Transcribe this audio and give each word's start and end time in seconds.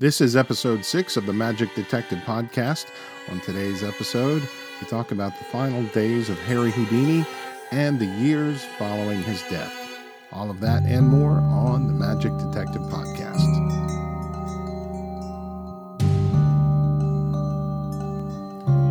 This 0.00 0.22
is 0.22 0.34
episode 0.34 0.82
six 0.82 1.18
of 1.18 1.26
the 1.26 1.34
Magic 1.34 1.74
Detective 1.74 2.20
podcast. 2.20 2.86
On 3.30 3.38
today's 3.40 3.82
episode, 3.82 4.40
we 4.80 4.86
talk 4.86 5.12
about 5.12 5.36
the 5.36 5.44
final 5.44 5.82
days 5.88 6.30
of 6.30 6.38
Harry 6.38 6.70
Houdini 6.70 7.26
and 7.70 8.00
the 8.00 8.06
years 8.06 8.64
following 8.78 9.22
his 9.22 9.42
death. 9.50 9.74
All 10.32 10.50
of 10.50 10.58
that 10.60 10.84
and 10.84 11.06
more 11.06 11.32
on 11.32 11.86
the 11.86 11.92
Magic 11.92 12.32
Detective 12.38 12.80
podcast. 12.84 13.44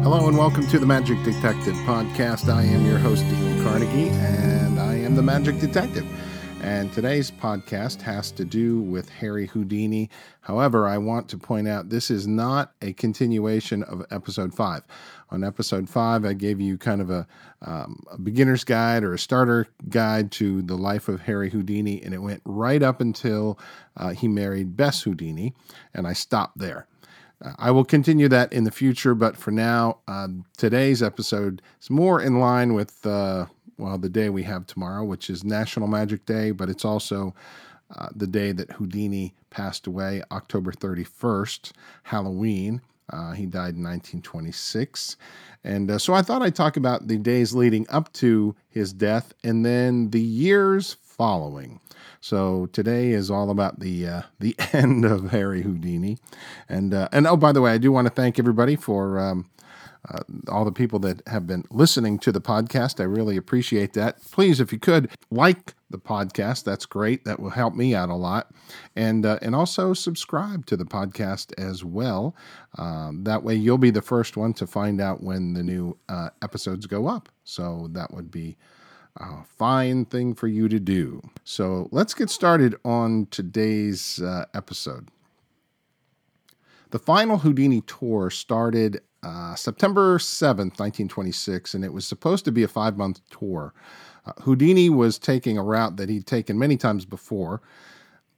Hello 0.03 0.27
and 0.27 0.37
welcome 0.37 0.67
to 0.67 0.77
the 0.77 0.85
Magic 0.85 1.17
Detective 1.23 1.73
podcast. 1.87 2.53
I 2.53 2.61
am 2.61 2.85
your 2.85 2.99
host, 2.99 3.23
Dean 3.23 3.63
Carnegie, 3.63 4.09
and 4.09 4.79
I 4.79 4.93
am 4.93 5.15
the 5.15 5.23
Magic 5.23 5.59
Detective. 5.59 6.05
And 6.61 6.91
today's 6.91 7.31
podcast 7.31 8.01
has 8.01 8.31
to 8.31 8.43
do 8.43 8.81
with 8.81 9.07
Harry 9.09 9.47
Houdini. 9.47 10.09
However, 10.41 10.87
I 10.87 10.97
want 10.97 11.29
to 11.29 11.37
point 11.37 11.69
out 11.69 11.89
this 11.89 12.11
is 12.11 12.27
not 12.27 12.73
a 12.81 12.91
continuation 12.93 13.81
of 13.83 14.05
episode 14.11 14.53
five. 14.53 14.83
On 15.29 15.43
episode 15.43 15.87
five, 15.87 16.25
I 16.25 16.33
gave 16.33 16.59
you 16.59 16.77
kind 16.77 16.99
of 16.99 17.09
a, 17.09 17.25
um, 17.61 18.03
a 18.11 18.17
beginner's 18.19 18.65
guide 18.65 19.03
or 19.03 19.13
a 19.13 19.19
starter 19.19 19.67
guide 19.87 20.31
to 20.33 20.61
the 20.61 20.75
life 20.75 21.07
of 21.07 21.21
Harry 21.21 21.49
Houdini, 21.49 22.03
and 22.03 22.13
it 22.13 22.21
went 22.21 22.41
right 22.43 22.83
up 22.83 22.99
until 22.99 23.57
uh, 23.95 24.09
he 24.09 24.27
married 24.27 24.75
Bess 24.75 25.03
Houdini, 25.03 25.53
and 25.93 26.05
I 26.05 26.13
stopped 26.13 26.57
there. 26.57 26.87
Uh, 27.43 27.53
I 27.57 27.71
will 27.71 27.85
continue 27.85 28.27
that 28.27 28.51
in 28.51 28.65
the 28.65 28.71
future, 28.71 29.15
but 29.15 29.37
for 29.37 29.51
now, 29.51 29.99
uh, 30.07 30.27
today's 30.57 31.01
episode 31.01 31.61
is 31.81 31.89
more 31.89 32.21
in 32.21 32.39
line 32.39 32.73
with 32.73 33.05
uh, 33.05 33.45
well, 33.79 33.97
the 33.97 34.09
day 34.09 34.29
we 34.29 34.43
have 34.43 34.67
tomorrow, 34.67 35.03
which 35.03 35.29
is 35.29 35.43
National 35.43 35.87
Magic 35.87 36.25
Day, 36.25 36.51
but 36.51 36.69
it's 36.69 36.85
also 36.85 37.33
uh, 37.95 38.09
the 38.15 38.27
day 38.27 38.51
that 38.51 38.71
Houdini 38.73 39.33
passed 39.49 39.87
away, 39.87 40.21
October 40.31 40.71
31st, 40.71 41.71
Halloween. 42.03 42.81
Uh, 43.11 43.31
he 43.31 43.45
died 43.45 43.75
in 43.75 43.83
1926. 43.83 45.17
And 45.63 45.89
uh, 45.89 45.97
so 45.97 46.13
I 46.13 46.21
thought 46.21 46.43
I'd 46.43 46.55
talk 46.55 46.77
about 46.77 47.07
the 47.07 47.17
days 47.17 47.55
leading 47.55 47.87
up 47.89 48.13
to 48.13 48.55
his 48.69 48.93
death 48.93 49.33
and 49.43 49.65
then 49.65 50.11
the 50.11 50.21
years 50.21 50.97
following. 51.01 51.79
So 52.21 52.67
today 52.67 53.11
is 53.11 53.31
all 53.31 53.49
about 53.49 53.79
the 53.79 54.07
uh, 54.07 54.21
the 54.39 54.55
end 54.73 55.05
of 55.05 55.31
Harry 55.31 55.61
Houdini, 55.61 56.17
and 56.67 56.93
uh, 56.93 57.07
and 57.11 57.25
oh 57.27 57.37
by 57.37 57.51
the 57.51 57.61
way, 57.61 57.71
I 57.71 57.77
do 57.77 57.91
want 57.91 58.07
to 58.07 58.13
thank 58.13 58.39
everybody 58.39 58.75
for 58.75 59.19
um, 59.19 59.49
uh, 60.09 60.23
all 60.47 60.65
the 60.65 60.71
people 60.71 60.99
that 60.99 61.21
have 61.27 61.45
been 61.45 61.63
listening 61.69 62.17
to 62.19 62.31
the 62.31 62.41
podcast. 62.41 62.99
I 62.99 63.03
really 63.03 63.37
appreciate 63.37 63.93
that. 63.93 64.21
Please, 64.31 64.59
if 64.59 64.73
you 64.73 64.79
could, 64.79 65.09
like 65.29 65.75
the 65.89 65.97
podcast. 65.97 66.63
That's 66.63 66.85
great. 66.85 67.25
That 67.25 67.39
will 67.39 67.49
help 67.51 67.75
me 67.75 67.95
out 67.95 68.09
a 68.09 68.15
lot. 68.15 68.51
And 68.95 69.25
uh, 69.25 69.39
and 69.41 69.55
also 69.55 69.93
subscribe 69.93 70.65
to 70.67 70.77
the 70.77 70.85
podcast 70.85 71.53
as 71.59 71.83
well. 71.83 72.35
Um, 72.77 73.23
that 73.23 73.43
way, 73.43 73.55
you'll 73.55 73.77
be 73.77 73.91
the 73.91 74.01
first 74.01 74.37
one 74.37 74.53
to 74.53 74.67
find 74.67 75.01
out 75.01 75.23
when 75.23 75.53
the 75.53 75.63
new 75.63 75.97
uh, 76.07 76.29
episodes 76.41 76.85
go 76.85 77.07
up. 77.07 77.29
So 77.43 77.89
that 77.91 78.13
would 78.13 78.31
be 78.31 78.57
a 79.17 79.43
fine 79.43 80.05
thing 80.05 80.33
for 80.33 80.47
you 80.47 80.69
to 80.69 80.79
do. 80.79 81.21
So 81.43 81.89
let's 81.91 82.13
get 82.13 82.29
started 82.29 82.75
on 82.85 83.27
today's 83.31 84.21
uh, 84.21 84.45
episode. 84.53 85.09
The 86.91 86.99
final 86.99 87.39
Houdini 87.39 87.81
tour 87.81 88.29
started 88.31 89.01
uh, 89.23 89.55
September 89.55 90.17
7th, 90.17 90.79
1926, 90.79 91.73
and 91.73 91.83
it 91.83 91.93
was 91.93 92.05
supposed 92.05 92.45
to 92.45 92.51
be 92.51 92.63
a 92.63 92.67
five 92.67 92.97
month 92.97 93.21
tour. 93.29 93.73
Uh, 94.25 94.33
Houdini 94.41 94.89
was 94.89 95.17
taking 95.17 95.57
a 95.57 95.63
route 95.63 95.97
that 95.97 96.09
he'd 96.09 96.25
taken 96.25 96.57
many 96.57 96.77
times 96.77 97.05
before. 97.05 97.61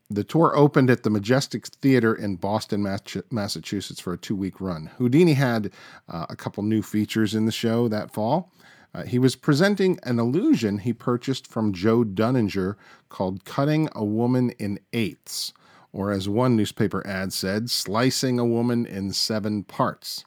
The 0.09 0.23
tour 0.23 0.53
opened 0.55 0.89
at 0.89 1.03
the 1.03 1.09
Majestic 1.09 1.67
Theater 1.67 2.13
in 2.13 2.35
Boston, 2.35 2.83
Massachusetts 3.31 4.01
for 4.01 4.13
a 4.13 4.17
two 4.17 4.35
week 4.35 4.59
run. 4.59 4.89
Houdini 4.97 5.33
had 5.33 5.71
uh, 6.09 6.25
a 6.29 6.35
couple 6.35 6.63
new 6.63 6.81
features 6.81 7.33
in 7.33 7.45
the 7.45 7.51
show 7.51 7.87
that 7.87 8.11
fall. 8.11 8.51
Uh, 8.93 9.03
he 9.03 9.17
was 9.17 9.37
presenting 9.37 9.97
an 10.03 10.19
illusion 10.19 10.79
he 10.79 10.91
purchased 10.91 11.47
from 11.47 11.71
Joe 11.71 12.03
Dunninger 12.03 12.75
called 13.07 13.45
Cutting 13.45 13.87
a 13.95 14.03
Woman 14.03 14.49
in 14.51 14.79
Eighths, 14.91 15.53
or 15.93 16.11
as 16.11 16.27
one 16.27 16.57
newspaper 16.57 17.05
ad 17.07 17.31
said, 17.31 17.69
Slicing 17.69 18.37
a 18.37 18.45
Woman 18.45 18.85
in 18.85 19.13
Seven 19.13 19.63
Parts. 19.63 20.25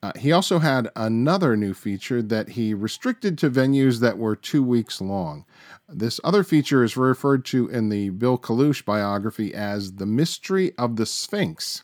Uh, 0.00 0.12
he 0.16 0.30
also 0.30 0.60
had 0.60 0.88
another 0.94 1.56
new 1.56 1.74
feature 1.74 2.22
that 2.22 2.50
he 2.50 2.72
restricted 2.72 3.36
to 3.36 3.50
venues 3.50 4.00
that 4.00 4.16
were 4.16 4.36
two 4.36 4.62
weeks 4.62 5.00
long. 5.00 5.44
This 5.88 6.20
other 6.22 6.44
feature 6.44 6.84
is 6.84 6.96
referred 6.96 7.44
to 7.46 7.68
in 7.68 7.88
the 7.88 8.10
Bill 8.10 8.38
Kalush 8.38 8.84
biography 8.84 9.52
as 9.52 9.94
the 9.94 10.06
Mystery 10.06 10.72
of 10.78 10.96
the 10.96 11.06
Sphinx. 11.06 11.82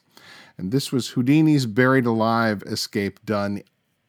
And 0.57 0.71
this 0.71 0.93
was 0.93 1.11
Houdini's 1.11 1.67
buried 1.67 2.07
alive 2.07 2.63
escape 2.67 3.25
done 3.27 3.63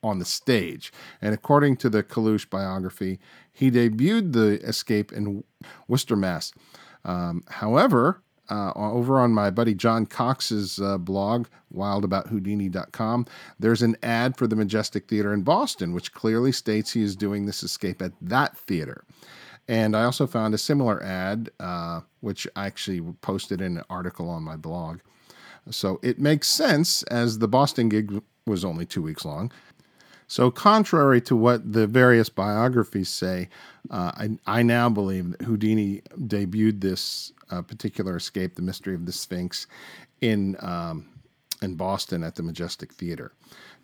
on 0.03 0.19
the 0.19 0.25
stage. 0.25 0.94
And 1.19 1.33
according 1.33 1.77
to 1.77 1.89
the 1.89 2.03
Kalush 2.03 2.47
biography, 2.47 3.19
he 3.51 3.71
debuted 3.71 4.33
the 4.33 4.61
escape 4.61 5.11
in 5.11 5.44
Worcester, 5.88 6.15
Mass. 6.15 6.51
Um, 7.03 7.44
however, 7.47 8.21
uh, 8.50 8.72
over 8.75 9.19
on 9.19 9.31
my 9.31 9.50
buddy 9.50 9.73
John 9.73 10.06
Cox's 10.06 10.79
uh, 10.79 10.97
blog, 10.97 11.47
wildabouthoudini.com, 11.73 13.25
there's 13.59 13.81
an 13.81 13.97
ad 14.03 14.38
for 14.38 14.47
the 14.47 14.56
Majestic 14.56 15.07
Theater 15.07 15.33
in 15.33 15.41
Boston, 15.41 15.94
which 15.94 16.13
clearly 16.13 16.51
states 16.51 16.91
he 16.91 17.03
is 17.03 17.16
doing 17.16 17.45
this 17.45 17.63
escape 17.63 18.01
at 18.01 18.13
that 18.22 18.57
theater. 18.57 19.03
And 19.67 19.95
I 19.95 20.03
also 20.03 20.28
found 20.28 20.53
a 20.53 20.59
similar 20.59 21.01
ad, 21.01 21.50
uh, 21.59 22.01
which 22.22 22.47
I 22.56 22.67
actually 22.67 23.01
posted 23.22 23.61
in 23.61 23.78
an 23.78 23.83
article 23.89 24.29
on 24.29 24.44
my 24.44 24.56
blog. 24.56 25.00
So 25.72 26.00
it 26.03 26.19
makes 26.19 26.47
sense 26.47 27.01
as 27.03 27.39
the 27.39 27.47
Boston 27.47 27.89
gig 27.89 28.22
was 28.45 28.63
only 28.63 28.85
two 28.85 29.01
weeks 29.01 29.25
long. 29.25 29.51
So, 30.27 30.50
contrary 30.50 31.22
to 31.22 31.35
what 31.35 31.72
the 31.72 31.85
various 31.85 32.29
biographies 32.29 33.09
say, 33.09 33.50
uh, 33.91 34.12
I, 34.16 34.29
I, 34.47 34.63
now 34.63 34.89
believe 34.89 35.31
that 35.31 35.44
Houdini 35.44 36.01
debuted 36.17 36.81
this 36.81 37.31
uh, 37.51 37.61
particular 37.61 38.16
escape, 38.16 38.56
The 38.56 38.61
Mystery 38.61 38.95
of 38.95 39.06
the 39.06 39.11
Sphinx, 39.11 39.67
in, 40.22 40.56
um, 40.59 41.07
in 41.61 41.75
Boston 41.75 42.23
at 42.23 42.35
the 42.35 42.44
Majestic 42.44 42.94
Theater. 42.94 43.31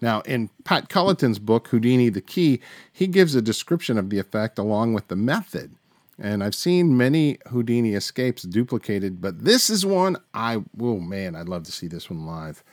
Now, 0.01 0.21
in 0.21 0.49
Pat 0.63 0.89
Culliton's 0.89 1.39
book, 1.39 1.67
Houdini 1.67 2.09
the 2.09 2.21
Key, 2.21 2.59
he 2.91 3.07
gives 3.07 3.35
a 3.35 3.41
description 3.41 3.97
of 3.97 4.09
the 4.09 4.19
effect 4.19 4.57
along 4.57 4.93
with 4.93 5.07
the 5.07 5.15
method. 5.15 5.75
And 6.17 6.43
I've 6.43 6.55
seen 6.55 6.97
many 6.97 7.39
Houdini 7.47 7.93
escapes 7.93 8.43
duplicated, 8.43 9.21
but 9.21 9.43
this 9.43 9.69
is 9.69 9.85
one 9.85 10.17
I, 10.33 10.63
oh 10.79 10.99
man, 10.99 11.35
I'd 11.35 11.49
love 11.49 11.63
to 11.63 11.71
see 11.71 11.87
this 11.87 12.09
one 12.09 12.25
live. 12.25 12.63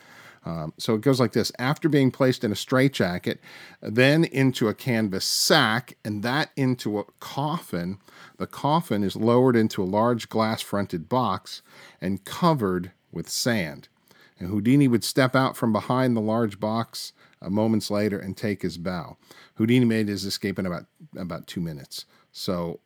Um, 0.49 0.73
so 0.79 0.95
it 0.95 1.03
goes 1.03 1.21
like 1.21 1.33
this 1.33 1.53
after 1.59 1.91
being 1.91 2.11
placed 2.11 2.43
in 2.43 2.51
a 2.51 2.57
straitjacket, 2.57 3.39
then 3.83 4.25
into 4.25 4.69
a 4.69 4.75
canvas 4.75 5.27
sack, 5.27 5.99
and 6.03 6.23
that 6.23 6.53
into 6.57 6.99
a 6.99 7.05
coffin. 7.21 7.99
The 8.39 8.47
coffin 8.47 9.05
is 9.05 9.15
lowered 9.15 9.57
into 9.57 9.83
a 9.83 9.85
large 9.85 10.31
glass 10.31 10.63
fronted 10.63 11.07
box 11.07 11.61
and 12.01 12.25
covered 12.25 12.93
with 13.13 13.29
sand. 13.29 13.89
And 14.39 14.49
Houdini 14.49 14.89
would 14.89 15.05
step 15.05 15.37
out 15.37 15.55
from 15.55 15.71
behind 15.71 16.17
the 16.17 16.23
large 16.23 16.59
box 16.59 17.13
uh, 17.43 17.51
moments 17.51 17.91
later 17.91 18.19
and 18.19 18.35
take 18.35 18.63
his 18.63 18.79
bow. 18.79 19.19
Houdini 19.57 19.85
made 19.85 20.09
his 20.09 20.25
escape 20.25 20.59
in 20.59 20.65
about 20.65 20.87
about 21.15 21.47
two 21.47 21.61
minutes. 21.61 22.07
So 22.33 22.81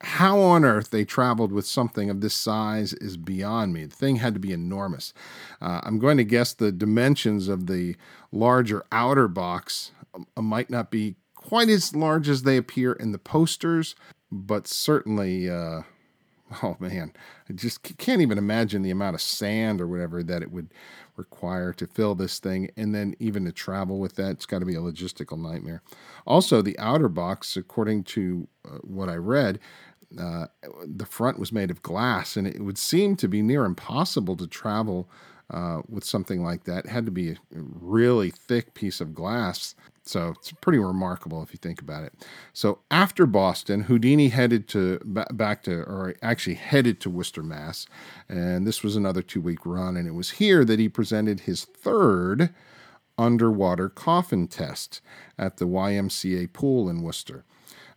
how 0.00 0.40
on 0.40 0.64
earth 0.64 0.90
they 0.90 1.04
traveled 1.04 1.52
with 1.52 1.66
something 1.66 2.10
of 2.10 2.20
this 2.20 2.34
size 2.34 2.92
is 2.94 3.16
beyond 3.16 3.72
me. 3.72 3.84
The 3.84 3.96
thing 3.96 4.16
had 4.16 4.34
to 4.34 4.40
be 4.40 4.52
enormous. 4.52 5.14
Uh, 5.60 5.80
I'm 5.82 5.98
going 5.98 6.16
to 6.16 6.24
guess 6.24 6.52
the 6.52 6.72
dimensions 6.72 7.48
of 7.48 7.66
the 7.66 7.96
larger 8.32 8.84
outer 8.92 9.28
box 9.28 9.92
uh, 10.14 10.42
might 10.42 10.70
not 10.70 10.90
be 10.90 11.16
quite 11.34 11.68
as 11.68 11.94
large 11.94 12.28
as 12.28 12.42
they 12.42 12.56
appear 12.56 12.92
in 12.92 13.12
the 13.12 13.18
posters, 13.18 13.94
but 14.30 14.66
certainly, 14.66 15.48
uh, 15.48 15.82
oh 16.62 16.76
man, 16.78 17.12
I 17.48 17.52
just 17.52 17.82
can't 17.98 18.22
even 18.22 18.38
imagine 18.38 18.82
the 18.82 18.90
amount 18.90 19.14
of 19.14 19.22
sand 19.22 19.80
or 19.80 19.86
whatever 19.86 20.22
that 20.22 20.42
it 20.42 20.50
would 20.50 20.68
require 21.16 21.72
to 21.72 21.86
fill 21.86 22.14
this 22.14 22.38
thing. 22.38 22.70
And 22.76 22.94
then 22.94 23.14
even 23.18 23.44
to 23.44 23.52
travel 23.52 23.98
with 23.98 24.16
that, 24.16 24.30
it's 24.32 24.46
got 24.46 24.60
to 24.60 24.66
be 24.66 24.74
a 24.74 24.80
logistical 24.80 25.38
nightmare. 25.38 25.82
Also, 26.26 26.62
the 26.62 26.78
outer 26.78 27.08
box, 27.08 27.56
according 27.56 28.04
to 28.04 28.48
uh, 28.64 28.78
what 28.82 29.08
I 29.08 29.16
read, 29.16 29.58
uh, 30.18 30.46
the 30.86 31.06
front 31.06 31.38
was 31.38 31.52
made 31.52 31.70
of 31.70 31.82
glass, 31.82 32.36
and 32.36 32.46
it 32.46 32.60
would 32.60 32.78
seem 32.78 33.16
to 33.16 33.28
be 33.28 33.42
near 33.42 33.64
impossible 33.64 34.36
to 34.36 34.46
travel 34.46 35.08
uh, 35.50 35.82
with 35.88 36.04
something 36.04 36.42
like 36.42 36.64
that. 36.64 36.84
It 36.84 36.90
had 36.90 37.04
to 37.06 37.12
be 37.12 37.30
a 37.30 37.36
really 37.50 38.30
thick 38.30 38.74
piece 38.74 39.00
of 39.00 39.14
glass. 39.14 39.74
So 40.06 40.34
it's 40.36 40.52
pretty 40.52 40.78
remarkable 40.78 41.42
if 41.42 41.50
you 41.52 41.58
think 41.60 41.80
about 41.80 42.04
it. 42.04 42.12
So 42.52 42.80
after 42.90 43.24
Boston, 43.24 43.82
Houdini 43.82 44.28
headed 44.28 44.68
to 44.68 45.00
back 45.04 45.62
to, 45.62 45.80
or 45.80 46.14
actually 46.22 46.56
headed 46.56 47.00
to 47.00 47.10
Worcester, 47.10 47.42
Mass, 47.42 47.86
and 48.28 48.66
this 48.66 48.82
was 48.82 48.96
another 48.96 49.22
two-week 49.22 49.64
run. 49.64 49.96
And 49.96 50.06
it 50.06 50.12
was 50.12 50.32
here 50.32 50.62
that 50.66 50.78
he 50.78 50.90
presented 50.90 51.40
his 51.40 51.64
third 51.64 52.50
underwater 53.16 53.88
coffin 53.88 54.46
test 54.46 55.00
at 55.38 55.56
the 55.56 55.66
YMCA 55.66 56.52
pool 56.52 56.90
in 56.90 57.00
Worcester. 57.00 57.44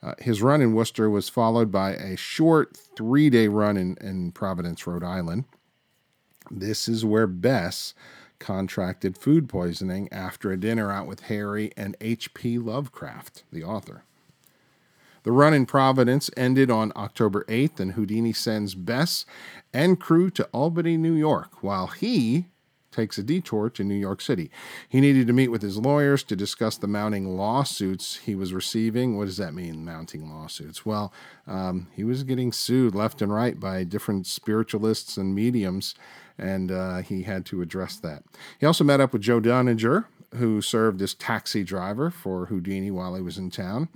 Uh, 0.01 0.13
his 0.19 0.41
run 0.41 0.61
in 0.61 0.73
Worcester 0.73 1.09
was 1.09 1.27
followed 1.27 1.71
by 1.71 1.91
a 1.93 2.15
short 2.15 2.77
three 2.77 3.29
day 3.29 3.49
run 3.49 3.75
in, 3.75 3.97
in 3.99 4.31
Providence, 4.31 4.87
Rhode 4.87 5.03
Island. 5.03 5.43
This 6.49 6.87
is 6.87 7.03
where 7.03 7.27
Bess 7.27 7.93
contracted 8.39 9.17
food 9.17 9.49
poisoning 9.49 10.07
after 10.11 10.51
a 10.51 10.57
dinner 10.57 10.91
out 10.91 11.07
with 11.07 11.21
Harry 11.21 11.71
and 11.75 11.95
H.P. 12.01 12.59
Lovecraft, 12.59 13.43
the 13.51 13.63
author. 13.63 14.03
The 15.23 15.31
run 15.31 15.53
in 15.53 15.65
Providence 15.65 16.29
ended 16.37 16.71
on 16.71 16.93
October 16.95 17.43
8th, 17.49 17.79
and 17.79 17.93
Houdini 17.93 18.31
sends 18.31 18.75
Bess 18.75 19.25
and 19.73 19.99
crew 19.99 20.29
to 20.29 20.45
Albany, 20.53 20.95
New 20.95 21.15
York, 21.15 21.61
while 21.61 21.87
he 21.87 22.45
takes 22.97 23.17
a 23.17 23.23
detour 23.23 23.69
to 23.69 23.83
New 23.83 23.95
York 23.95 24.21
City. 24.21 24.49
He 24.89 24.99
needed 24.99 25.27
to 25.27 25.33
meet 25.33 25.49
with 25.49 25.61
his 25.61 25.77
lawyers 25.77 26.23
to 26.23 26.35
discuss 26.35 26.77
the 26.77 26.87
mounting 26.87 27.37
lawsuits 27.37 28.15
he 28.15 28.33
was 28.33 28.53
receiving. 28.53 29.17
What 29.17 29.25
does 29.25 29.37
that 29.37 29.53
mean, 29.53 29.85
mounting 29.85 30.29
lawsuits? 30.31 30.85
Well, 30.85 31.13
um, 31.45 31.87
he 31.93 32.03
was 32.03 32.23
getting 32.23 32.51
sued 32.51 32.95
left 32.95 33.21
and 33.21 33.31
right 33.31 33.59
by 33.59 33.83
different 33.83 34.25
spiritualists 34.25 35.15
and 35.15 35.35
mediums, 35.35 35.93
and 36.37 36.71
uh, 36.71 36.97
he 36.97 37.23
had 37.23 37.45
to 37.47 37.61
address 37.61 37.97
that. 37.97 38.23
He 38.59 38.65
also 38.65 38.83
met 38.83 39.01
up 39.01 39.13
with 39.13 39.21
Joe 39.21 39.41
Dunninger, 39.41 40.05
who 40.35 40.61
served 40.61 41.01
as 41.01 41.13
taxi 41.13 41.63
driver 41.63 42.11
for 42.11 42.47
Houdini 42.47 42.91
while 42.91 43.15
he 43.15 43.21
was 43.21 43.37
in 43.37 43.49
town. 43.49 43.89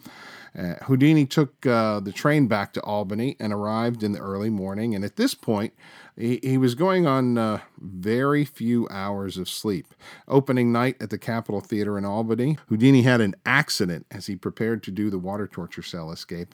Uh, 0.57 0.75
Houdini 0.83 1.25
took 1.25 1.65
uh, 1.65 1.99
the 2.01 2.11
train 2.11 2.47
back 2.47 2.73
to 2.73 2.81
Albany 2.81 3.37
and 3.39 3.53
arrived 3.53 4.03
in 4.03 4.11
the 4.11 4.19
early 4.19 4.49
morning. 4.49 4.93
And 4.93 5.05
at 5.05 5.15
this 5.15 5.33
point, 5.33 5.73
he, 6.17 6.39
he 6.43 6.57
was 6.57 6.75
going 6.75 7.07
on 7.07 7.37
uh, 7.37 7.59
very 7.79 8.43
few 8.43 8.87
hours 8.89 9.37
of 9.37 9.47
sleep. 9.47 9.87
Opening 10.27 10.71
night 10.71 10.97
at 11.01 11.09
the 11.09 11.17
Capitol 11.17 11.61
Theater 11.61 11.97
in 11.97 12.03
Albany, 12.03 12.57
Houdini 12.67 13.03
had 13.03 13.21
an 13.21 13.35
accident 13.45 14.05
as 14.11 14.27
he 14.27 14.35
prepared 14.35 14.83
to 14.83 14.91
do 14.91 15.09
the 15.09 15.19
water 15.19 15.47
torture 15.47 15.83
cell 15.83 16.11
escape. 16.11 16.53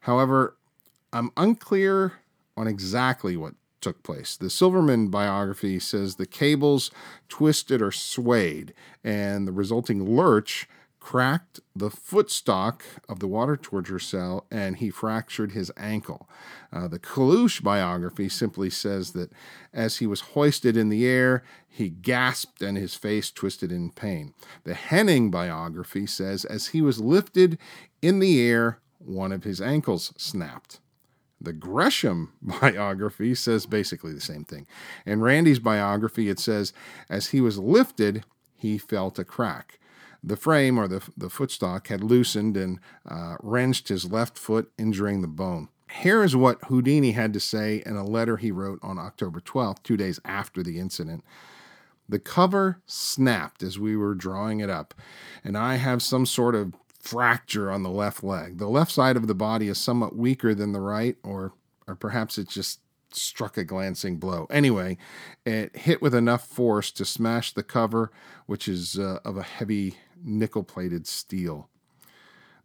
However, 0.00 0.56
I'm 1.12 1.30
unclear 1.36 2.14
on 2.56 2.66
exactly 2.66 3.36
what 3.36 3.54
took 3.86 4.02
place. 4.02 4.36
The 4.36 4.50
Silverman 4.50 5.10
biography 5.10 5.78
says 5.78 6.16
the 6.16 6.26
cables 6.26 6.90
twisted 7.28 7.80
or 7.80 7.92
swayed, 7.92 8.74
and 9.04 9.46
the 9.46 9.52
resulting 9.52 10.16
lurch 10.16 10.68
cracked 10.98 11.60
the 11.76 11.88
footstock 11.88 12.82
of 13.08 13.20
the 13.20 13.28
water 13.28 13.56
torture 13.56 14.00
cell 14.00 14.44
and 14.50 14.78
he 14.78 14.90
fractured 14.90 15.52
his 15.52 15.70
ankle. 15.76 16.28
Uh, 16.72 16.88
the 16.88 16.98
Kalush 16.98 17.62
biography 17.62 18.28
simply 18.28 18.70
says 18.70 19.12
that 19.12 19.30
as 19.72 19.98
he 19.98 20.06
was 20.08 20.32
hoisted 20.34 20.76
in 20.76 20.88
the 20.88 21.06
air, 21.06 21.44
he 21.68 21.88
gasped 21.88 22.60
and 22.60 22.76
his 22.76 22.96
face 22.96 23.30
twisted 23.30 23.70
in 23.70 23.92
pain. 23.92 24.34
The 24.64 24.74
Henning 24.74 25.30
biography 25.30 26.06
says 26.06 26.44
as 26.44 26.68
he 26.68 26.82
was 26.82 27.00
lifted 27.00 27.56
in 28.02 28.18
the 28.18 28.40
air, 28.42 28.80
one 28.98 29.30
of 29.30 29.44
his 29.44 29.60
ankles 29.60 30.12
snapped. 30.16 30.80
The 31.40 31.52
Gresham 31.52 32.32
biography 32.42 33.34
says 33.34 33.66
basically 33.66 34.12
the 34.12 34.20
same 34.20 34.44
thing. 34.44 34.66
In 35.04 35.20
Randy's 35.20 35.58
biography, 35.58 36.28
it 36.28 36.38
says, 36.38 36.72
as 37.08 37.28
he 37.28 37.40
was 37.40 37.58
lifted, 37.58 38.24
he 38.54 38.78
felt 38.78 39.18
a 39.18 39.24
crack. 39.24 39.78
The 40.22 40.36
frame 40.36 40.78
or 40.78 40.88
the, 40.88 41.08
the 41.16 41.28
footstock 41.28 41.86
had 41.88 42.02
loosened 42.02 42.56
and 42.56 42.80
uh, 43.08 43.36
wrenched 43.40 43.88
his 43.88 44.10
left 44.10 44.38
foot, 44.38 44.72
injuring 44.76 45.20
the 45.20 45.28
bone. 45.28 45.68
Here 45.88 46.24
is 46.24 46.34
what 46.34 46.64
Houdini 46.64 47.12
had 47.12 47.32
to 47.32 47.40
say 47.40 47.82
in 47.86 47.94
a 47.96 48.04
letter 48.04 48.36
he 48.36 48.50
wrote 48.50 48.80
on 48.82 48.98
October 48.98 49.40
12th, 49.40 49.82
two 49.82 49.96
days 49.96 50.18
after 50.24 50.62
the 50.62 50.80
incident. 50.80 51.22
The 52.08 52.18
cover 52.18 52.80
snapped 52.86 53.62
as 53.62 53.78
we 53.78 53.96
were 53.96 54.14
drawing 54.14 54.60
it 54.60 54.70
up, 54.70 54.94
and 55.44 55.56
I 55.56 55.76
have 55.76 56.02
some 56.02 56.26
sort 56.26 56.54
of 56.54 56.74
fracture 57.06 57.70
on 57.70 57.82
the 57.82 57.90
left 57.90 58.24
leg. 58.24 58.58
The 58.58 58.68
left 58.68 58.92
side 58.92 59.16
of 59.16 59.26
the 59.26 59.34
body 59.34 59.68
is 59.68 59.78
somewhat 59.78 60.16
weaker 60.16 60.54
than 60.54 60.72
the 60.72 60.80
right, 60.80 61.16
or, 61.22 61.52
or 61.86 61.94
perhaps 61.94 62.38
it 62.38 62.48
just 62.48 62.80
struck 63.12 63.56
a 63.56 63.64
glancing 63.64 64.16
blow. 64.16 64.46
Anyway, 64.50 64.98
it 65.44 65.76
hit 65.76 66.02
with 66.02 66.14
enough 66.14 66.46
force 66.46 66.90
to 66.92 67.04
smash 67.04 67.52
the 67.52 67.62
cover, 67.62 68.10
which 68.46 68.68
is 68.68 68.98
uh, 68.98 69.18
of 69.24 69.36
a 69.36 69.42
heavy 69.42 69.96
nickel 70.22 70.62
plated 70.62 71.06
steel. 71.06 71.68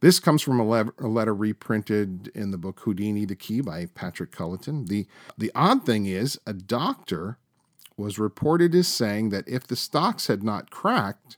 This 0.01 0.19
comes 0.19 0.41
from 0.41 0.59
a, 0.59 0.67
le- 0.67 0.93
a, 0.97 1.07
letter 1.07 1.33
reprinted 1.33 2.31
in 2.33 2.49
the 2.49 2.57
book 2.57 2.79
Houdini 2.79 3.25
the 3.25 3.35
Key 3.35 3.61
by 3.61 3.85
Patrick 3.85 4.31
Culliton. 4.31 4.87
The, 4.87 5.05
the 5.37 5.51
odd 5.53 5.85
thing 5.85 6.07
is, 6.07 6.39
a 6.47 6.53
doctor 6.53 7.37
was 7.97 8.17
reported 8.17 8.73
as 8.73 8.87
saying 8.87 9.29
that 9.29 9.47
if 9.47 9.67
the 9.67 9.75
stocks 9.75 10.25
had 10.25 10.43
not 10.43 10.71
cracked, 10.71 11.37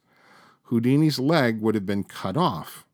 Houdini's 0.63 1.19
leg 1.19 1.59
would 1.59 1.75
have 1.75 1.85
been 1.85 2.05
cut 2.05 2.37
off. 2.37 2.85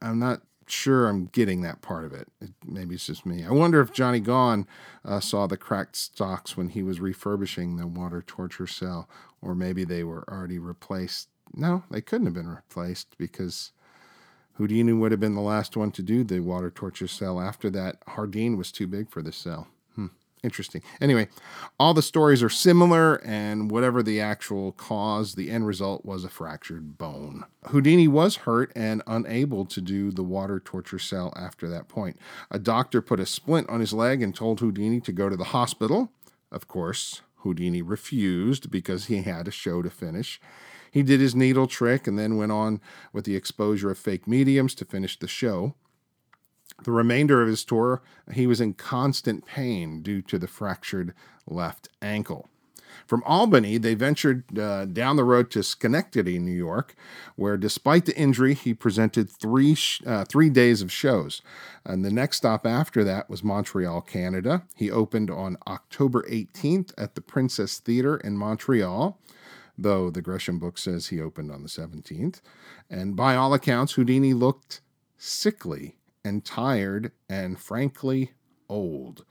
I'm 0.00 0.18
not 0.18 0.42
sure 0.66 1.08
I'm 1.08 1.26
getting 1.26 1.62
that 1.62 1.80
part 1.80 2.04
of 2.04 2.12
it. 2.12 2.28
it 2.40 2.50
maybe 2.66 2.94
it's 2.94 3.06
just 3.06 3.24
me. 3.24 3.44
I 3.44 3.50
wonder 3.50 3.80
if 3.80 3.92
Johnny 3.92 4.20
Gaughan 4.20 4.66
uh, 5.04 5.20
saw 5.20 5.46
the 5.46 5.56
cracked 5.56 5.96
stocks 5.96 6.56
when 6.56 6.68
he 6.68 6.82
was 6.82 7.00
refurbishing 7.00 7.76
the 7.76 7.86
water 7.86 8.22
torture 8.22 8.66
cell, 8.66 9.08
or 9.40 9.54
maybe 9.54 9.84
they 9.84 10.04
were 10.04 10.24
already 10.28 10.58
replaced. 10.58 11.28
No, 11.54 11.84
they 11.90 12.02
couldn't 12.02 12.26
have 12.26 12.34
been 12.34 12.48
replaced 12.48 13.16
because 13.16 13.72
Houdini 14.54 14.92
would 14.92 15.12
have 15.12 15.20
been 15.20 15.34
the 15.34 15.40
last 15.40 15.76
one 15.76 15.90
to 15.92 16.02
do 16.02 16.24
the 16.24 16.40
water 16.40 16.70
torture 16.70 17.08
cell. 17.08 17.40
After 17.40 17.70
that, 17.70 18.04
Hardeen 18.06 18.58
was 18.58 18.70
too 18.70 18.86
big 18.86 19.10
for 19.10 19.22
the 19.22 19.32
cell 19.32 19.68
interesting. 20.42 20.82
Anyway, 21.00 21.28
all 21.78 21.94
the 21.94 22.02
stories 22.02 22.42
are 22.42 22.48
similar, 22.48 23.16
and 23.24 23.70
whatever 23.70 24.02
the 24.02 24.20
actual 24.20 24.72
cause, 24.72 25.34
the 25.34 25.50
end 25.50 25.66
result 25.66 26.04
was 26.04 26.24
a 26.24 26.28
fractured 26.28 26.98
bone. 26.98 27.44
Houdini 27.66 28.08
was 28.08 28.36
hurt 28.36 28.72
and 28.76 29.02
unable 29.06 29.64
to 29.66 29.80
do 29.80 30.10
the 30.10 30.22
water 30.22 30.60
torture 30.60 30.98
cell 30.98 31.32
after 31.36 31.68
that 31.68 31.88
point. 31.88 32.18
A 32.50 32.58
doctor 32.58 33.02
put 33.02 33.20
a 33.20 33.26
splint 33.26 33.68
on 33.68 33.80
his 33.80 33.92
leg 33.92 34.22
and 34.22 34.34
told 34.34 34.60
Houdini 34.60 35.00
to 35.00 35.12
go 35.12 35.28
to 35.28 35.36
the 35.36 35.44
hospital. 35.44 36.10
Of 36.50 36.66
course, 36.68 37.22
Houdini 37.38 37.82
refused 37.82 38.70
because 38.70 39.06
he 39.06 39.22
had 39.22 39.46
a 39.48 39.52
show 39.52 39.82
to 39.82 39.90
finish. 39.90 40.40
He 40.90 41.02
did 41.02 41.20
his 41.20 41.34
needle 41.34 41.66
trick 41.66 42.06
and 42.06 42.18
then 42.18 42.36
went 42.36 42.52
on 42.52 42.80
with 43.12 43.24
the 43.24 43.36
exposure 43.36 43.90
of 43.90 43.98
fake 43.98 44.26
mediums 44.26 44.74
to 44.76 44.84
finish 44.84 45.18
the 45.18 45.28
show. 45.28 45.74
The 46.84 46.92
remainder 46.92 47.42
of 47.42 47.48
his 47.48 47.64
tour, 47.64 48.02
he 48.32 48.46
was 48.46 48.60
in 48.60 48.74
constant 48.74 49.44
pain 49.46 50.02
due 50.02 50.22
to 50.22 50.38
the 50.38 50.46
fractured 50.46 51.12
left 51.46 51.88
ankle. 52.00 52.48
From 53.06 53.22
Albany, 53.24 53.78
they 53.78 53.94
ventured 53.94 54.58
uh, 54.58 54.84
down 54.84 55.16
the 55.16 55.24
road 55.24 55.50
to 55.52 55.62
Schenectady, 55.62 56.38
New 56.38 56.52
York, 56.52 56.94
where, 57.36 57.56
despite 57.56 58.04
the 58.04 58.16
injury, 58.16 58.54
he 58.54 58.74
presented 58.74 59.30
three 59.30 59.74
sh- 59.74 60.02
uh, 60.06 60.24
three 60.24 60.50
days 60.50 60.82
of 60.82 60.92
shows. 60.92 61.40
And 61.84 62.04
the 62.04 62.10
next 62.10 62.38
stop 62.38 62.66
after 62.66 63.04
that 63.04 63.30
was 63.30 63.42
Montreal, 63.42 64.02
Canada. 64.02 64.64
He 64.74 64.90
opened 64.90 65.30
on 65.30 65.56
October 65.66 66.22
18th 66.28 66.92
at 66.98 67.14
the 67.14 67.20
Princess 67.20 67.78
Theatre 67.78 68.18
in 68.18 68.36
Montreal, 68.36 69.18
though 69.76 70.10
the 70.10 70.22
Gresham 70.22 70.58
book 70.58 70.76
says 70.76 71.08
he 71.08 71.20
opened 71.20 71.50
on 71.50 71.62
the 71.62 71.68
17th. 71.68 72.40
And 72.90 73.16
by 73.16 73.36
all 73.36 73.54
accounts, 73.54 73.92
Houdini 73.92 74.34
looked 74.34 74.80
sickly 75.16 75.97
and 76.28 76.44
tired 76.44 77.10
and 77.28 77.58
frankly 77.58 78.32
old. 78.68 79.24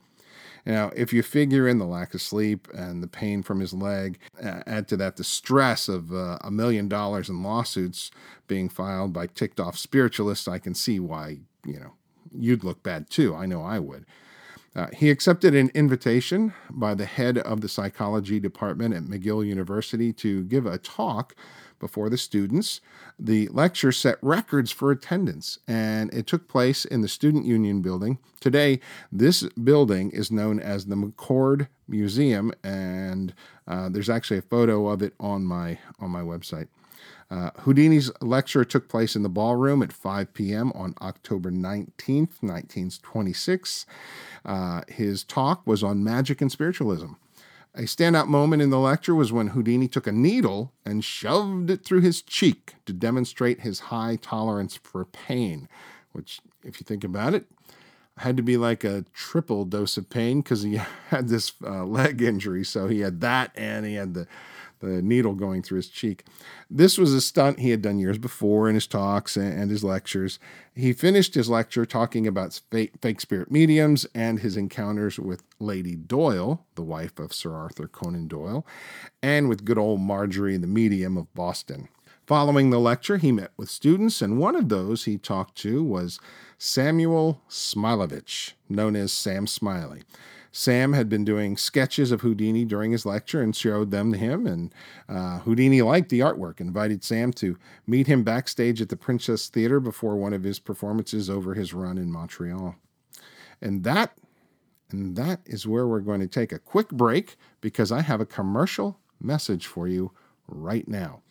Now, 0.66 0.92
if 0.98 1.14
you 1.14 1.24
figure 1.24 1.66
in 1.66 1.78
the 1.78 1.86
lack 1.86 2.14
of 2.14 2.22
sleep 2.22 2.68
and 2.74 3.02
the 3.02 3.08
pain 3.08 3.42
from 3.42 3.62
his 3.62 3.74
leg, 3.74 4.20
add 4.42 4.90
to 4.90 4.98
that 4.98 5.16
the 5.16 5.24
stress 5.24 5.88
of 5.88 6.12
uh, 6.12 6.40
a 6.42 6.52
million 6.52 6.90
dollars 6.90 7.30
in 7.30 7.42
lawsuits 7.42 8.12
being 8.48 8.68
filed 8.68 9.14
by 9.14 9.28
ticked 9.28 9.62
off 9.62 9.78
spiritualists, 9.78 10.46
I 10.46 10.60
can 10.60 10.74
see 10.74 11.00
why, 11.00 11.38
you 11.66 11.80
know, 11.80 11.94
you'd 12.38 12.66
look 12.66 12.84
bad 12.84 13.10
too. 13.10 13.34
I 13.34 13.46
know 13.46 13.64
I 13.64 13.80
would. 13.80 14.06
Uh, 14.76 14.88
he 14.94 15.10
accepted 15.10 15.56
an 15.56 15.72
invitation 15.74 16.54
by 16.70 16.94
the 16.94 17.06
head 17.06 17.38
of 17.38 17.62
the 17.62 17.70
psychology 17.70 18.40
department 18.40 18.94
at 18.94 19.04
McGill 19.04 19.48
University 19.48 20.12
to 20.14 20.44
give 20.44 20.66
a 20.66 20.78
talk 20.78 21.34
before 21.80 22.10
the 22.10 22.18
students. 22.18 22.82
The 23.20 23.48
lecture 23.50 23.92
set 23.92 24.18
records 24.22 24.72
for 24.72 24.92
attendance, 24.92 25.60
and 25.68 26.14
it 26.14 26.28
took 26.28 26.48
place 26.48 26.86
in 26.86 27.02
the 27.02 27.08
Student 27.08 27.46
Union 27.46 27.82
building. 27.82 28.20
Today, 28.40 28.80
this 29.12 29.44
building 29.44 30.12
is 30.12 30.32
known 30.32 30.60
as 30.60 30.86
the 30.86 30.96
McCord 30.96 31.68
Museum, 31.88 32.54
and 32.64 33.34
uh, 33.68 33.90
there's 33.90 34.10
actually 34.10 34.38
a 34.38 34.44
photo 34.44 34.88
of 34.88 35.02
it 35.02 35.14
on 35.20 35.46
my 35.46 35.80
on 36.00 36.10
my 36.10 36.22
website. 36.22 36.68
Uh, 37.30 37.52
Houdini's 37.60 38.12
lecture 38.22 38.64
took 38.64 38.88
place 38.88 39.16
in 39.16 39.24
the 39.24 39.30
ballroom 39.30 39.84
at 39.84 39.92
5 39.92 40.34
p.m. 40.34 40.72
on 40.74 40.96
October 41.02 41.52
19th, 41.52 42.42
1926. 42.42 43.86
Uh, 44.46 44.82
his 44.88 45.24
talk 45.24 45.66
was 45.68 45.84
on 45.84 46.04
magic 46.04 46.42
and 46.42 46.52
spiritualism. 46.52 47.14
A 47.78 47.82
standout 47.82 48.28
moment 48.28 48.64
in 48.64 48.72
the 48.72 48.80
lecture 48.80 49.14
was 49.14 49.32
when 49.32 49.50
Houdini 49.50 49.88
took 49.88 50.08
a 50.08 50.12
needle 50.12 50.74
and 50.84 51.06
shoved 51.06 51.70
it 51.70 51.86
through 51.86 52.02
his 52.02 52.24
cheek 52.24 52.74
to 52.88 52.92
demonstrate 52.92 53.62
his 53.62 53.80
high 53.80 54.18
tolerance 54.20 54.80
for 54.82 55.06
pain, 55.06 55.70
which, 56.12 56.40
if 56.64 56.80
you 56.80 56.86
think 56.86 57.04
about 57.04 57.36
it, 57.36 57.46
had 58.18 58.36
to 58.36 58.42
be 58.42 58.58
like 58.58 58.84
a 58.84 59.06
triple 59.14 59.64
dose 59.64 59.96
of 59.96 60.10
pain 60.10 60.42
because 60.42 60.64
he 60.64 60.80
had 61.10 61.28
this 61.30 61.54
uh, 61.64 61.86
leg 61.86 62.20
injury. 62.20 62.64
So 62.64 62.88
he 62.88 63.02
had 63.02 63.22
that 63.22 63.52
and 63.54 63.86
he 63.86 63.94
had 63.94 64.16
the 64.16 64.28
the 64.80 65.02
needle 65.02 65.34
going 65.34 65.62
through 65.62 65.78
his 65.78 65.90
cheek. 65.90 66.24
This 66.70 66.98
was 66.98 67.14
a 67.14 67.22
stunt 67.22 67.60
he 67.60 67.72
had 67.72 67.82
done 67.82 68.00
years 68.00 68.18
before 68.18 68.70
in 68.70 68.76
his 68.76 68.88
talks 68.88 69.36
and 69.36 69.70
his 69.70 69.84
lectures. 69.84 70.40
He 70.76 70.94
finished 70.94 71.34
his 71.34 71.50
lecture 71.50 71.86
talking 71.86 72.28
about 72.28 72.62
fake, 72.72 72.94
fake 73.02 73.22
spirit 73.22 73.52
mediums 73.52 74.06
and 74.14 74.40
his 74.40 74.58
encounters 74.58 75.20
with 75.20 75.44
Lady 75.60 75.96
Doyle, 75.96 76.66
the 76.76 76.84
wife 76.84 77.20
of 77.20 77.34
Sir 77.34 77.54
Arthur 77.54 77.88
Conan 77.88 78.28
Doyle, 78.28 78.66
and 79.22 79.50
with 79.50 79.66
good 79.66 79.78
old 79.78 80.02
Margery, 80.02 80.58
the 80.58 80.68
medium 80.68 81.18
of 81.18 81.34
Boston. 81.34 81.90
Following 82.28 82.72
the 82.72 82.80
lecture, 82.80 83.16
he 83.16 83.32
met 83.32 83.52
with 83.56 83.70
students, 83.70 84.22
and 84.22 84.38
one 84.38 84.58
of 84.58 84.68
those 84.68 85.06
he 85.06 85.18
talked 85.18 85.56
to 85.60 85.82
was 85.82 86.20
Samuel 86.58 87.42
Smilovich, 87.50 88.52
known 88.68 88.98
as 88.98 89.14
Sam 89.14 89.48
Smiley. 89.48 90.04
Sam 90.58 90.94
had 90.94 91.08
been 91.08 91.24
doing 91.24 91.56
sketches 91.56 92.12
of 92.12 92.22
Houdini 92.22 92.66
during 92.66 92.92
his 92.92 93.06
lecture 93.06 93.44
and 93.44 93.56
showed 93.56 93.92
them 93.92 94.12
to 94.12 94.18
him. 94.18 94.48
And 94.48 94.74
uh, 95.08 95.38
Houdini 95.42 95.84
liked 95.84 96.10
the 96.10 96.22
artwork, 96.22 96.60
invited 96.60 97.04
Sam 97.04 97.32
to 97.34 97.60
meet 97.86 98.08
him 98.08 98.24
backstage 98.24 98.82
at 98.82 98.90
the 98.90 98.98
Princess 98.98 99.50
Theater 99.50 99.80
before 99.80 100.16
one 100.16 100.34
of 100.34 100.42
his 100.42 100.58
performances 100.58 101.30
over 101.30 101.54
his 101.54 101.76
run 101.76 102.00
in 102.00 102.12
Montreal. 102.12 102.76
And 103.62 103.84
that, 103.84 104.18
and 104.90 105.16
that 105.16 105.42
is 105.46 105.68
where 105.68 105.88
we're 105.88 106.00
going 106.00 106.22
to 106.22 106.28
take 106.28 106.52
a 106.52 106.58
quick 106.58 106.90
break 106.90 107.36
because 107.62 107.92
I 107.92 108.02
have 108.02 108.20
a 108.20 108.26
commercial 108.26 109.00
message 109.22 109.68
for 109.68 109.88
you 109.88 110.12
right 110.48 110.88
now. 110.88 111.22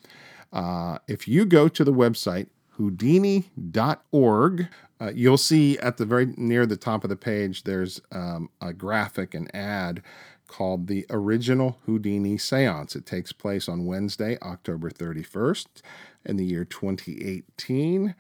Uh, 0.53 0.99
if 1.09 1.27
you 1.27 1.47
go 1.47 1.67
to 1.67 1.83
the 1.83 1.93
website 1.93 2.47
houdini.org. 2.77 4.69
Uh, 4.99 5.13
you'll 5.15 5.37
see 5.37 5.79
at 5.79 5.99
the 5.99 6.07
very 6.07 6.27
near 6.37 6.65
the 6.67 6.77
top 6.77 7.05
of 7.05 7.11
the 7.11 7.17
page, 7.17 7.65
there's 7.65 8.01
um, 8.13 8.49
a 8.61 8.73
graphic, 8.73 9.35
an 9.35 9.49
ad 9.55 10.03
called 10.47 10.87
the 10.87 11.05
Original 11.11 11.79
Houdini 11.87 12.39
Seance. 12.39 12.97
It 12.97 13.05
takes 13.05 13.33
place 13.33 13.69
on 13.69 13.85
Wednesday, 13.85 14.39
October 14.43 14.91
31st 14.91 15.67
in 16.25 16.37
the 16.37 16.45
year 16.45 16.65
2018. 16.65 18.15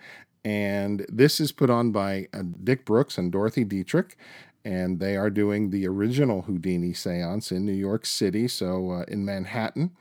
And 0.45 1.07
this 1.09 1.41
is 1.41 1.53
put 1.53 1.71
on 1.71 1.91
by 1.93 2.29
uh, 2.33 2.43
Dick 2.63 2.85
Brooks 2.85 3.19
and 3.19 3.33
Dorothy 3.33 3.65
Dietrich. 3.65 4.17
And 4.65 4.99
they 4.99 5.17
are 5.17 5.31
doing 5.31 5.71
the 5.71 5.87
original 5.87 6.43
Houdini 6.43 6.93
seance 6.93 7.53
in 7.53 7.65
New 7.65 7.73
York 7.73 8.05
City, 8.05 8.49
so 8.49 8.91
uh, 8.91 9.05
in 9.07 9.25
Manhattan. 9.25 9.93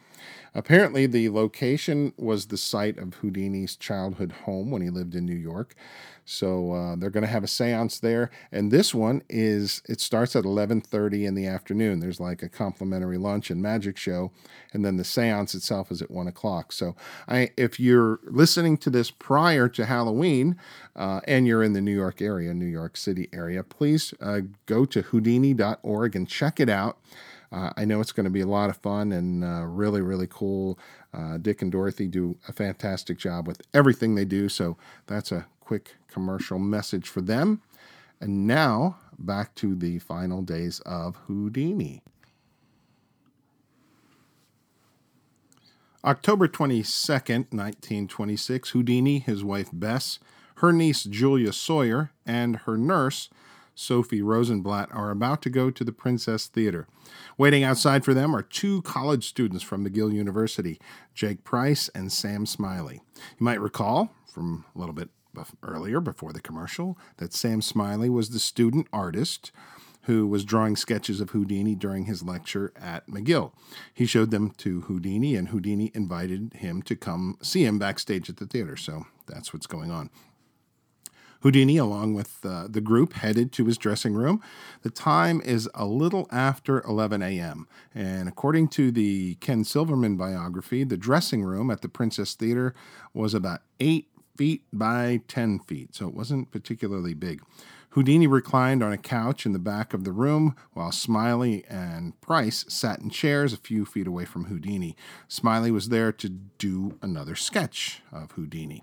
Apparently, 0.58 1.06
the 1.06 1.28
location 1.30 2.14
was 2.18 2.46
the 2.46 2.58
site 2.58 2.98
of 2.98 3.16
Houdini's 3.16 3.76
childhood 3.76 4.32
home 4.46 4.72
when 4.72 4.82
he 4.82 4.90
lived 4.90 5.14
in 5.14 5.26
New 5.26 5.36
York. 5.36 5.76
So 6.24 6.72
uh, 6.72 6.96
they're 6.96 7.12
going 7.12 7.26
to 7.26 7.30
have 7.30 7.44
a 7.44 7.48
séance 7.48 8.00
there, 8.00 8.32
and 8.52 8.72
this 8.72 8.96
one 8.96 9.22
is 9.30 9.84
it 9.88 10.02
starts 10.02 10.36
at 10.36 10.44
11:30 10.44 11.28
in 11.28 11.36
the 11.36 11.46
afternoon. 11.46 12.00
There's 12.00 12.20
like 12.20 12.42
a 12.42 12.50
complimentary 12.50 13.20
lunch 13.20 13.52
and 13.52 13.62
magic 13.62 13.96
show, 13.96 14.32
and 14.74 14.84
then 14.84 14.98
the 14.98 15.04
séance 15.04 15.54
itself 15.54 15.92
is 15.92 16.02
at 16.02 16.10
one 16.10 16.28
o'clock. 16.28 16.72
So 16.72 16.96
I, 17.28 17.52
if 17.58 17.80
you're 17.80 18.20
listening 18.24 18.78
to 18.78 18.90
this 18.90 19.12
prior 19.12 19.68
to 19.70 19.86
Halloween, 19.86 20.58
uh, 20.96 21.20
and 21.28 21.46
you're 21.46 21.62
in 21.64 21.74
the 21.74 21.82
New 21.82 21.94
York 21.96 22.22
area, 22.24 22.56
New 22.56 22.66
York 22.66 22.98
City 22.98 23.30
area, 23.32 23.62
please 23.62 24.14
uh, 24.20 24.42
go 24.66 24.86
to 24.86 25.04
Houdini.org 25.04 26.16
and 26.16 26.28
check 26.28 26.60
it 26.60 26.70
out. 26.70 26.98
Uh, 27.56 27.72
I 27.78 27.86
know 27.86 28.02
it's 28.02 28.12
going 28.12 28.26
to 28.26 28.30
be 28.30 28.42
a 28.42 28.48
lot 28.48 28.70
of 28.70 28.76
fun 28.78 29.14
and 29.14 29.42
uh, 29.42 29.64
really, 29.64 30.02
really 30.02 30.28
cool. 30.30 30.78
Uh, 31.14 31.38
Dick 31.38 31.62
and 31.62 31.72
Dorothy 31.72 32.06
do 32.06 32.38
a 32.50 32.54
fantastic 32.54 33.18
job 33.18 33.48
with 33.48 33.62
everything 33.74 34.16
they 34.16 34.26
do. 34.26 34.50
So 34.50 34.76
that's 35.08 35.32
a 35.32 35.46
quick 35.62 35.96
commercial 36.10 36.60
message 36.60 37.08
for 37.08 37.22
them. 37.22 37.62
And 38.20 38.46
now 38.46 38.98
back 39.18 39.56
to 39.56 39.74
the 39.74 40.00
final 40.00 40.42
days 40.42 40.82
of 40.82 41.16
Houdini. 41.28 42.02
October 46.04 46.50
22nd, 46.50 47.54
1926, 47.54 48.72
Houdini, 48.72 49.20
his 49.20 49.46
wife 49.46 49.70
Bess, 49.72 50.20
her 50.56 50.74
niece 50.74 51.06
Julia 51.06 51.54
Sawyer, 51.54 52.12
and 52.26 52.58
her 52.58 52.78
nurse 52.78 53.30
Sophie 53.76 54.22
Rosenblatt, 54.22 54.90
are 54.92 55.12
about 55.12 55.42
to 55.44 55.50
go 55.50 55.70
to 55.70 55.84
the 55.84 55.92
Princess 55.92 56.48
Theater. 56.48 56.88
Waiting 57.38 57.64
outside 57.64 58.04
for 58.04 58.14
them 58.14 58.36
are 58.36 58.42
two 58.42 58.82
college 58.82 59.28
students 59.28 59.64
from 59.64 59.86
McGill 59.86 60.14
University, 60.14 60.80
Jake 61.14 61.44
Price 61.44 61.90
and 61.90 62.12
Sam 62.12 62.46
Smiley. 62.46 63.02
You 63.16 63.44
might 63.44 63.62
recall 63.62 64.12
from 64.26 64.66
a 64.76 64.80
little 64.80 64.96
bit 64.96 65.10
earlier, 65.62 66.00
before 66.00 66.32
the 66.32 66.40
commercial, 66.40 66.98
that 67.18 67.34
Sam 67.34 67.62
Smiley 67.62 68.10
was 68.10 68.30
the 68.30 68.40
student 68.40 68.88
artist 68.94 69.52
who 70.04 70.28
was 70.28 70.46
drawing 70.46 70.76
sketches 70.76 71.20
of 71.20 71.32
Houdini 71.32 71.74
during 71.74 72.06
his 72.06 72.24
lecture 72.24 72.72
at 72.80 73.08
McGill. 73.08 73.52
He 73.94 74.06
showed 74.06 74.30
them 74.32 74.52
to 74.58 74.82
Houdini, 74.82 75.36
and 75.36 75.50
Houdini 75.50 75.92
invited 75.94 76.54
him 76.54 76.82
to 76.84 76.96
come 76.96 77.38
see 77.42 77.66
him 77.66 77.80
backstage 77.80 78.30
at 78.30 78.38
the 78.38 78.46
theater. 78.46 78.78
So 78.78 79.08
that's 79.26 79.52
what's 79.52 79.68
going 79.68 79.92
on. 79.92 80.12
Houdini, 81.46 81.78
along 81.78 82.16
with 82.16 82.44
uh, 82.44 82.66
the 82.68 82.82
group, 82.82 83.14
headed 83.14 83.52
to 83.52 83.66
his 83.66 83.78
dressing 83.78 84.16
room. 84.16 84.42
The 84.82 84.90
time 84.90 85.42
is 85.42 85.70
a 85.76 85.86
little 85.86 86.28
after 86.32 86.82
11 86.82 87.22
a.m., 87.22 87.68
and 87.94 88.28
according 88.28 88.70
to 88.70 88.92
the 88.92 89.36
Ken 89.36 89.64
Silverman 89.64 90.18
biography, 90.18 90.84
the 90.84 90.98
dressing 90.98 91.44
room 91.44 91.70
at 91.70 91.84
the 91.84 91.88
Princess 91.88 92.34
Theater 92.34 92.74
was 93.14 93.36
about 93.36 93.62
8 93.80 94.08
feet 94.36 94.64
by 94.74 95.22
10 95.28 95.60
feet, 95.60 95.94
so 95.94 96.08
it 96.08 96.16
wasn't 96.16 96.50
particularly 96.50 97.14
big. 97.14 97.44
Houdini 97.90 98.26
reclined 98.26 98.82
on 98.82 98.92
a 98.92 98.98
couch 98.98 99.46
in 99.46 99.54
the 99.54 99.60
back 99.60 99.94
of 99.94 100.04
the 100.04 100.12
room 100.12 100.56
while 100.74 100.92
Smiley 100.92 101.64
and 101.70 102.20
Price 102.22 102.66
sat 102.68 103.02
in 103.02 103.12
chairs 103.12 103.54
a 103.54 103.58
few 103.58 103.86
feet 103.86 104.08
away 104.08 104.26
from 104.26 104.46
Houdini. 104.46 104.96
Smiley 105.28 105.70
was 105.70 105.90
there 105.90 106.12
to 106.12 106.28
do 106.28 106.98
another 107.04 107.36
sketch 107.36 108.02
of 108.12 108.32
Houdini. 108.32 108.82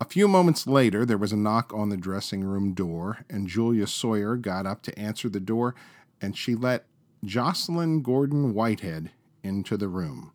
A 0.00 0.04
few 0.04 0.26
moments 0.26 0.66
later, 0.66 1.06
there 1.06 1.18
was 1.18 1.32
a 1.32 1.36
knock 1.36 1.72
on 1.72 1.88
the 1.88 1.96
dressing 1.96 2.42
room 2.42 2.74
door, 2.74 3.24
and 3.30 3.46
Julia 3.46 3.86
Sawyer 3.86 4.36
got 4.36 4.66
up 4.66 4.82
to 4.82 4.98
answer 4.98 5.28
the 5.28 5.40
door, 5.40 5.74
and 6.20 6.36
she 6.36 6.54
let 6.54 6.86
Jocelyn 7.24 8.02
Gordon 8.02 8.54
Whitehead 8.54 9.12
into 9.42 9.76
the 9.76 9.88
room. 9.88 10.32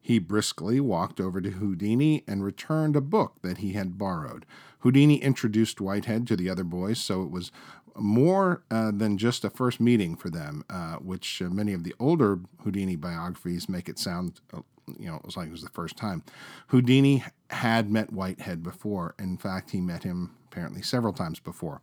He 0.00 0.18
briskly 0.18 0.80
walked 0.80 1.20
over 1.20 1.40
to 1.40 1.50
Houdini 1.50 2.24
and 2.26 2.44
returned 2.44 2.96
a 2.96 3.00
book 3.00 3.36
that 3.42 3.58
he 3.58 3.72
had 3.72 3.98
borrowed. 3.98 4.44
Houdini 4.80 5.22
introduced 5.22 5.80
Whitehead 5.80 6.26
to 6.26 6.36
the 6.36 6.50
other 6.50 6.64
boys, 6.64 6.98
so 6.98 7.22
it 7.22 7.30
was 7.30 7.52
more 7.94 8.64
uh, 8.68 8.90
than 8.90 9.16
just 9.16 9.44
a 9.44 9.50
first 9.50 9.78
meeting 9.78 10.16
for 10.16 10.28
them, 10.28 10.64
uh, 10.68 10.96
which 10.96 11.40
uh, 11.40 11.48
many 11.50 11.72
of 11.72 11.84
the 11.84 11.94
older 12.00 12.40
Houdini 12.64 12.96
biographies 12.96 13.68
make 13.68 13.88
it 13.88 13.98
sound 13.98 14.40
uh, 14.52 14.62
you 14.98 15.06
know, 15.06 15.16
it 15.16 15.24
was 15.24 15.36
like 15.36 15.48
it 15.48 15.52
was 15.52 15.62
the 15.62 15.70
first 15.70 15.96
time. 15.96 16.22
Houdini 16.68 17.24
had 17.52 17.90
met 17.90 18.12
Whitehead 18.12 18.62
before. 18.62 19.14
In 19.18 19.36
fact, 19.36 19.70
he 19.70 19.80
met 19.80 20.02
him 20.02 20.34
apparently 20.46 20.82
several 20.82 21.12
times 21.12 21.40
before. 21.40 21.80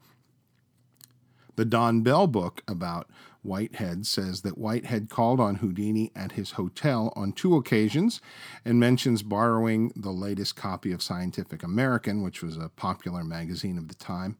The 1.56 1.66
Don 1.66 2.02
Bell 2.02 2.26
book 2.28 2.64
about 2.68 3.10
Whitehead 3.42 4.06
says 4.06 4.42
that 4.42 4.58
Whitehead 4.58 5.10
called 5.10 5.40
on 5.42 5.56
Houdini 5.56 6.12
at 6.16 6.34
his 6.34 6.52
hotel 6.52 7.12
on 7.16 7.34
two 7.34 7.56
occasions 7.56 8.22
and 8.64 8.80
mentions 8.80 9.24
borrowing 9.24 9.92
the 9.96 10.12
latest 10.12 10.56
copy 10.56 10.92
of 10.92 11.02
Scientific 11.02 11.62
American, 11.62 12.22
which 12.22 12.42
was 12.42 12.56
a 12.56 12.70
popular 12.70 13.24
magazine 13.24 13.78
of 13.78 13.90
the 13.90 13.96
time. 13.96 14.38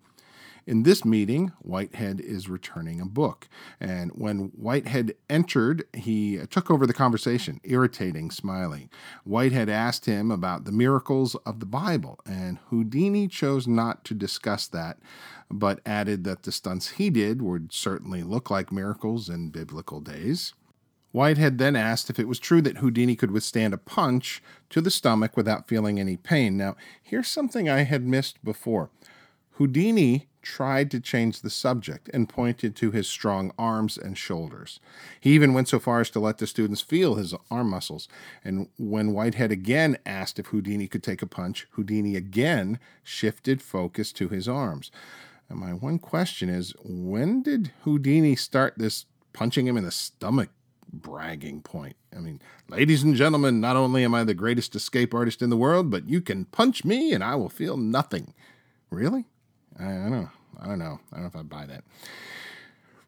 In 0.70 0.84
this 0.84 1.04
meeting, 1.04 1.52
Whitehead 1.64 2.22
is 2.22 2.48
returning 2.48 3.02
a 3.02 3.06
book. 3.08 3.50
And 3.80 4.12
when 4.12 4.52
Whitehead 4.56 5.16
entered, 5.28 5.84
he 5.94 6.38
took 6.52 6.70
over 6.70 6.86
the 6.86 6.94
conversation, 6.94 7.60
irritating, 7.64 8.30
Smiley. 8.30 8.88
Whitehead 9.24 9.68
asked 9.68 10.06
him 10.06 10.30
about 10.30 10.66
the 10.66 10.72
miracles 10.72 11.34
of 11.44 11.60
the 11.60 11.66
Bible, 11.66 12.20
and 12.24 12.60
Houdini 12.70 13.28
chose 13.28 13.66
not 13.68 14.06
to 14.06 14.14
discuss 14.14 14.68
that, 14.68 15.00
but 15.50 15.80
added 15.88 16.24
that 16.26 16.44
the 16.44 16.52
stunts 16.52 16.90
he 16.90 17.10
did 17.10 17.42
would 17.42 17.74
certainly 17.74 18.22
look 18.22 18.52
like 18.52 18.72
miracles 18.72 19.28
in 19.28 19.50
biblical 19.50 20.02
days. 20.02 20.54
Whitehead 21.12 21.58
then 21.58 21.76
asked 21.76 22.12
if 22.12 22.20
it 22.20 22.28
was 22.28 22.38
true 22.38 22.62
that 22.62 22.78
Houdini 22.78 23.16
could 23.16 23.32
withstand 23.32 23.74
a 23.74 23.80
punch 23.80 24.44
to 24.70 24.82
the 24.82 24.92
stomach 24.92 25.36
without 25.36 25.68
feeling 25.68 26.00
any 26.00 26.16
pain. 26.16 26.58
Now, 26.58 26.76
here's 27.02 27.28
something 27.28 27.68
I 27.68 27.86
had 27.86 28.06
missed 28.06 28.46
before. 28.46 28.92
Houdini 29.54 30.29
tried 30.42 30.90
to 30.92 31.00
change 31.00 31.42
the 31.42 31.50
subject 31.50 32.10
and 32.14 32.30
pointed 32.30 32.76
to 32.76 32.92
his 32.92 33.08
strong 33.08 33.52
arms 33.58 33.98
and 33.98 34.18
shoulders. 34.18 34.80
He 35.20 35.32
even 35.32 35.54
went 35.54 35.68
so 35.68 35.80
far 35.80 36.00
as 36.02 36.10
to 36.12 36.20
let 36.20 36.38
the 36.38 36.48
students 36.48 36.82
feel 36.82 37.16
his 37.16 37.34
arm 37.52 37.70
muscles. 37.70 38.08
And 38.44 38.70
when 38.78 39.14
Whitehead 39.14 39.52
again 39.52 39.98
asked 40.06 40.40
if 40.40 40.48
Houdini 40.48 40.88
could 40.88 41.04
take 41.04 41.22
a 41.22 41.28
punch, 41.28 41.68
Houdini 41.72 42.16
again 42.16 42.80
shifted 43.04 43.62
focus 43.62 44.12
to 44.14 44.30
his 44.30 44.48
arms. 44.48 44.92
And 45.50 45.60
my 45.60 45.74
one 45.74 46.00
question 46.00 46.48
is 46.50 46.74
when 46.84 47.42
did 47.42 47.72
Houdini 47.84 48.36
start 48.36 48.76
this 48.78 49.06
punching 49.34 49.68
him 49.68 49.78
in 49.78 49.84
the 49.84 49.92
stomach 49.92 50.50
bragging 50.92 51.62
point? 51.62 51.96
I 52.16 52.20
mean, 52.20 52.42
ladies 52.70 53.04
and 53.04 53.16
gentlemen, 53.16 53.60
not 53.60 53.76
only 53.76 54.04
am 54.04 54.16
I 54.16 54.24
the 54.24 54.34
greatest 54.34 54.76
escape 54.76 55.14
artist 55.14 55.42
in 55.42 55.50
the 55.50 55.58
world, 55.58 55.90
but 55.90 56.08
you 56.08 56.22
can 56.22 56.46
punch 56.46 56.86
me 56.86 57.14
and 57.14 57.24
I 57.24 57.36
will 57.36 57.50
feel 57.50 57.78
nothing. 57.78 58.34
Really? 58.90 59.26
I 59.80 59.84
don't 59.84 60.12
know. 60.12 60.30
I 60.60 60.68
don't 60.68 60.80
know. 60.80 61.00
I 61.12 61.16
don't 61.16 61.24
know 61.24 61.28
if 61.28 61.36
I'd 61.36 61.50
buy 61.50 61.66
that. 61.66 61.84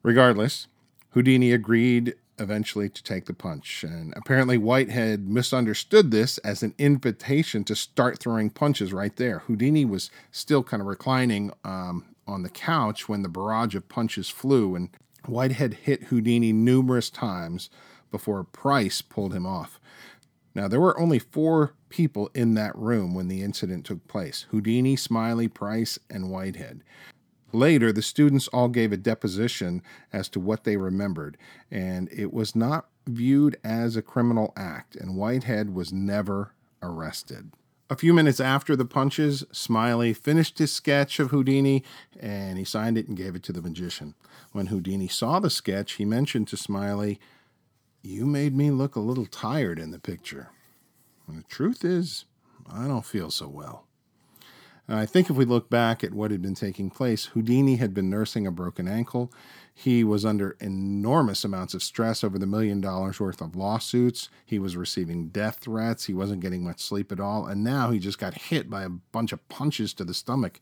Regardless, 0.04 0.68
Houdini 1.10 1.52
agreed 1.52 2.16
eventually 2.40 2.90
to 2.90 3.04
take 3.04 3.26
the 3.26 3.34
punch. 3.34 3.84
And 3.84 4.14
apparently, 4.16 4.58
Whitehead 4.58 5.30
misunderstood 5.30 6.12
this 6.12 6.38
as 6.40 6.64
an 6.64 6.74
invitation 6.78 7.64
to 7.66 7.76
start 7.76 8.20
throwing 8.20 8.50
punches 8.50 8.94
right 8.94 9.16
there. 9.16 9.40
Houdini 9.40 9.86
was 9.86 10.10
still 10.32 10.64
kind 10.64 10.82
of 10.82 10.88
reclining 10.88 11.52
um, 11.64 12.06
on 12.28 12.44
the 12.44 12.50
couch 12.50 13.10
when 13.10 13.22
the 13.22 13.30
barrage 13.30 13.76
of 13.76 13.90
punches 13.90 14.30
flew, 14.30 14.76
and 14.76 14.90
Whitehead 15.26 15.74
hit 15.74 16.06
Houdini 16.06 16.54
numerous 16.54 17.10
times 17.10 17.70
before 18.10 18.44
Price 18.44 19.02
pulled 19.02 19.34
him 19.34 19.46
off. 19.46 19.80
Now, 20.54 20.68
there 20.68 20.82
were 20.82 21.00
only 21.00 21.20
four 21.20 21.74
people 21.90 22.30
in 22.34 22.56
that 22.56 22.76
room 22.76 23.14
when 23.14 23.28
the 23.28 23.42
incident 23.42 23.86
took 23.86 24.08
place 24.08 24.46
Houdini, 24.50 24.96
Smiley, 24.96 25.48
Price, 25.48 25.98
and 26.10 26.30
Whitehead. 26.30 26.84
Later, 27.54 27.92
the 27.92 28.02
students 28.02 28.48
all 28.50 28.70
gave 28.70 28.92
a 28.92 28.98
deposition 28.98 29.82
as 30.14 30.30
to 30.30 30.40
what 30.40 30.64
they 30.64 30.78
remembered, 30.78 31.38
and 31.70 32.10
it 32.12 32.34
was 32.34 32.56
not 32.56 32.88
viewed 33.08 33.58
as 33.64 33.96
a 33.96 34.02
criminal 34.02 34.54
act, 34.56 34.96
and 34.96 35.18
Whitehead 35.18 35.74
was 35.74 35.92
never 35.92 36.54
arrested. 36.82 37.52
A 37.90 37.98
few 37.98 38.14
minutes 38.14 38.40
after 38.40 38.78
the 38.78 38.86
punches, 38.86 39.44
Smiley 39.52 40.14
finished 40.14 40.60
his 40.60 40.72
sketch 40.72 41.20
of 41.20 41.32
Houdini 41.32 41.84
and 42.18 42.58
he 42.58 42.64
signed 42.64 42.98
it 42.98 43.10
and 43.10 43.18
gave 43.18 43.36
it 43.36 43.44
to 43.44 43.52
the 43.52 43.62
magician. 43.62 44.16
When 44.54 44.68
Houdini 44.68 45.10
saw 45.10 45.42
the 45.42 45.50
sketch, 45.50 45.94
he 45.94 46.06
mentioned 46.06 46.48
to 46.48 46.56
Smiley, 46.58 47.20
You 48.02 48.26
made 48.26 48.56
me 48.56 48.72
look 48.72 48.96
a 48.96 49.00
little 49.00 49.28
tired 49.28 49.78
in 49.78 49.92
the 49.92 50.00
picture. 50.00 50.50
And 51.28 51.38
the 51.38 51.44
truth 51.44 51.86
is, 51.86 52.26
I 52.70 52.88
don't 52.88 53.06
feel 53.06 53.30
so 53.30 53.48
well. 53.48 53.86
I 54.90 55.06
think 55.06 55.30
if 55.30 55.36
we 55.38 55.46
look 55.46 55.70
back 55.70 56.04
at 56.04 56.14
what 56.14 56.32
had 56.32 56.42
been 56.42 56.56
taking 56.56 56.90
place, 56.90 57.26
Houdini 57.28 57.78
had 57.78 57.94
been 57.94 58.10
nursing 58.10 58.46
a 58.46 58.52
broken 58.52 58.88
ankle. 58.88 59.32
He 59.74 60.04
was 60.04 60.26
under 60.26 60.58
enormous 60.60 61.46
amounts 61.46 61.74
of 61.74 61.84
stress 61.84 62.24
over 62.24 62.38
the 62.38 62.48
million 62.48 62.82
dollars 62.82 63.20
worth 63.20 63.40
of 63.40 63.56
lawsuits. 63.56 64.30
He 64.46 64.60
was 64.60 64.76
receiving 64.76 65.30
death 65.30 65.60
threats. 65.62 66.06
He 66.06 66.14
wasn't 66.14 66.42
getting 66.42 66.64
much 66.64 66.82
sleep 66.82 67.12
at 67.12 67.20
all. 67.20 67.46
And 67.46 67.64
now 67.64 67.92
he 67.92 68.00
just 68.00 68.20
got 68.20 68.34
hit 68.34 68.70
by 68.70 68.84
a 68.84 68.90
bunch 68.90 69.32
of 69.32 69.48
punches 69.48 69.94
to 69.94 70.04
the 70.04 70.14
stomach. 70.14 70.60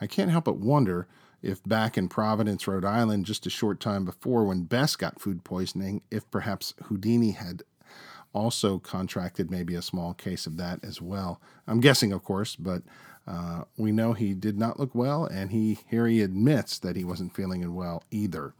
I 0.00 0.06
can't 0.06 0.30
help 0.30 0.44
but 0.44 0.58
wonder 0.58 1.08
if 1.44 1.62
back 1.62 1.98
in 1.98 2.08
Providence, 2.08 2.66
Rhode 2.66 2.86
Island, 2.86 3.26
just 3.26 3.46
a 3.46 3.50
short 3.50 3.78
time 3.78 4.04
before 4.04 4.44
when 4.44 4.62
Bess 4.62 4.96
got 4.96 5.20
food 5.20 5.44
poisoning, 5.44 6.00
if 6.10 6.28
perhaps 6.30 6.72
Houdini 6.84 7.32
had 7.32 7.62
also 8.32 8.78
contracted 8.78 9.50
maybe 9.50 9.74
a 9.74 9.82
small 9.82 10.14
case 10.14 10.46
of 10.46 10.56
that 10.56 10.82
as 10.82 11.02
well. 11.02 11.40
I'm 11.66 11.80
guessing, 11.80 12.12
of 12.12 12.24
course, 12.24 12.56
but 12.56 12.82
uh, 13.26 13.64
we 13.76 13.92
know 13.92 14.14
he 14.14 14.32
did 14.34 14.58
not 14.58 14.80
look 14.80 14.94
well, 14.94 15.26
and 15.26 15.50
he 15.50 15.78
here 15.86 16.06
he 16.06 16.22
admits 16.22 16.78
that 16.78 16.96
he 16.96 17.04
wasn't 17.04 17.34
feeling 17.34 17.74
well 17.74 18.02
either. 18.10 18.54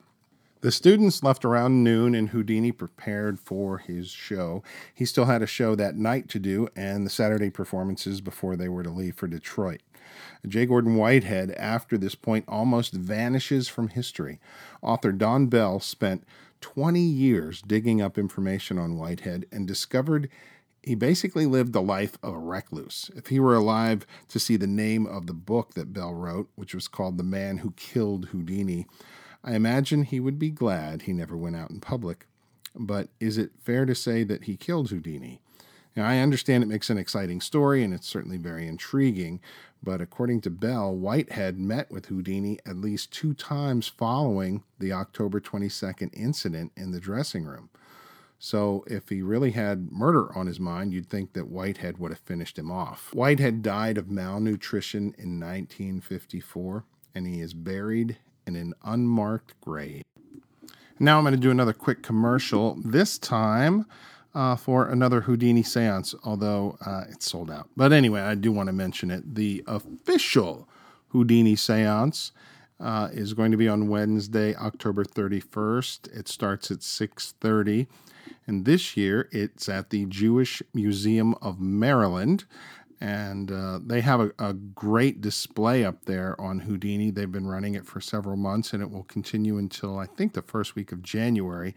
The 0.61 0.73
students 0.73 1.23
left 1.23 1.45
around 1.45 1.85
noon, 1.85 2.15
and 2.15 2.31
Houdini 2.31 2.73
prepared 2.73 3.39
for 3.39 3.79
his 3.79 4.11
show. 4.11 4.63
He 4.95 5.05
still 5.05 5.27
had 5.27 5.43
a 5.43 5.47
show 5.47 5.75
that 5.75 5.97
night 5.97 6.29
to 6.31 6.39
do, 6.39 6.69
and 6.77 7.05
the 7.05 7.11
Saturday 7.11 7.51
performances 7.51 8.21
before 8.21 8.57
they 8.57 8.69
were 8.69 8.83
to 8.83 8.91
leave 8.91 9.17
for 9.17 9.27
Detroit. 9.27 9.83
J. 10.47 10.67
Gordon 10.67 10.97
Whitehead, 10.97 11.53
after 11.53 11.97
this 11.97 12.15
point, 12.15 12.45
almost 12.47 12.93
vanishes 12.93 13.69
from 13.69 13.89
history. 13.89 14.41
Author 14.83 15.13
Don 15.13 15.47
Bell 15.47 15.81
spent 15.81 16.25
20 16.61 17.01
years 17.01 17.63
digging 17.63 18.01
up 18.01 18.19
information 18.19 18.79
on 18.79 18.97
Whitehead 18.97 19.47
and 19.53 19.67
discovered 19.67 20.29
he 20.83 20.95
basically 20.95 21.47
lived 21.47 21.73
the 21.73 21.81
life 21.81 22.19
of 22.23 22.35
a 22.35 22.39
recluse. 22.39 23.11
If 23.17 23.29
he 23.29 23.41
were 23.41 23.55
alive 23.55 24.07
to 24.29 24.39
see 24.39 24.57
the 24.57 24.67
name 24.67 25.07
of 25.07 25.27
the 25.27 25.33
book 25.33 25.75
that 25.75 25.95
Bell 25.95 26.13
wrote, 26.13 26.51
which 26.57 26.75
was 26.75 26.89
called 26.89 27.17
The 27.17 27.25
Man 27.25 27.59
Who 27.59 27.73
Killed 27.73 28.27
Houdini, 28.27 28.87
I 29.43 29.55
imagine 29.55 30.03
he 30.03 30.21
would 30.21 30.39
be 30.39 30.51
glad 30.51 31.03
he 31.03 31.13
never 31.13 31.37
went 31.37 31.57
out 31.57 31.71
in 31.71 31.81
public. 31.81 32.27
But 32.75 33.09
is 33.19 33.39
it 33.39 33.53
fair 33.63 33.87
to 33.87 33.95
say 33.95 34.25
that 34.25 34.45
he 34.45 34.57
killed 34.57 34.91
Houdini? 34.91 35.41
Now, 35.97 36.07
I 36.09 36.19
understand 36.19 36.65
it 36.65 36.69
makes 36.69 36.91
an 36.91 36.99
exciting 36.99 37.41
story 37.41 37.85
and 37.85 37.95
it's 37.95 38.09
certainly 38.09 38.37
very 38.37 38.67
intriguing, 38.67 39.41
but 39.83 40.01
according 40.01 40.41
to 40.43 40.51
Bell, 40.51 40.95
Whitehead 40.95 41.59
met 41.59 41.91
with 41.91 42.07
Houdini 42.07 42.59
at 42.67 42.77
least 42.77 43.13
two 43.13 43.33
times 43.33 43.87
following 43.87 44.65
the 44.79 44.93
October 44.93 45.41
22nd 45.41 46.11
incident 46.13 46.73
in 46.77 46.91
the 46.91 47.01
dressing 47.01 47.45
room. 47.45 47.71
So, 48.41 48.85
if 48.89 49.09
he 49.09 49.23
really 49.23 49.53
had 49.53 49.91
murder 49.91 50.37
on 50.37 50.49
his 50.49 50.61
mind, 50.61 50.93
you'd 50.93 51.09
think 51.09 51.33
that 51.33 51.49
Whitehead 51.49 51.97
would 51.99 52.11
have 52.11 52.19
finished 52.19 52.59
him 52.59 52.71
off. 52.71 53.15
Whitehead 53.15 53.63
died 53.63 53.97
of 53.97 54.11
malnutrition 54.11 55.15
in 55.17 55.41
1954, 55.41 56.85
and 57.15 57.27
he 57.27 57.41
is 57.41 57.55
buried 57.55 58.19
in 58.47 58.57
an 58.57 58.75
unmarked 58.83 59.59
grave. 59.63 60.03
Now, 60.99 61.17
I'm 61.17 61.25
going 61.25 61.35
to 61.35 61.41
do 61.41 61.51
another 61.51 61.73
quick 61.73 62.03
commercial, 62.03 62.77
this 62.85 63.19
time 63.19 63.87
uh, 64.35 64.57
for 64.57 64.89
another 64.89 65.23
Houdini 65.23 65.63
seance, 65.63 66.15
although 66.25 66.77
uh, 66.85 67.05
it's 67.09 67.31
sold 67.31 67.51
out. 67.51 67.69
But 67.77 67.93
anyway, 67.93 68.21
I 68.21 68.35
do 68.35 68.53
want 68.53 68.69
to 68.69 68.73
mention 68.73 69.11
it. 69.11 69.35
The 69.35 69.65
official 69.67 70.69
Houdini 71.09 71.57
seance. 71.57 72.33
Uh, 72.81 73.09
is 73.13 73.35
going 73.35 73.53
to 73.53 73.57
be 73.57 73.69
on 73.69 73.89
Wednesday, 73.89 74.53
October 74.57 75.05
31st. 75.05 76.13
It 76.13 76.27
starts 76.27 76.73
at 76.73 76.79
6:30 76.81 77.87
and 78.47 78.65
this 78.65 78.97
year 78.97 79.29
it's 79.33 79.69
at 79.69 79.91
the 79.91 80.07
Jewish 80.07 80.63
Museum 80.73 81.35
of 81.41 81.61
Maryland. 81.61 82.45
And 83.05 83.53
uh, 83.53 83.81
they 83.85 84.01
have 84.01 84.21
a, 84.21 84.33
a, 84.39 84.55
great 84.55 85.21
display 85.21 85.85
up 85.85 86.07
there 86.07 86.41
on 86.41 86.61
Houdini. 86.61 87.11
They've 87.11 87.31
been 87.31 87.47
running 87.47 87.75
it 87.75 87.85
for 87.85 88.01
several 88.01 88.37
months 88.37 88.73
and 88.73 88.83
it 88.83 88.91
will 88.91 89.03
continue 89.03 89.59
until 89.59 89.99
I 89.99 90.07
think 90.07 90.33
the 90.33 90.41
first 90.41 90.75
week 90.75 90.91
of 90.91 91.03
January. 91.03 91.75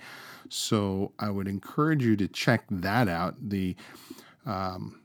So 0.48 1.12
I 1.20 1.30
would 1.30 1.50
encourage 1.50 2.02
you 2.02 2.16
to 2.16 2.30
check 2.30 2.64
that 2.72 3.10
out. 3.10 3.36
The 3.42 3.76
um, 4.46 5.02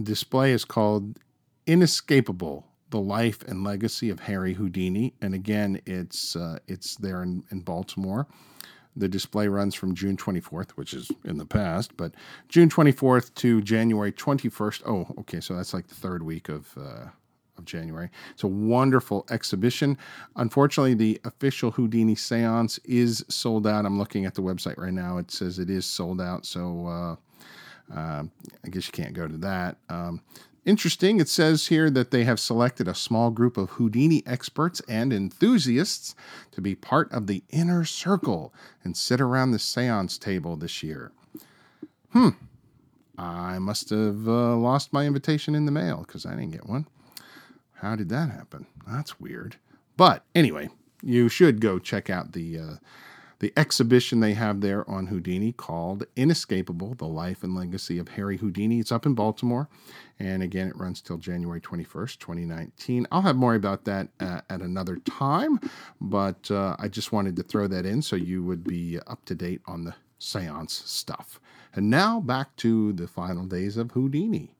display 0.00 0.52
is 0.52 0.64
called 0.64 1.18
Inescapable 1.66 2.68
the 2.90 3.00
life 3.00 3.42
and 3.42 3.64
legacy 3.64 4.10
of 4.10 4.20
Harry 4.20 4.54
Houdini. 4.54 5.14
And 5.20 5.34
again, 5.34 5.80
it's 5.86 6.36
uh, 6.36 6.60
it's 6.68 6.94
there 6.94 7.22
in, 7.24 7.42
in 7.50 7.60
Baltimore. 7.60 8.28
The 8.96 9.08
display 9.08 9.48
runs 9.48 9.74
from 9.74 9.94
June 9.94 10.16
24th, 10.16 10.70
which 10.70 10.92
is 10.92 11.10
in 11.24 11.38
the 11.38 11.46
past, 11.46 11.96
but 11.96 12.14
June 12.48 12.68
24th 12.68 13.32
to 13.34 13.60
January 13.62 14.12
21st. 14.12 14.82
Oh, 14.86 15.06
okay, 15.20 15.40
so 15.40 15.54
that's 15.54 15.72
like 15.72 15.86
the 15.88 15.94
third 15.94 16.22
week 16.22 16.48
of. 16.48 16.76
Uh, 16.76 17.10
of 17.58 17.64
January. 17.64 18.08
It's 18.30 18.44
a 18.44 18.48
wonderful 18.48 19.26
exhibition. 19.30 19.98
Unfortunately, 20.36 20.94
the 20.94 21.20
official 21.24 21.72
Houdini 21.72 22.14
seance 22.14 22.78
is 22.84 23.24
sold 23.28 23.66
out. 23.66 23.84
I'm 23.84 23.98
looking 23.98 24.24
at 24.26 24.34
the 24.34 24.42
website 24.42 24.78
right 24.78 24.92
now. 24.92 25.18
It 25.18 25.32
says 25.32 25.58
it 25.58 25.68
is 25.68 25.84
sold 25.84 26.20
out. 26.20 26.46
So 26.46 26.86
uh, 26.86 27.16
uh, 27.94 28.22
I 28.64 28.68
guess 28.70 28.86
you 28.86 28.92
can't 28.92 29.14
go 29.14 29.26
to 29.26 29.36
that. 29.38 29.76
Um, 29.88 30.22
Interesting, 30.64 31.18
it 31.20 31.28
says 31.28 31.68
here 31.68 31.88
that 31.90 32.10
they 32.10 32.24
have 32.24 32.38
selected 32.38 32.88
a 32.88 32.94
small 32.94 33.30
group 33.30 33.56
of 33.56 33.70
Houdini 33.70 34.22
experts 34.26 34.82
and 34.88 35.12
enthusiasts 35.12 36.14
to 36.50 36.60
be 36.60 36.74
part 36.74 37.10
of 37.12 37.26
the 37.26 37.42
inner 37.48 37.84
circle 37.84 38.52
and 38.84 38.96
sit 38.96 39.20
around 39.20 39.52
the 39.52 39.58
seance 39.58 40.18
table 40.18 40.56
this 40.56 40.82
year. 40.82 41.12
Hmm, 42.10 42.30
I 43.16 43.58
must 43.58 43.90
have 43.90 44.28
uh, 44.28 44.56
lost 44.56 44.92
my 44.92 45.06
invitation 45.06 45.54
in 45.54 45.64
the 45.64 45.72
mail 45.72 46.04
because 46.06 46.26
I 46.26 46.30
didn't 46.30 46.52
get 46.52 46.68
one. 46.68 46.86
How 47.74 47.96
did 47.96 48.08
that 48.10 48.30
happen? 48.30 48.66
That's 48.86 49.18
weird. 49.20 49.56
But 49.96 50.24
anyway, 50.34 50.68
you 51.02 51.28
should 51.28 51.60
go 51.60 51.78
check 51.78 52.10
out 52.10 52.32
the 52.32 52.58
uh, 52.58 52.74
the 53.40 53.52
exhibition 53.56 54.20
they 54.20 54.34
have 54.34 54.60
there 54.60 54.88
on 54.90 55.06
Houdini 55.06 55.52
called 55.52 56.04
Inescapable 56.16 56.94
The 56.94 57.06
Life 57.06 57.44
and 57.44 57.54
Legacy 57.54 57.98
of 57.98 58.08
Harry 58.08 58.38
Houdini. 58.38 58.80
It's 58.80 58.90
up 58.90 59.06
in 59.06 59.14
Baltimore. 59.14 59.68
And 60.18 60.42
again, 60.42 60.68
it 60.68 60.76
runs 60.76 61.00
till 61.00 61.18
January 61.18 61.60
21st, 61.60 62.18
2019. 62.18 63.06
I'll 63.12 63.22
have 63.22 63.36
more 63.36 63.54
about 63.54 63.84
that 63.84 64.08
uh, 64.18 64.40
at 64.50 64.60
another 64.60 64.96
time, 64.96 65.60
but 66.00 66.50
uh, 66.50 66.74
I 66.78 66.88
just 66.88 67.12
wanted 67.12 67.36
to 67.36 67.44
throw 67.44 67.68
that 67.68 67.86
in 67.86 68.02
so 68.02 68.16
you 68.16 68.42
would 68.42 68.64
be 68.64 68.98
up 69.06 69.24
to 69.26 69.34
date 69.34 69.60
on 69.66 69.84
the 69.84 69.94
seance 70.18 70.72
stuff. 70.72 71.40
And 71.74 71.88
now 71.88 72.20
back 72.20 72.56
to 72.56 72.92
the 72.92 73.06
final 73.06 73.44
days 73.44 73.76
of 73.76 73.92
Houdini. 73.92 74.50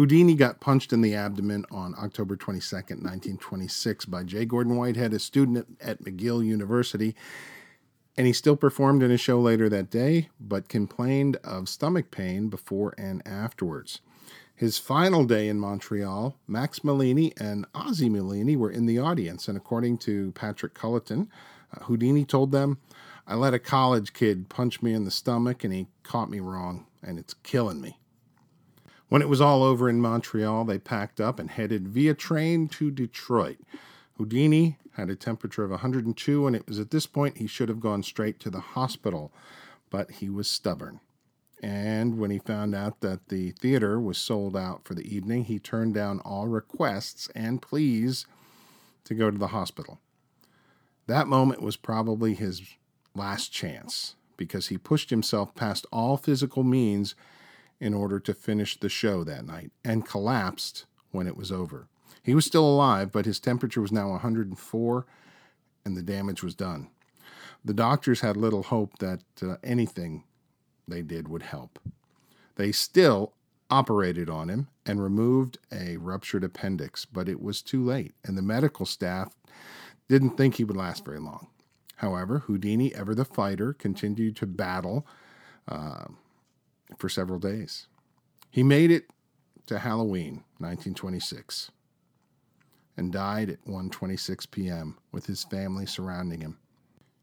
Houdini 0.00 0.34
got 0.34 0.60
punched 0.60 0.94
in 0.94 1.02
the 1.02 1.14
abdomen 1.14 1.66
on 1.70 1.94
October 1.98 2.34
22, 2.34 2.74
1926, 2.74 4.06
by 4.06 4.22
J. 4.22 4.46
Gordon 4.46 4.76
Whitehead, 4.76 5.12
a 5.12 5.18
student 5.18 5.76
at 5.78 6.02
McGill 6.02 6.42
University. 6.42 7.14
And 8.16 8.26
he 8.26 8.32
still 8.32 8.56
performed 8.56 9.02
in 9.02 9.10
a 9.10 9.18
show 9.18 9.38
later 9.38 9.68
that 9.68 9.90
day, 9.90 10.30
but 10.40 10.70
complained 10.70 11.36
of 11.44 11.68
stomach 11.68 12.10
pain 12.10 12.48
before 12.48 12.94
and 12.96 13.20
afterwards. 13.26 14.00
His 14.54 14.78
final 14.78 15.26
day 15.26 15.48
in 15.48 15.60
Montreal, 15.60 16.34
Max 16.46 16.78
Malini 16.78 17.38
and 17.38 17.66
Ozzie 17.74 18.08
Malini 18.08 18.56
were 18.56 18.70
in 18.70 18.86
the 18.86 18.98
audience, 18.98 19.48
and 19.48 19.56
according 19.58 19.98
to 19.98 20.32
Patrick 20.32 20.72
Culliton, 20.72 21.28
uh, 21.76 21.84
Houdini 21.84 22.24
told 22.24 22.52
them, 22.52 22.78
I 23.26 23.34
let 23.34 23.52
a 23.52 23.58
college 23.58 24.14
kid 24.14 24.48
punch 24.48 24.80
me 24.80 24.94
in 24.94 25.04
the 25.04 25.10
stomach 25.10 25.62
and 25.62 25.74
he 25.74 25.88
caught 26.04 26.30
me 26.30 26.40
wrong, 26.40 26.86
and 27.02 27.18
it's 27.18 27.34
killing 27.34 27.82
me. 27.82 27.98
When 29.10 29.22
it 29.22 29.28
was 29.28 29.40
all 29.40 29.64
over 29.64 29.88
in 29.88 30.00
Montreal, 30.00 30.64
they 30.64 30.78
packed 30.78 31.20
up 31.20 31.40
and 31.40 31.50
headed 31.50 31.88
via 31.88 32.14
train 32.14 32.68
to 32.68 32.92
Detroit. 32.92 33.58
Houdini 34.16 34.78
had 34.92 35.10
a 35.10 35.16
temperature 35.16 35.64
of 35.64 35.72
102, 35.72 36.46
and 36.46 36.54
it 36.54 36.68
was 36.68 36.78
at 36.78 36.92
this 36.92 37.08
point 37.08 37.38
he 37.38 37.48
should 37.48 37.68
have 37.68 37.80
gone 37.80 38.04
straight 38.04 38.38
to 38.38 38.50
the 38.50 38.60
hospital, 38.60 39.32
but 39.90 40.12
he 40.12 40.30
was 40.30 40.48
stubborn. 40.48 41.00
And 41.60 42.20
when 42.20 42.30
he 42.30 42.38
found 42.38 42.72
out 42.72 43.00
that 43.00 43.30
the 43.30 43.50
theater 43.50 44.00
was 44.00 44.16
sold 44.16 44.56
out 44.56 44.84
for 44.84 44.94
the 44.94 45.12
evening, 45.12 45.46
he 45.46 45.58
turned 45.58 45.92
down 45.92 46.20
all 46.20 46.46
requests 46.46 47.28
and 47.34 47.60
pleas 47.60 48.26
to 49.02 49.14
go 49.14 49.28
to 49.28 49.38
the 49.38 49.48
hospital. 49.48 49.98
That 51.08 51.26
moment 51.26 51.62
was 51.62 51.76
probably 51.76 52.34
his 52.34 52.62
last 53.16 53.52
chance 53.52 54.14
because 54.36 54.68
he 54.68 54.78
pushed 54.78 55.10
himself 55.10 55.52
past 55.56 55.84
all 55.90 56.16
physical 56.16 56.62
means 56.62 57.16
in 57.80 57.94
order 57.94 58.20
to 58.20 58.34
finish 58.34 58.78
the 58.78 58.88
show 58.88 59.24
that 59.24 59.46
night 59.46 59.72
and 59.84 60.06
collapsed 60.06 60.86
when 61.10 61.26
it 61.26 61.36
was 61.36 61.50
over. 61.50 61.88
He 62.22 62.34
was 62.34 62.44
still 62.44 62.68
alive, 62.68 63.10
but 63.10 63.26
his 63.26 63.40
temperature 63.40 63.80
was 63.80 63.92
now 63.92 64.10
104 64.10 65.06
and 65.84 65.96
the 65.96 66.02
damage 66.02 66.42
was 66.42 66.54
done. 66.54 66.90
The 67.64 67.74
doctors 67.74 68.20
had 68.20 68.36
little 68.36 68.64
hope 68.64 68.98
that 68.98 69.22
uh, 69.42 69.56
anything 69.62 70.24
they 70.86 71.02
did 71.02 71.28
would 71.28 71.42
help. 71.42 71.78
They 72.56 72.72
still 72.72 73.32
operated 73.70 74.28
on 74.28 74.48
him 74.48 74.68
and 74.84 75.02
removed 75.02 75.58
a 75.72 75.96
ruptured 75.96 76.44
appendix, 76.44 77.04
but 77.04 77.28
it 77.28 77.40
was 77.40 77.62
too 77.62 77.82
late, 77.82 78.14
and 78.24 78.36
the 78.36 78.42
medical 78.42 78.84
staff 78.84 79.34
didn't 80.08 80.36
think 80.36 80.56
he 80.56 80.64
would 80.64 80.76
last 80.76 81.04
very 81.04 81.20
long. 81.20 81.48
However, 81.96 82.40
Houdini, 82.40 82.94
ever 82.94 83.14
the 83.14 83.24
fighter, 83.24 83.72
continued 83.72 84.34
to 84.36 84.46
battle 84.46 85.06
uh, 85.68 86.06
for 86.98 87.08
several 87.08 87.38
days. 87.38 87.86
He 88.50 88.62
made 88.62 88.90
it 88.90 89.04
to 89.66 89.78
Halloween 89.78 90.44
1926 90.58 91.70
and 92.96 93.12
died 93.12 93.50
at 93.50 93.64
1:26 93.64 94.50
p.m. 94.50 94.98
with 95.12 95.26
his 95.26 95.44
family 95.44 95.86
surrounding 95.86 96.40
him. 96.40 96.58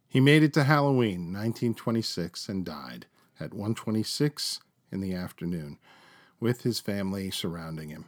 He 0.07 0.19
made 0.19 0.43
it 0.43 0.53
to 0.53 0.63
Halloween 0.63 1.33
1926 1.33 2.49
and 2.49 2.65
died 2.65 3.05
at 3.39 3.51
1:26 3.51 4.59
in 4.91 5.01
the 5.01 5.13
afternoon 5.13 5.77
with 6.39 6.61
his 6.61 6.79
family 6.79 7.29
surrounding 7.29 7.89
him. 7.89 8.05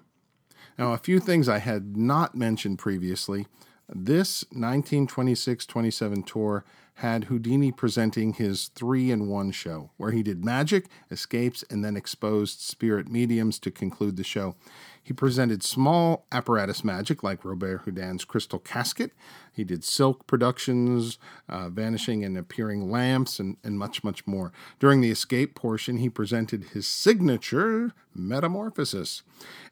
Now, 0.78 0.94
a 0.94 0.98
few 0.98 1.20
things 1.20 1.50
I 1.50 1.58
had 1.60 1.98
not 1.98 2.36
mentioned 2.36 2.80
previously. 2.80 3.48
This 3.88 4.44
1926 4.52 5.66
27 5.66 6.24
tour 6.24 6.64
had 7.00 7.26
Houdini 7.26 7.72
presenting 7.72 8.34
his 8.34 8.68
three 8.68 9.10
in 9.10 9.30
one 9.30 9.52
show, 9.52 9.90
where 9.96 10.12
he 10.12 10.22
did 10.22 10.44
magic, 10.44 10.88
escapes, 11.10 11.64
and 11.70 11.84
then 11.84 11.96
exposed 11.96 12.60
spirit 12.60 13.10
mediums 13.10 13.58
to 13.60 13.72
conclude 13.72 14.18
the 14.18 14.24
show. 14.24 14.56
He 15.02 15.14
presented 15.14 15.64
small 15.64 16.26
apparatus 16.30 16.84
magic 16.84 17.24
like 17.24 17.46
Robert 17.46 17.84
Houdin's 17.84 18.26
crystal 18.26 18.60
casket. 18.60 19.14
He 19.54 19.64
did 19.64 19.86
silk 19.86 20.28
productions, 20.28 21.18
uh, 21.48 21.70
vanishing 21.70 22.26
and 22.26 22.38
appearing 22.38 22.92
lamps, 22.92 23.40
and, 23.40 23.56
and 23.64 23.80
much, 23.80 24.04
much 24.04 24.28
more. 24.28 24.52
During 24.78 25.00
the 25.00 25.10
escape 25.10 25.56
portion, 25.56 26.00
he 26.00 26.10
presented 26.10 26.66
his 26.74 26.86
signature 26.86 27.94
metamorphosis 28.14 29.24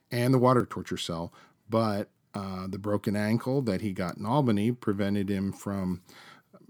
and 0.10 0.34
the 0.34 0.40
water 0.40 0.66
torture 0.66 0.96
cell, 0.96 1.34
but 1.70 2.10
uh, 2.34 2.68
the 2.68 2.80
broken 2.80 3.18
ankle 3.18 3.62
that 3.64 3.82
he 3.82 3.92
got 3.92 4.16
in 4.16 4.26
Albany 4.26 4.72
prevented 4.72 5.30
him 5.30 5.52
from 5.52 6.02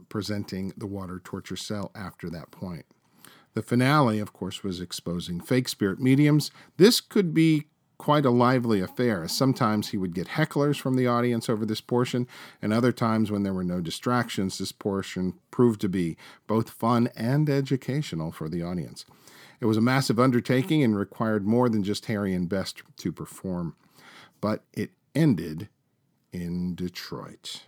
presenting 0.09 0.73
the 0.77 0.87
water 0.87 1.21
torture 1.23 1.55
cell 1.55 1.91
after 1.95 2.29
that 2.29 2.51
point. 2.51 2.85
The 3.53 3.61
finale, 3.61 4.19
of 4.19 4.33
course, 4.33 4.63
was 4.63 4.79
exposing 4.79 5.39
fake 5.39 5.67
spirit 5.67 5.99
mediums. 5.99 6.51
This 6.77 7.01
could 7.01 7.33
be 7.33 7.65
quite 7.97 8.25
a 8.25 8.29
lively 8.29 8.79
affair. 8.79 9.27
Sometimes 9.27 9.89
he 9.89 9.97
would 9.97 10.13
get 10.13 10.27
hecklers 10.27 10.79
from 10.79 10.95
the 10.95 11.07
audience 11.07 11.49
over 11.49 11.65
this 11.65 11.81
portion, 11.81 12.27
and 12.61 12.71
other 12.71 12.91
times 12.91 13.31
when 13.31 13.43
there 13.43 13.53
were 13.53 13.63
no 13.63 13.81
distractions, 13.81 14.57
this 14.57 14.71
portion 14.71 15.33
proved 15.49 15.81
to 15.81 15.89
be 15.89 16.15
both 16.45 16.69
fun 16.69 17.09
and 17.15 17.49
educational 17.49 18.31
for 18.31 18.47
the 18.47 18.61
audience. 18.61 19.05
It 19.59 19.65
was 19.65 19.77
a 19.77 19.81
massive 19.81 20.19
undertaking 20.19 20.83
and 20.83 20.95
required 20.95 21.47
more 21.47 21.67
than 21.67 21.83
just 21.83 22.05
Harry 22.05 22.33
and 22.33 22.47
Bess 22.47 22.75
to 22.97 23.11
perform, 23.11 23.75
but 24.39 24.63
it 24.73 24.91
ended 25.15 25.69
in 26.31 26.75
Detroit. 26.75 27.63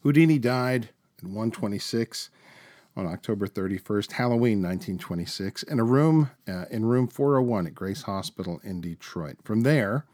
Houdini 0.00 0.40
died 0.40 0.88
at 1.18 1.24
126 1.24 2.30
on 2.96 3.06
October 3.06 3.46
31st, 3.46 4.12
Halloween 4.12 4.62
1926, 4.62 5.62
in 5.64 5.78
a 5.78 5.84
room 5.84 6.30
uh, 6.48 6.64
in 6.70 6.84
room 6.84 7.06
401 7.06 7.66
at 7.66 7.74
Grace 7.74 8.02
Hospital 8.02 8.60
in 8.64 8.80
Detroit. 8.80 9.36
From 9.44 9.62
there, 9.62 10.04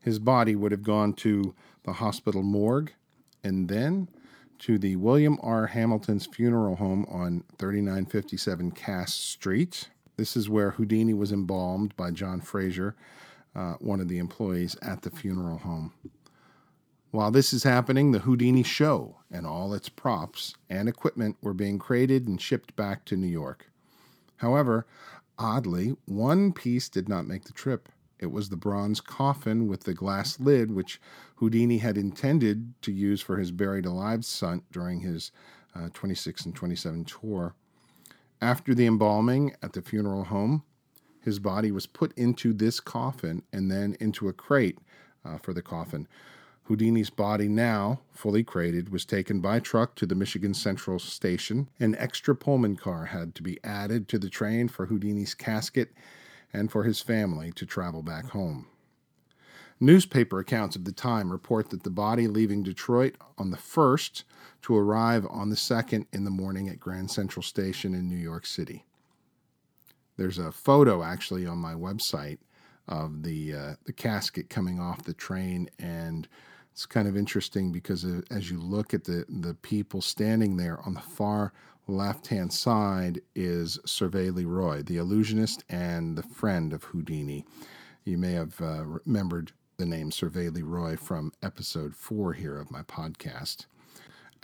his 0.00 0.18
body 0.18 0.54
would 0.54 0.72
have 0.72 0.82
gone 0.82 1.12
to 1.14 1.54
the 1.84 1.94
hospital 1.94 2.42
morgue 2.42 2.92
and 3.42 3.68
then 3.68 4.08
to 4.60 4.78
the 4.78 4.96
William 4.96 5.38
R. 5.42 5.66
Hamilton's 5.66 6.26
funeral 6.26 6.76
home 6.76 7.04
on 7.10 7.44
3957 7.58 8.70
Cass 8.72 9.12
Street. 9.12 9.88
This 10.16 10.36
is 10.36 10.48
where 10.48 10.72
Houdini 10.72 11.12
was 11.12 11.32
embalmed 11.32 11.94
by 11.96 12.10
John 12.10 12.40
Fraser, 12.40 12.94
uh, 13.54 13.74
one 13.80 14.00
of 14.00 14.08
the 14.08 14.18
employees 14.18 14.76
at 14.80 15.02
the 15.02 15.10
funeral 15.10 15.58
home. 15.58 15.92
While 17.14 17.30
this 17.30 17.52
is 17.52 17.62
happening, 17.62 18.10
the 18.10 18.18
Houdini 18.18 18.64
show 18.64 19.18
and 19.30 19.46
all 19.46 19.72
its 19.72 19.88
props 19.88 20.56
and 20.68 20.88
equipment 20.88 21.36
were 21.40 21.54
being 21.54 21.78
created 21.78 22.26
and 22.26 22.40
shipped 22.40 22.74
back 22.74 23.04
to 23.04 23.16
New 23.16 23.28
York. 23.28 23.70
However, 24.38 24.84
oddly, 25.38 25.94
one 26.06 26.52
piece 26.52 26.88
did 26.88 27.08
not 27.08 27.28
make 27.28 27.44
the 27.44 27.52
trip. 27.52 27.88
It 28.18 28.32
was 28.32 28.48
the 28.48 28.56
bronze 28.56 29.00
coffin 29.00 29.68
with 29.68 29.84
the 29.84 29.94
glass 29.94 30.40
lid, 30.40 30.72
which 30.72 31.00
Houdini 31.36 31.78
had 31.78 31.96
intended 31.96 32.74
to 32.82 32.90
use 32.90 33.20
for 33.20 33.36
his 33.36 33.52
buried 33.52 33.86
alive 33.86 34.24
stunt 34.24 34.64
during 34.72 34.98
his 34.98 35.30
uh, 35.72 35.90
26 35.94 36.46
and 36.46 36.56
27 36.56 37.04
tour. 37.04 37.54
After 38.40 38.74
the 38.74 38.86
embalming 38.86 39.54
at 39.62 39.74
the 39.74 39.82
funeral 39.82 40.24
home, 40.24 40.64
his 41.20 41.38
body 41.38 41.70
was 41.70 41.86
put 41.86 42.12
into 42.18 42.52
this 42.52 42.80
coffin 42.80 43.44
and 43.52 43.70
then 43.70 43.96
into 44.00 44.26
a 44.26 44.32
crate 44.32 44.78
uh, 45.24 45.38
for 45.38 45.52
the 45.52 45.62
coffin. 45.62 46.08
Houdini's 46.64 47.10
body, 47.10 47.46
now 47.46 48.00
fully 48.10 48.42
crated, 48.42 48.88
was 48.88 49.04
taken 49.04 49.40
by 49.40 49.60
truck 49.60 49.94
to 49.96 50.06
the 50.06 50.14
Michigan 50.14 50.54
Central 50.54 50.98
Station. 50.98 51.68
An 51.78 51.94
extra 51.96 52.34
Pullman 52.34 52.76
car 52.76 53.06
had 53.06 53.34
to 53.34 53.42
be 53.42 53.58
added 53.62 54.08
to 54.08 54.18
the 54.18 54.30
train 54.30 54.68
for 54.68 54.86
Houdini's 54.86 55.34
casket 55.34 55.92
and 56.54 56.72
for 56.72 56.84
his 56.84 57.00
family 57.00 57.52
to 57.52 57.66
travel 57.66 58.02
back 58.02 58.30
home. 58.30 58.66
Newspaper 59.78 60.38
accounts 60.38 60.76
of 60.76 60.84
the 60.84 60.92
time 60.92 61.30
report 61.30 61.68
that 61.68 61.82
the 61.82 61.90
body 61.90 62.26
leaving 62.28 62.62
Detroit 62.62 63.16
on 63.36 63.50
the 63.50 63.58
1st 63.58 64.22
to 64.62 64.74
arrive 64.74 65.26
on 65.28 65.50
the 65.50 65.56
2nd 65.56 66.06
in 66.12 66.24
the 66.24 66.30
morning 66.30 66.68
at 66.68 66.80
Grand 66.80 67.10
Central 67.10 67.42
Station 67.42 67.92
in 67.94 68.08
New 68.08 68.16
York 68.16 68.46
City. 68.46 68.86
There's 70.16 70.38
a 70.38 70.52
photo 70.52 71.02
actually 71.02 71.44
on 71.44 71.58
my 71.58 71.74
website 71.74 72.38
of 72.86 73.22
the 73.22 73.54
uh, 73.54 73.74
the 73.84 73.92
casket 73.92 74.48
coming 74.50 74.78
off 74.78 75.04
the 75.04 75.14
train 75.14 75.68
and 75.78 76.28
it's 76.74 76.86
kind 76.86 77.06
of 77.06 77.16
interesting 77.16 77.70
because 77.70 78.04
uh, 78.04 78.20
as 78.32 78.50
you 78.50 78.58
look 78.58 78.92
at 78.94 79.04
the, 79.04 79.24
the 79.28 79.54
people 79.54 80.02
standing 80.02 80.56
there 80.56 80.80
on 80.84 80.94
the 80.94 81.00
far 81.00 81.52
left 81.86 82.26
hand 82.26 82.52
side 82.52 83.20
is 83.36 83.78
Servais 83.86 84.34
Leroy, 84.34 84.82
the 84.82 84.96
illusionist 84.96 85.62
and 85.68 86.18
the 86.18 86.24
friend 86.24 86.72
of 86.72 86.82
Houdini. 86.82 87.44
You 88.04 88.18
may 88.18 88.32
have 88.32 88.60
uh, 88.60 88.84
remembered 89.06 89.52
the 89.76 89.86
name 89.86 90.10
Servais 90.10 90.52
Leroy 90.52 90.96
from 90.96 91.32
episode 91.44 91.94
four 91.94 92.32
here 92.32 92.58
of 92.58 92.72
my 92.72 92.82
podcast. 92.82 93.66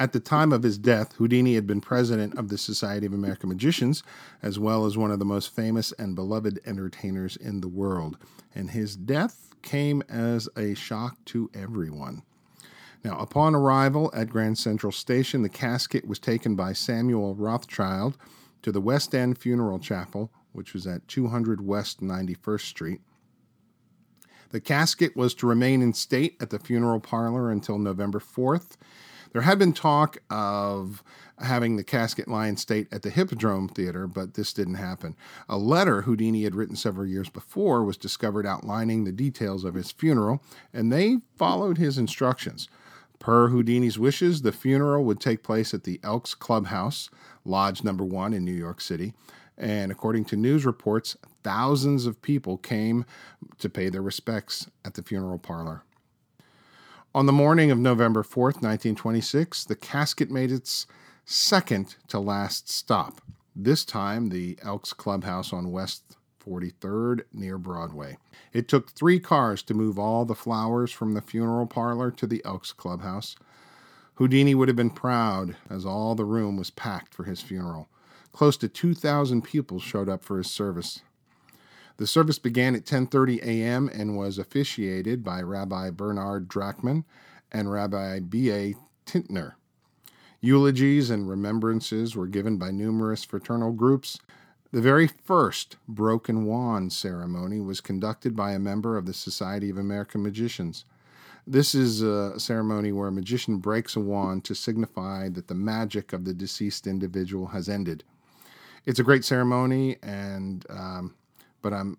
At 0.00 0.14
the 0.14 0.18
time 0.18 0.50
of 0.50 0.62
his 0.62 0.78
death, 0.78 1.12
Houdini 1.16 1.56
had 1.56 1.66
been 1.66 1.82
president 1.82 2.38
of 2.38 2.48
the 2.48 2.56
Society 2.56 3.04
of 3.04 3.12
American 3.12 3.50
Magicians, 3.50 4.02
as 4.42 4.58
well 4.58 4.86
as 4.86 4.96
one 4.96 5.10
of 5.10 5.18
the 5.18 5.26
most 5.26 5.54
famous 5.54 5.92
and 5.92 6.16
beloved 6.16 6.58
entertainers 6.64 7.36
in 7.36 7.60
the 7.60 7.68
world. 7.68 8.16
And 8.54 8.70
his 8.70 8.96
death 8.96 9.54
came 9.60 10.02
as 10.08 10.48
a 10.56 10.72
shock 10.72 11.22
to 11.26 11.50
everyone. 11.52 12.22
Now, 13.04 13.18
upon 13.18 13.54
arrival 13.54 14.10
at 14.14 14.30
Grand 14.30 14.56
Central 14.56 14.90
Station, 14.90 15.42
the 15.42 15.50
casket 15.50 16.08
was 16.08 16.18
taken 16.18 16.56
by 16.56 16.72
Samuel 16.72 17.34
Rothschild 17.34 18.16
to 18.62 18.72
the 18.72 18.80
West 18.80 19.14
End 19.14 19.36
Funeral 19.36 19.78
Chapel, 19.78 20.32
which 20.52 20.72
was 20.72 20.86
at 20.86 21.08
200 21.08 21.60
West 21.60 22.00
91st 22.00 22.60
Street. 22.62 23.00
The 24.48 24.62
casket 24.62 25.14
was 25.14 25.34
to 25.34 25.46
remain 25.46 25.82
in 25.82 25.92
state 25.92 26.38
at 26.40 26.48
the 26.48 26.58
funeral 26.58 27.00
parlor 27.00 27.50
until 27.50 27.78
November 27.78 28.18
4th. 28.18 28.78
There 29.32 29.42
had 29.42 29.58
been 29.58 29.72
talk 29.72 30.18
of 30.28 31.02
having 31.38 31.76
the 31.76 31.84
casket 31.84 32.28
lie 32.28 32.48
in 32.48 32.56
state 32.56 32.88
at 32.92 33.02
the 33.02 33.10
Hippodrome 33.10 33.68
Theater, 33.68 34.06
but 34.06 34.34
this 34.34 34.52
didn't 34.52 34.74
happen. 34.74 35.16
A 35.48 35.56
letter 35.56 36.02
Houdini 36.02 36.42
had 36.42 36.54
written 36.54 36.76
several 36.76 37.06
years 37.06 37.28
before 37.28 37.84
was 37.84 37.96
discovered 37.96 38.46
outlining 38.46 39.04
the 39.04 39.12
details 39.12 39.64
of 39.64 39.74
his 39.74 39.92
funeral, 39.92 40.42
and 40.72 40.92
they 40.92 41.18
followed 41.36 41.78
his 41.78 41.96
instructions. 41.96 42.68
Per 43.20 43.48
Houdini's 43.48 43.98
wishes, 43.98 44.42
the 44.42 44.52
funeral 44.52 45.04
would 45.04 45.20
take 45.20 45.42
place 45.42 45.74
at 45.74 45.84
the 45.84 46.00
Elks 46.02 46.34
Clubhouse, 46.34 47.10
Lodge 47.44 47.84
Number 47.84 48.04
One 48.04 48.32
in 48.32 48.44
New 48.44 48.52
York 48.52 48.80
City. 48.80 49.12
And 49.56 49.92
according 49.92 50.24
to 50.26 50.36
news 50.36 50.64
reports, 50.64 51.16
thousands 51.42 52.06
of 52.06 52.22
people 52.22 52.56
came 52.56 53.04
to 53.58 53.68
pay 53.68 53.90
their 53.90 54.02
respects 54.02 54.70
at 54.84 54.94
the 54.94 55.02
funeral 55.02 55.38
parlor. 55.38 55.84
On 57.12 57.26
the 57.26 57.32
morning 57.32 57.72
of 57.72 57.78
November 57.78 58.22
4th, 58.22 58.62
1926, 58.62 59.64
the 59.64 59.74
casket 59.74 60.30
made 60.30 60.52
its 60.52 60.86
second 61.24 61.96
to 62.06 62.20
last 62.20 62.70
stop, 62.70 63.20
this 63.56 63.84
time 63.84 64.28
the 64.28 64.56
Elks 64.62 64.92
Clubhouse 64.92 65.52
on 65.52 65.72
West 65.72 66.16
43rd 66.40 67.22
near 67.32 67.58
Broadway. 67.58 68.16
It 68.52 68.68
took 68.68 68.92
three 68.92 69.18
cars 69.18 69.60
to 69.64 69.74
move 69.74 69.98
all 69.98 70.24
the 70.24 70.36
flowers 70.36 70.92
from 70.92 71.14
the 71.14 71.20
funeral 71.20 71.66
parlor 71.66 72.12
to 72.12 72.28
the 72.28 72.42
Elks 72.44 72.72
Clubhouse. 72.72 73.34
Houdini 74.14 74.54
would 74.54 74.68
have 74.68 74.76
been 74.76 74.90
proud 74.90 75.56
as 75.68 75.84
all 75.84 76.14
the 76.14 76.24
room 76.24 76.56
was 76.56 76.70
packed 76.70 77.12
for 77.12 77.24
his 77.24 77.42
funeral. 77.42 77.88
Close 78.30 78.56
to 78.58 78.68
2,000 78.68 79.42
people 79.42 79.80
showed 79.80 80.08
up 80.08 80.22
for 80.22 80.38
his 80.38 80.48
service. 80.48 81.00
The 82.00 82.06
service 82.06 82.38
began 82.38 82.74
at 82.74 82.86
10:30 82.86 83.42
a.m. 83.42 83.90
and 83.92 84.16
was 84.16 84.38
officiated 84.38 85.22
by 85.22 85.42
Rabbi 85.42 85.90
Bernard 85.90 86.48
Drachman 86.48 87.04
and 87.52 87.70
Rabbi 87.70 88.20
B.A. 88.20 88.74
Tintner. 89.04 89.52
Eulogies 90.40 91.10
and 91.10 91.28
remembrances 91.28 92.16
were 92.16 92.26
given 92.26 92.56
by 92.56 92.70
numerous 92.70 93.22
fraternal 93.22 93.72
groups. 93.72 94.18
The 94.72 94.80
very 94.80 95.08
first 95.08 95.76
broken 95.86 96.46
wand 96.46 96.94
ceremony 96.94 97.60
was 97.60 97.82
conducted 97.82 98.34
by 98.34 98.52
a 98.52 98.58
member 98.58 98.96
of 98.96 99.04
the 99.04 99.12
Society 99.12 99.68
of 99.68 99.76
American 99.76 100.22
Magicians. 100.22 100.86
This 101.46 101.74
is 101.74 102.00
a 102.00 102.40
ceremony 102.40 102.92
where 102.92 103.08
a 103.08 103.12
magician 103.12 103.58
breaks 103.58 103.94
a 103.94 104.00
wand 104.00 104.44
to 104.44 104.54
signify 104.54 105.28
that 105.28 105.48
the 105.48 105.54
magic 105.54 106.14
of 106.14 106.24
the 106.24 106.32
deceased 106.32 106.86
individual 106.86 107.48
has 107.48 107.68
ended. 107.68 108.04
It's 108.86 108.98
a 108.98 109.04
great 109.04 109.26
ceremony, 109.26 109.98
and 110.02 110.64
um, 110.70 111.14
but 111.62 111.72
I'm 111.72 111.98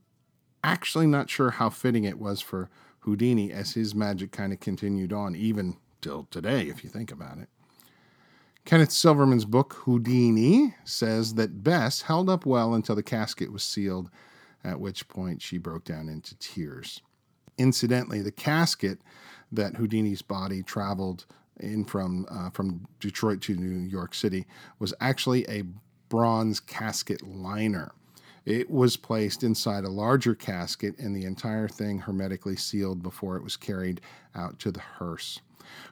actually 0.64 1.08
not 1.08 1.30
sure 1.30 1.52
how 1.52 1.70
fitting 1.70 2.04
it 2.04 2.20
was 2.20 2.42
for 2.42 2.70
Houdini 3.00 3.52
as 3.52 3.74
his 3.74 3.96
magic 3.96 4.32
kind 4.32 4.54
of 4.54 4.60
continued 4.60 5.12
on 5.12 5.36
even 5.36 5.78
till 6.02 6.28
today, 6.30 6.68
if 6.68 6.84
you 6.84 6.90
think 6.90 7.12
about 7.12 7.38
it. 7.38 7.50
Kenneth 8.64 8.92
Silverman's 8.92 9.46
book, 9.46 9.74
Houdini, 9.86 10.76
says 10.84 11.34
that 11.34 11.64
Bess 11.64 12.02
held 12.02 12.30
up 12.30 12.46
well 12.46 12.76
until 12.76 12.96
the 12.96 13.04
casket 13.04 13.52
was 13.52 13.64
sealed, 13.64 14.10
at 14.64 14.80
which 14.80 15.08
point 15.08 15.42
she 15.42 15.58
broke 15.58 15.84
down 15.84 16.08
into 16.08 16.36
tears. 16.38 17.02
Incidentally, 17.58 18.22
the 18.22 18.32
casket 18.32 19.00
that 19.52 19.76
Houdini's 19.76 20.22
body 20.22 20.62
traveled 20.62 21.26
in 21.60 21.86
from 21.86 22.26
uh, 22.30 22.50
from 22.52 22.86
Detroit 23.00 23.42
to 23.42 23.56
New 23.56 23.88
York 23.88 24.14
City 24.14 24.46
was 24.80 24.94
actually 25.02 25.48
a 25.50 25.64
bronze 26.10 26.60
casket 26.60 27.22
liner. 27.24 27.92
It 28.46 28.72
was 28.72 28.98
placed 28.98 29.44
inside 29.44 29.84
a 29.84 29.90
larger 29.90 30.34
casket 30.34 30.98
and 30.98 31.16
the 31.16 31.26
entire 31.26 31.68
thing 31.68 32.00
hermetically 32.00 32.56
sealed 32.56 33.04
before 33.04 33.38
it 33.38 33.44
was 33.44 33.56
carried 33.56 34.02
out 34.34 34.58
to 34.60 34.72
the 34.72 34.80
hearse. 34.80 35.42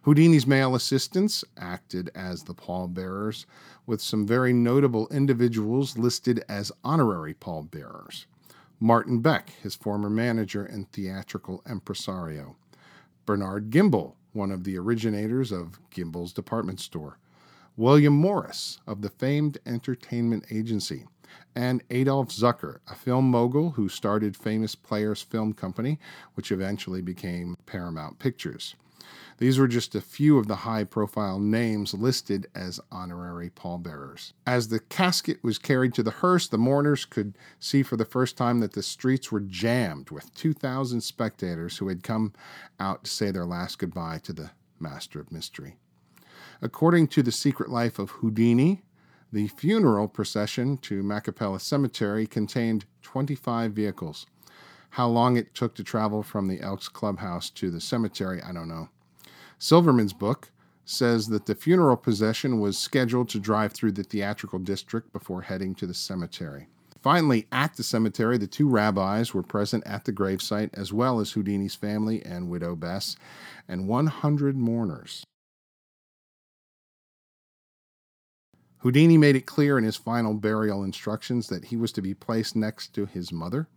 Houdini's 0.01 0.47
male 0.47 0.73
assistants 0.73 1.43
acted 1.55 2.09
as 2.15 2.43
the 2.43 2.55
pallbearers, 2.55 3.45
with 3.85 4.01
some 4.01 4.25
very 4.25 4.51
notable 4.51 5.07
individuals 5.09 5.97
listed 5.97 6.43
as 6.49 6.71
honorary 6.83 7.35
pallbearers. 7.35 8.25
Martin 8.79 9.19
Beck, 9.19 9.51
his 9.61 9.75
former 9.75 10.09
manager 10.09 10.65
and 10.65 10.91
theatrical 10.91 11.61
impresario. 11.69 12.55
Bernard 13.25 13.69
Gimbel, 13.69 14.15
one 14.33 14.51
of 14.51 14.63
the 14.63 14.77
originators 14.77 15.51
of 15.51 15.79
Gimbel's 15.91 16.33
department 16.33 16.79
store. 16.79 17.19
William 17.77 18.13
Morris 18.13 18.79
of 18.87 19.01
the 19.01 19.09
famed 19.09 19.59
entertainment 19.65 20.45
agency 20.49 21.05
and 21.55 21.83
Adolph 21.89 22.29
Zukor, 22.29 22.79
a 22.87 22.95
film 22.95 23.29
mogul 23.29 23.71
who 23.71 23.89
started 23.89 24.35
Famous 24.35 24.75
Players 24.75 25.21
Film 25.21 25.53
Company, 25.53 25.99
which 26.35 26.51
eventually 26.51 27.01
became 27.01 27.55
Paramount 27.65 28.19
Pictures. 28.19 28.75
These 29.37 29.57
were 29.57 29.69
just 29.69 29.95
a 29.95 30.01
few 30.01 30.37
of 30.37 30.47
the 30.47 30.57
high 30.57 30.83
profile 30.83 31.39
names 31.39 31.93
listed 31.93 32.47
as 32.53 32.81
honorary 32.91 33.49
pallbearers. 33.49 34.33
As 34.45 34.67
the 34.67 34.81
casket 34.81 35.41
was 35.41 35.57
carried 35.57 35.93
to 35.93 36.03
the 36.03 36.11
hearse, 36.11 36.47
the 36.47 36.57
mourners 36.57 37.05
could 37.05 37.37
see 37.57 37.81
for 37.81 37.95
the 37.95 38.05
first 38.05 38.35
time 38.35 38.59
that 38.59 38.73
the 38.73 38.83
streets 38.83 39.31
were 39.31 39.39
jammed 39.39 40.09
with 40.09 40.33
2,000 40.35 41.01
spectators 41.01 41.77
who 41.77 41.87
had 41.87 42.03
come 42.03 42.33
out 42.79 43.05
to 43.05 43.09
say 43.09 43.31
their 43.31 43.45
last 43.45 43.79
goodbye 43.79 44.19
to 44.23 44.33
the 44.33 44.51
master 44.77 45.21
of 45.21 45.31
mystery. 45.31 45.77
According 46.61 47.07
to 47.09 47.23
The 47.23 47.31
Secret 47.31 47.69
Life 47.69 47.99
of 47.99 48.09
Houdini, 48.09 48.83
the 49.31 49.47
funeral 49.49 50.07
procession 50.07 50.77
to 50.77 51.03
Machpelah 51.03 51.59
Cemetery 51.59 52.25
contained 52.25 52.85
25 53.03 53.71
vehicles. 53.73 54.25
How 54.91 55.07
long 55.07 55.37
it 55.37 55.53
took 55.53 55.75
to 55.75 55.83
travel 55.83 56.23
from 56.23 56.47
the 56.47 56.61
Elks 56.61 56.87
Clubhouse 56.87 57.49
to 57.51 57.69
the 57.69 57.81
cemetery, 57.81 58.41
I 58.41 58.51
don't 58.51 58.67
know. 58.67 58.89
Silverman's 59.59 60.13
book 60.13 60.51
says 60.83 61.27
that 61.27 61.45
the 61.45 61.53
funeral 61.53 61.97
procession 61.97 62.59
was 62.59 62.77
scheduled 62.77 63.29
to 63.29 63.39
drive 63.39 63.73
through 63.73 63.91
the 63.91 64.03
theatrical 64.03 64.57
district 64.57 65.13
before 65.13 65.43
heading 65.43 65.75
to 65.75 65.85
the 65.85 65.93
cemetery. 65.93 66.67
Finally, 67.01 67.47
at 67.51 67.75
the 67.75 67.83
cemetery, 67.83 68.37
the 68.37 68.47
two 68.47 68.67
rabbis 68.67 69.33
were 69.33 69.43
present 69.43 69.85
at 69.85 70.05
the 70.05 70.11
gravesite, 70.11 70.69
as 70.73 70.91
well 70.91 71.19
as 71.19 71.31
Houdini's 71.31 71.75
family 71.75 72.25
and 72.25 72.49
widow 72.49 72.75
Bess, 72.75 73.15
and 73.67 73.87
100 73.87 74.57
mourners. 74.57 75.23
Houdini 78.79 79.17
made 79.17 79.35
it 79.35 79.45
clear 79.45 79.77
in 79.77 79.83
his 79.83 79.97
final 79.97 80.33
burial 80.33 80.83
instructions 80.83 81.47
that 81.47 81.65
he 81.65 81.75
was 81.75 81.91
to 81.91 82.01
be 82.01 82.13
placed 82.13 82.55
next 82.55 82.93
to 82.93 83.05
his 83.05 83.31
mother. 83.31 83.67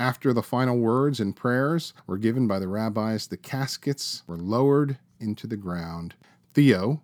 After 0.00 0.32
the 0.32 0.42
final 0.42 0.78
words 0.78 1.20
and 1.20 1.36
prayers 1.36 1.92
were 2.06 2.18
given 2.18 2.46
by 2.46 2.58
the 2.58 2.68
rabbis, 2.68 3.26
the 3.26 3.36
caskets 3.36 4.22
were 4.26 4.36
lowered 4.36 4.98
into 5.20 5.46
the 5.46 5.56
ground. 5.56 6.14
Theo, 6.54 7.02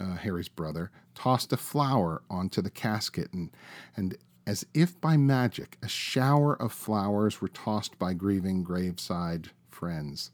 uh, 0.00 0.16
Harry's 0.16 0.48
brother, 0.48 0.90
tossed 1.14 1.52
a 1.52 1.56
flower 1.56 2.22
onto 2.28 2.60
the 2.62 2.70
casket, 2.70 3.32
and, 3.32 3.50
and 3.96 4.16
as 4.46 4.66
if 4.74 5.00
by 5.00 5.16
magic, 5.16 5.76
a 5.82 5.88
shower 5.88 6.60
of 6.60 6.72
flowers 6.72 7.40
were 7.40 7.48
tossed 7.48 7.98
by 7.98 8.12
grieving 8.12 8.64
graveside 8.64 9.50
friends. 9.68 10.30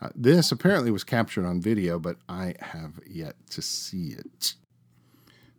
Uh, 0.00 0.08
this 0.14 0.50
apparently 0.50 0.90
was 0.90 1.04
captured 1.04 1.44
on 1.44 1.60
video, 1.60 1.98
but 1.98 2.16
I 2.28 2.54
have 2.60 3.00
yet 3.06 3.34
to 3.50 3.60
see 3.60 4.14
it. 4.16 4.54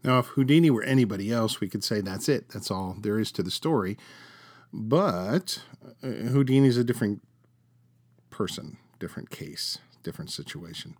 Now, 0.04 0.20
if 0.20 0.28
Houdini 0.28 0.70
were 0.70 0.84
anybody 0.84 1.32
else, 1.32 1.62
we 1.62 1.70
could 1.70 1.84
say 1.84 2.02
that's 2.02 2.28
it. 2.28 2.50
That's 2.50 2.70
all 2.70 2.98
there 3.00 3.20
is 3.20 3.32
to 3.34 3.44
the 3.44 3.52
story. 3.52 3.98
But 4.74 5.62
uh, 6.04 6.08
is 6.08 6.78
a 6.78 6.84
different 6.84 7.22
person, 8.30 8.78
different 9.00 9.30
case, 9.30 9.78
different 10.02 10.32
situation. 10.32 10.96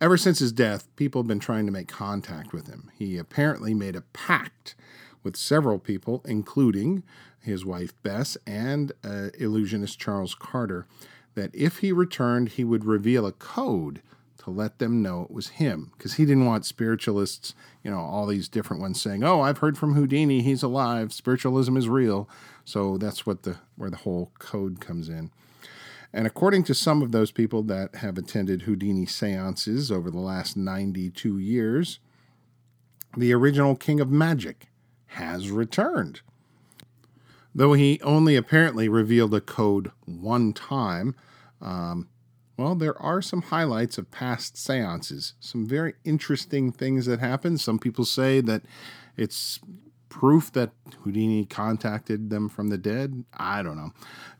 Ever 0.00 0.16
since 0.16 0.38
his 0.38 0.52
death, 0.52 0.94
people 0.96 1.22
have 1.22 1.26
been 1.28 1.40
trying 1.40 1.66
to 1.66 1.72
make 1.72 1.88
contact 1.88 2.52
with 2.52 2.68
him. 2.68 2.90
He 2.96 3.16
apparently 3.16 3.74
made 3.74 3.96
a 3.96 4.02
pact 4.02 4.74
with 5.22 5.36
several 5.36 5.78
people, 5.78 6.22
including 6.26 7.02
his 7.40 7.64
wife 7.64 7.92
Bess 8.02 8.36
and 8.46 8.92
uh, 9.02 9.30
illusionist 9.38 9.98
Charles 9.98 10.34
Carter, 10.34 10.86
that 11.34 11.50
if 11.54 11.78
he 11.78 11.92
returned, 11.92 12.50
he 12.50 12.64
would 12.64 12.84
reveal 12.84 13.26
a 13.26 13.32
code 13.32 14.02
to 14.44 14.50
let 14.50 14.78
them 14.78 15.02
know 15.02 15.22
it 15.22 15.30
was 15.30 15.48
him 15.48 15.90
because 15.96 16.14
he 16.14 16.24
didn't 16.24 16.46
want 16.46 16.66
spiritualists, 16.66 17.54
you 17.82 17.90
know, 17.90 17.98
all 17.98 18.26
these 18.26 18.48
different 18.48 18.82
ones 18.82 19.00
saying, 19.00 19.24
"Oh, 19.24 19.40
I've 19.40 19.58
heard 19.58 19.78
from 19.78 19.94
Houdini, 19.94 20.42
he's 20.42 20.62
alive, 20.62 21.12
spiritualism 21.12 21.76
is 21.76 21.88
real." 21.88 22.28
So 22.64 22.98
that's 22.98 23.26
what 23.26 23.42
the 23.42 23.58
where 23.76 23.90
the 23.90 23.96
whole 23.96 24.32
code 24.38 24.80
comes 24.80 25.08
in. 25.08 25.30
And 26.12 26.26
according 26.26 26.64
to 26.64 26.74
some 26.74 27.02
of 27.02 27.10
those 27.10 27.32
people 27.32 27.62
that 27.64 27.96
have 27.96 28.18
attended 28.18 28.62
Houdini 28.62 29.06
seances 29.06 29.90
over 29.90 30.10
the 30.10 30.20
last 30.20 30.56
92 30.56 31.38
years, 31.38 31.98
the 33.16 33.32
original 33.32 33.74
king 33.74 34.00
of 34.00 34.10
magic 34.10 34.68
has 35.06 35.50
returned. 35.50 36.20
Though 37.54 37.72
he 37.72 38.00
only 38.02 38.36
apparently 38.36 38.88
revealed 38.88 39.34
a 39.34 39.40
code 39.40 39.90
one 40.04 40.52
time, 40.52 41.14
um, 41.60 42.08
well, 42.56 42.74
there 42.74 43.00
are 43.00 43.20
some 43.20 43.42
highlights 43.42 43.98
of 43.98 44.10
past 44.10 44.56
seances, 44.56 45.34
some 45.40 45.66
very 45.66 45.94
interesting 46.04 46.70
things 46.70 47.06
that 47.06 47.20
happened. 47.20 47.60
Some 47.60 47.78
people 47.78 48.04
say 48.04 48.40
that 48.42 48.62
it's 49.16 49.60
proof 50.08 50.52
that 50.52 50.70
Houdini 51.02 51.44
contacted 51.44 52.30
them 52.30 52.48
from 52.48 52.68
the 52.68 52.78
dead. 52.78 53.24
I 53.36 53.64
don't 53.64 53.76
know. 53.76 53.90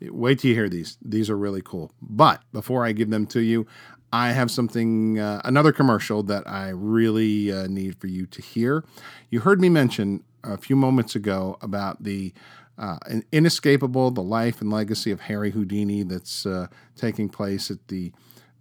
Wait 0.01 0.39
till 0.39 0.51
you 0.51 0.55
hear 0.55 0.69
these. 0.69 0.97
These 1.05 1.29
are 1.29 1.37
really 1.37 1.63
cool. 1.63 1.91
But 2.01 2.43
before 2.53 2.85
I 2.85 2.93
give 2.93 3.11
them 3.11 3.27
to 3.29 3.41
you, 3.41 3.67
I 4.13 4.31
have 4.31 4.53
something, 4.53 5.19
uh, 5.19 5.41
another 5.45 5.73
commercial 5.73 6.23
that 6.25 6.47
I 6.47 6.69
really 6.69 7.53
uh, 7.53 7.67
need 7.67 7.97
for 7.97 8.07
you 8.07 8.27
to 8.27 8.41
hear. 8.41 8.85
You 9.31 9.41
heard 9.41 9.61
me 9.61 9.69
mention 9.69 10.23
a 10.45 10.57
few 10.57 10.77
moments 10.77 11.17
ago 11.17 11.59
about 11.61 12.05
the 12.05 12.33
uh, 12.79 12.99
inescapable 13.33 14.11
the 14.11 14.23
life 14.23 14.61
and 14.61 14.71
legacy 14.71 15.11
of 15.11 15.21
Harry 15.23 15.51
Houdini 15.51 16.03
that's 16.03 16.45
uh, 16.47 16.67
taking 16.97 17.29
place 17.29 17.71
at 17.71 17.87
the 17.89 18.13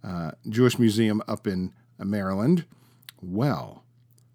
uh, 0.02 0.32
Jewish 0.48 0.78
Museum 0.78 1.22
up 1.26 1.46
in 1.46 1.72
Maryland. 1.98 2.64
Well, 3.20 3.84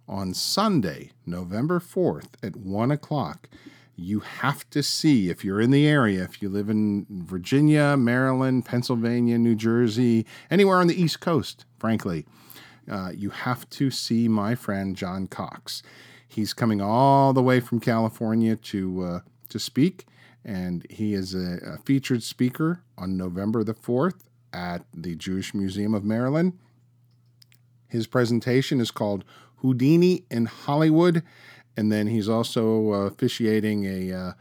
on 0.08 0.34
Sunday, 0.34 1.12
November 1.26 1.80
4th 1.80 2.30
at 2.42 2.56
1 2.56 2.92
o'clock, 2.92 3.48
you 3.96 4.22
have 4.22 4.70
to 4.72 4.82
see 4.82 5.30
if 5.30 5.44
you're 5.44 5.62
in 5.62 5.72
the 5.72 5.86
area, 5.86 6.24
if 6.24 6.42
you 6.42 6.50
live 6.50 6.70
in 6.70 7.06
Virginia, 7.10 7.96
Maryland, 7.98 8.66
Pennsylvania, 8.66 9.38
New 9.38 9.56
Jersey, 9.56 10.26
anywhere 10.50 10.78
on 10.78 10.88
the 10.88 11.00
East 11.00 11.20
Coast, 11.20 11.66
frankly, 11.78 12.26
uh, 12.90 13.12
you 13.14 13.30
have 13.30 13.70
to 13.70 13.92
see 13.92 14.28
my 14.28 14.56
friend 14.56 14.96
John 14.96 15.28
Cox. 15.28 15.84
He's 16.28 16.54
coming 16.54 16.82
all 16.82 17.34
the 17.34 17.44
way 17.44 17.60
from 17.60 17.80
California 17.80 18.56
to 18.56 19.04
uh, 19.04 19.20
to 19.50 19.60
speak, 19.60 20.06
and 20.44 20.86
he 20.90 21.14
is 21.14 21.34
a, 21.34 21.60
a 21.64 21.78
featured 21.80 22.24
speaker 22.24 22.82
on 22.98 23.18
November 23.18 23.64
the 23.64 23.74
fourth 23.74 24.30
at 24.54 24.86
the 24.94 25.16
Jewish 25.16 25.54
Museum 25.54 25.94
of 25.94 26.04
Maryland. 26.04 26.58
His 27.88 28.08
presentation 28.08 28.80
is 28.80 28.92
called 28.92 29.26
Houdini 29.58 30.26
in 30.30 30.46
Hollywood, 30.46 31.24
and 31.76 31.92
then 31.92 32.08
he's 32.08 32.30
also 32.30 32.94
uh, 32.94 32.98
officiating 33.06 33.86
a 33.86 34.12
uh, 34.12 34.34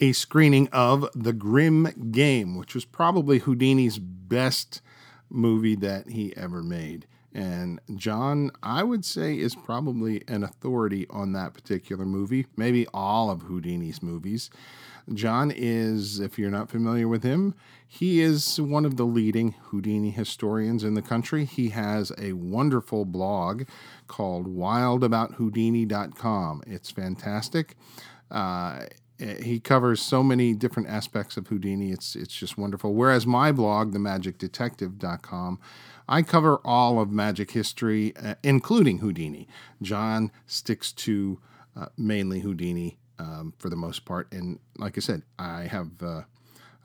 a 0.00 0.12
screening 0.12 0.68
of 0.72 1.08
The 1.14 1.32
Grim 1.32 2.10
Game, 2.10 2.56
which 2.56 2.74
was 2.74 2.84
probably 2.84 3.38
Houdini's 3.38 3.98
best 3.98 4.82
movie 5.30 5.76
that 5.76 6.10
he 6.10 6.36
ever 6.36 6.62
made. 6.62 7.06
And 7.36 7.80
John, 7.96 8.50
I 8.62 8.82
would 8.82 9.04
say, 9.04 9.38
is 9.38 9.54
probably 9.54 10.24
an 10.26 10.42
authority 10.42 11.06
on 11.10 11.32
that 11.32 11.52
particular 11.52 12.06
movie, 12.06 12.46
maybe 12.56 12.86
all 12.94 13.30
of 13.30 13.42
Houdini's 13.42 14.02
movies. 14.02 14.48
John 15.12 15.52
is, 15.54 16.18
if 16.18 16.38
you're 16.38 16.50
not 16.50 16.70
familiar 16.70 17.08
with 17.08 17.24
him, 17.24 17.54
he 17.86 18.22
is 18.22 18.58
one 18.58 18.86
of 18.86 18.96
the 18.96 19.04
leading 19.04 19.54
Houdini 19.64 20.12
historians 20.12 20.82
in 20.82 20.94
the 20.94 21.02
country. 21.02 21.44
He 21.44 21.68
has 21.68 22.10
a 22.16 22.32
wonderful 22.32 23.04
blog 23.04 23.64
called 24.06 24.46
wildabouthoudini.com. 24.46 26.62
It's 26.66 26.90
fantastic. 26.90 27.76
Uh, 28.30 28.86
he 29.18 29.60
covers 29.60 30.00
so 30.00 30.22
many 30.22 30.54
different 30.54 30.88
aspects 30.88 31.36
of 31.36 31.48
Houdini. 31.48 31.90
It's 31.90 32.16
it's 32.16 32.34
just 32.34 32.56
wonderful. 32.58 32.94
Whereas 32.94 33.26
my 33.26 33.50
blog, 33.50 33.94
themagicdetective.com, 33.94 35.58
I 36.08 36.22
cover 36.22 36.60
all 36.64 37.00
of 37.00 37.10
magic 37.10 37.50
history, 37.50 38.14
uh, 38.16 38.34
including 38.42 38.98
Houdini. 38.98 39.48
John 39.82 40.30
sticks 40.46 40.92
to 40.92 41.40
uh, 41.76 41.86
mainly 41.96 42.40
Houdini 42.40 42.98
um, 43.18 43.54
for 43.58 43.68
the 43.68 43.76
most 43.76 44.04
part. 44.04 44.30
And 44.32 44.58
like 44.78 44.96
I 44.96 45.00
said, 45.00 45.22
I 45.38 45.62
have 45.62 46.02
uh, 46.02 46.22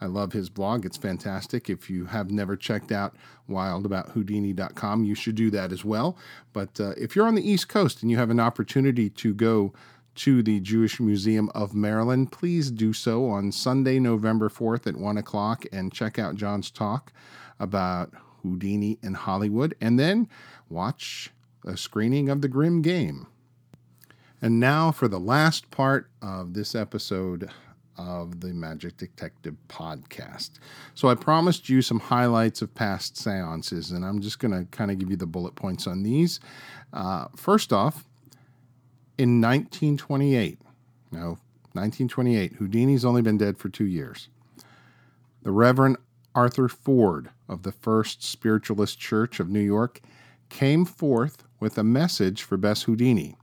I 0.01 0.07
love 0.07 0.34
his 0.34 0.49
blog. 0.49 0.86
It's 0.86 0.97
fantastic. 0.97 1.69
If 1.69 1.89
you 1.89 2.05
have 2.05 2.31
never 2.31 2.55
checked 2.55 2.91
out 2.91 3.15
wildabouthoudini.com, 3.47 5.03
you 5.03 5.13
should 5.13 5.36
do 5.36 5.51
that 5.51 5.71
as 5.71 5.86
well. 5.86 6.17
But 6.53 6.79
uh, 6.79 6.93
if 6.97 7.15
you're 7.15 7.27
on 7.27 7.36
the 7.36 7.47
East 7.47 7.69
Coast 7.69 8.01
and 8.01 8.10
you 8.10 8.17
have 8.17 8.31
an 8.31 8.39
opportunity 8.39 9.10
to 9.12 9.34
go 9.34 9.73
to 10.13 10.41
the 10.41 10.60
Jewish 10.60 10.99
Museum 10.99 11.49
of 11.53 11.75
Maryland, 11.75 12.31
please 12.31 12.71
do 12.71 12.93
so 12.93 13.29
on 13.29 13.51
Sunday, 13.51 13.99
November 13.99 14.49
4th 14.49 14.88
at 14.88 14.97
1 14.97 15.17
o'clock 15.17 15.65
and 15.71 15.93
check 15.93 16.17
out 16.17 16.36
John's 16.36 16.71
talk 16.71 17.13
about 17.60 18.12
Houdini 18.43 18.97
in 19.01 19.13
Hollywood. 19.13 19.75
And 19.82 19.99
then 19.99 20.27
watch 20.69 21.32
a 21.65 21.77
screening 21.77 22.30
of 22.30 22.41
The 22.41 22.47
Grim 22.47 22.82
Game. 22.82 23.27
And 24.41 24.60
now 24.60 24.91
for 24.91 25.08
the 25.08 25.19
last 25.19 25.69
part 25.69 26.10
of 26.21 26.54
this 26.54 26.73
episode 26.73 27.51
of 27.97 28.39
the 28.39 28.47
Magic 28.47 28.97
Detective 28.97 29.56
podcast. 29.67 30.51
So 30.95 31.10
I 31.10 31.15
promised 31.15 31.69
you 31.69 31.82
some 31.82 31.99
highlights 31.99 32.62
of 32.62 32.73
past 32.73 33.17
seances, 33.17 33.91
and 33.91 34.04
I'm 34.04 34.21
just 34.21 34.39
going 34.39 34.51
to 34.51 34.65
kind 34.71 34.89
of 34.89 34.97
give 34.97 35.10
you 35.10 35.17
the 35.17 35.27
bullet 35.27 35.56
points 35.56 35.86
on 35.86 36.04
these. 36.04 36.39
Uh, 36.93 37.27
first 37.36 37.71
off, 37.71 38.06
in 39.17 39.41
1928, 39.41 40.60
no, 41.12 41.38
1928, 41.73 42.54
Houdini's 42.54 43.06
only 43.06 43.21
been 43.21 43.38
dead 43.38 43.58
for 43.58 43.69
two 43.69 43.86
years. 43.86 44.30
The 45.43 45.51
Reverend 45.51 45.97
Arthur 46.34 46.70
Ford 46.70 47.30
of 47.50 47.63
the 47.63 47.72
First 47.72 48.24
Spiritualist 48.24 49.00
Church 49.00 49.39
of 49.39 49.50
New 49.50 49.60
York 49.60 50.02
came 50.50 50.86
forth 50.86 51.44
with 51.60 51.78
a 51.78 51.84
message 51.84 52.44
for 52.44 52.58
Bess 52.58 52.84
Houdini. 52.84 53.36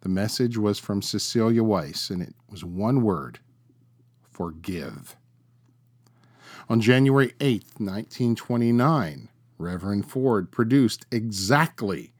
The 0.00 0.08
message 0.08 0.56
was 0.56 0.78
from 0.78 1.02
Cecilia 1.02 1.64
Weiss, 1.64 2.10
and 2.10 2.22
it 2.22 2.34
was 2.48 2.64
one 2.64 3.02
word 3.02 3.40
forgive. 4.30 5.16
On 6.68 6.80
January 6.80 7.32
8, 7.40 7.64
1929, 7.78 9.28
Reverend 9.58 10.08
Ford 10.08 10.52
produced 10.52 11.06
exactly 11.10 12.12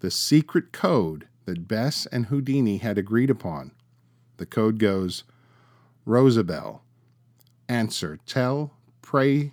the 0.00 0.10
secret 0.10 0.72
code 0.72 1.28
that 1.44 1.68
Bess 1.68 2.06
and 2.06 2.26
Houdini 2.26 2.78
had 2.78 2.98
agreed 2.98 3.30
upon. 3.30 3.70
The 4.38 4.46
code 4.46 4.80
goes 4.80 5.22
Rosabelle, 6.04 6.82
answer, 7.68 8.18
tell, 8.26 8.75
pray, 9.06 9.52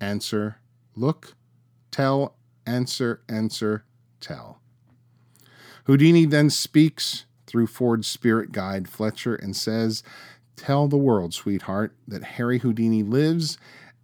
answer, 0.00 0.60
look, 0.94 1.34
tell, 1.90 2.36
answer, 2.64 3.20
answer, 3.28 3.84
tell. 4.20 4.60
Houdini 5.86 6.24
then 6.24 6.48
speaks 6.50 7.24
through 7.48 7.66
Ford's 7.66 8.06
spirit 8.06 8.52
guide, 8.52 8.88
Fletcher, 8.88 9.34
and 9.34 9.56
says, 9.56 10.04
Tell 10.54 10.86
the 10.86 10.96
world, 10.96 11.34
sweetheart, 11.34 11.96
that 12.06 12.22
Harry 12.22 12.60
Houdini 12.60 13.02
lives 13.02 13.58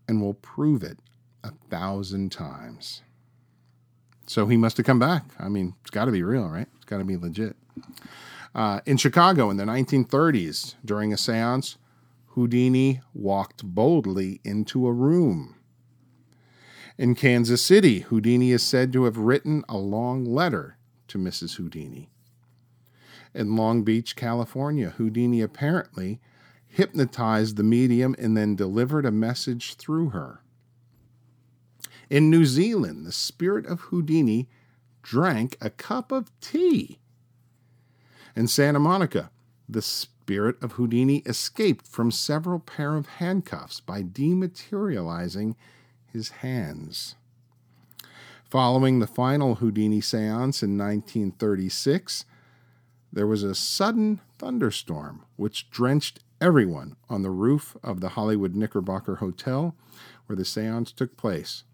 and 0.08 0.20
will 0.20 0.34
prove 0.34 0.82
it 0.82 0.98
a 1.44 1.52
thousand 1.70 2.32
times. 2.32 3.02
So 4.26 4.46
he 4.46 4.56
must 4.56 4.78
have 4.78 4.86
come 4.86 4.98
back. 4.98 5.26
I 5.38 5.48
mean, 5.48 5.74
it's 5.82 5.90
got 5.90 6.06
to 6.06 6.12
be 6.12 6.24
real, 6.24 6.48
right? 6.48 6.66
It's 6.74 6.86
got 6.86 6.98
to 6.98 7.04
be 7.04 7.16
legit. 7.16 7.54
Uh, 8.52 8.80
in 8.84 8.96
Chicago 8.96 9.48
in 9.48 9.58
the 9.58 9.64
1930s, 9.64 10.74
during 10.84 11.12
a 11.12 11.16
seance, 11.16 11.76
Houdini 12.34 13.02
walked 13.12 13.62
boldly 13.62 14.40
into 14.42 14.86
a 14.86 14.92
room. 14.92 15.56
In 16.96 17.14
Kansas 17.14 17.62
City, 17.62 18.00
Houdini 18.00 18.52
is 18.52 18.62
said 18.62 18.92
to 18.92 19.04
have 19.04 19.18
written 19.18 19.64
a 19.68 19.76
long 19.76 20.24
letter 20.24 20.78
to 21.08 21.18
Mrs. 21.18 21.56
Houdini. 21.56 22.10
In 23.34 23.56
Long 23.56 23.82
Beach, 23.82 24.16
California, 24.16 24.90
Houdini 24.90 25.42
apparently 25.42 26.20
hypnotized 26.66 27.56
the 27.56 27.62
medium 27.62 28.14
and 28.18 28.36
then 28.36 28.56
delivered 28.56 29.04
a 29.04 29.10
message 29.10 29.74
through 29.74 30.10
her. 30.10 30.40
In 32.08 32.30
New 32.30 32.46
Zealand, 32.46 33.06
the 33.06 33.12
spirit 33.12 33.66
of 33.66 33.80
Houdini 33.80 34.48
drank 35.02 35.56
a 35.60 35.68
cup 35.70 36.10
of 36.12 36.30
tea. 36.40 36.98
In 38.34 38.48
Santa 38.48 38.78
Monica, 38.78 39.30
the 39.68 39.82
spirit 40.32 40.56
of 40.62 40.72
Houdini 40.72 41.18
escaped 41.26 41.86
from 41.86 42.10
several 42.10 42.58
pair 42.58 42.96
of 42.96 43.06
handcuffs 43.06 43.80
by 43.80 44.02
dematerializing 44.02 45.56
his 46.10 46.30
hands. 46.40 47.16
Following 48.48 48.98
the 48.98 49.06
final 49.06 49.56
Houdini 49.56 50.00
seance 50.00 50.62
in 50.62 50.78
1936, 50.78 52.24
there 53.12 53.26
was 53.26 53.42
a 53.42 53.54
sudden 53.54 54.22
thunderstorm 54.38 55.26
which 55.36 55.68
drenched 55.68 56.20
everyone 56.40 56.96
on 57.10 57.20
the 57.20 57.28
roof 57.28 57.76
of 57.82 58.00
the 58.00 58.10
Hollywood 58.10 58.54
Knickerbocker 58.54 59.16
Hotel 59.16 59.76
where 60.24 60.36
the 60.36 60.46
seance 60.46 60.92
took 60.92 61.14
place. 61.18 61.64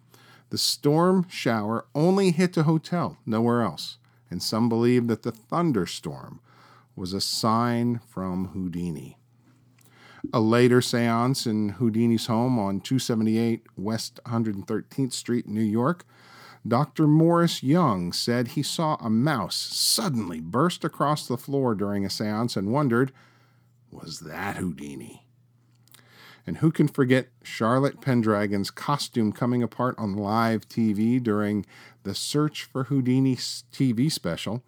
The 0.50 0.58
storm 0.58 1.28
shower 1.28 1.86
only 1.94 2.32
hit 2.32 2.54
the 2.54 2.64
hotel, 2.64 3.18
nowhere 3.24 3.62
else, 3.62 3.98
and 4.28 4.42
some 4.42 4.68
believe 4.68 5.06
that 5.06 5.22
the 5.22 5.30
thunderstorm 5.30 6.40
was 6.98 7.12
a 7.12 7.20
sign 7.20 8.00
from 8.08 8.48
Houdini. 8.48 9.16
A 10.32 10.40
later 10.40 10.82
seance 10.82 11.46
in 11.46 11.70
Houdini's 11.70 12.26
home 12.26 12.58
on 12.58 12.80
278 12.80 13.62
West 13.76 14.18
113th 14.26 15.12
Street, 15.12 15.46
New 15.46 15.62
York, 15.62 16.04
Dr. 16.66 17.06
Morris 17.06 17.62
Young 17.62 18.12
said 18.12 18.48
he 18.48 18.64
saw 18.64 18.96
a 18.96 19.08
mouse 19.08 19.54
suddenly 19.54 20.40
burst 20.40 20.84
across 20.84 21.26
the 21.26 21.38
floor 21.38 21.76
during 21.76 22.04
a 22.04 22.10
seance 22.10 22.56
and 22.56 22.72
wondered, 22.72 23.12
was 23.92 24.20
that 24.20 24.56
Houdini? 24.56 25.24
And 26.46 26.58
who 26.58 26.72
can 26.72 26.88
forget 26.88 27.28
Charlotte 27.44 28.00
Pendragon's 28.00 28.72
costume 28.72 29.32
coming 29.32 29.62
apart 29.62 29.94
on 29.98 30.16
live 30.16 30.68
TV 30.68 31.22
during 31.22 31.64
the 32.02 32.14
Search 32.14 32.64
for 32.64 32.84
Houdini 32.84 33.36
TV 33.36 34.10
special? 34.10 34.64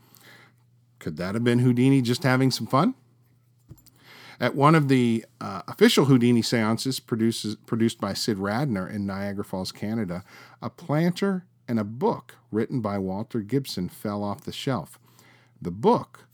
Could 1.00 1.16
that 1.16 1.34
have 1.34 1.42
been 1.42 1.58
Houdini 1.58 2.02
just 2.02 2.22
having 2.22 2.52
some 2.52 2.68
fun? 2.68 2.94
At 4.38 4.54
one 4.54 4.74
of 4.74 4.88
the 4.88 5.24
uh, 5.40 5.62
official 5.66 6.04
Houdini 6.06 6.42
seances 6.42 7.00
produced 7.00 8.00
by 8.00 8.14
Sid 8.14 8.38
Radner 8.38 8.90
in 8.90 9.04
Niagara 9.04 9.44
Falls, 9.44 9.72
Canada, 9.72 10.24
a 10.62 10.70
planter 10.70 11.44
and 11.66 11.78
a 11.78 11.84
book 11.84 12.36
written 12.50 12.80
by 12.80 12.98
Walter 12.98 13.40
Gibson 13.40 13.88
fell 13.88 14.22
off 14.22 14.44
the 14.44 14.52
shelf. 14.52 14.98
The 15.60 15.70
book 15.70 16.26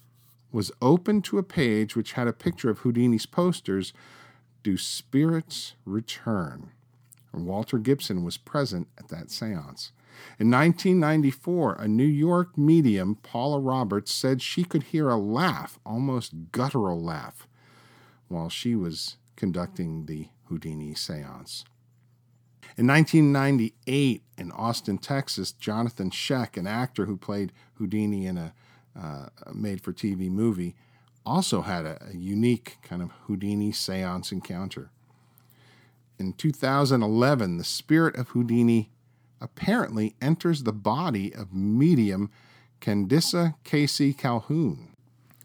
was 0.53 0.71
open 0.81 1.21
to 1.23 1.39
a 1.39 1.43
page 1.43 1.97
which 1.97 2.13
had 2.13 2.29
a 2.29 2.33
picture 2.33 2.71
of 2.71 2.79
Houdini's 2.81 3.27
posters, 3.27 3.93
Do 4.63 4.77
Spirits 4.77 5.75
Return? 5.85 6.71
And 7.33 7.45
Walter 7.45 7.79
Gibson 7.79 8.25
was 8.25 8.37
present 8.37 8.89
at 8.99 9.09
that 9.09 9.31
seance. 9.31 9.93
In 10.39 10.51
1994, 10.51 11.75
a 11.75 11.89
New 11.89 12.05
York 12.05 12.57
medium, 12.59 13.17
Paula 13.17 13.59
Roberts, 13.59 14.13
said 14.13 14.43
she 14.43 14.65
could 14.65 14.85
hear 14.85 15.09
a 15.09 15.17
laugh, 15.17 15.79
almost 15.85 16.53
guttural 16.53 17.01
laugh, 17.01 17.49
while 18.29 18.49
she 18.49 18.75
was 18.75 19.17
conducting 19.37 20.07
the 20.07 20.29
Houdini 20.49 20.95
seance. 20.95 21.65
In 22.77 22.87
1998, 22.87 24.23
in 24.37 24.53
Austin, 24.53 24.99
Texas, 24.99 25.55
Johnathon 25.59 26.11
Schaech, 26.13 26.57
an 26.57 26.67
actor 26.67 27.07
who 27.07 27.17
played 27.17 27.53
Houdini 27.75 28.27
in 28.27 28.37
a 28.37 28.53
uh, 28.99 29.27
made 29.55 29.81
for 29.81 29.93
TV 29.93 30.31
movie, 30.31 30.75
also 31.25 31.63
had 31.63 31.85
a, 31.85 32.09
a 32.11 32.17
unique 32.17 32.79
kind 32.83 33.03
of 33.03 33.11
Houdini 33.27 33.73
seance 33.73 34.33
encounter. 34.33 34.91
In 36.19 36.33
2011, 36.33 37.59
the 37.59 37.65
spirit 37.65 38.17
of 38.17 38.29
Houdini 38.29 38.91
apparently 39.41 40.15
enters 40.21 40.63
the 40.63 40.73
body 40.73 41.35
of 41.35 41.53
medium 41.53 42.31
Candice 42.81 43.55
Casey 43.65 44.13
Calhoun. 44.13 44.95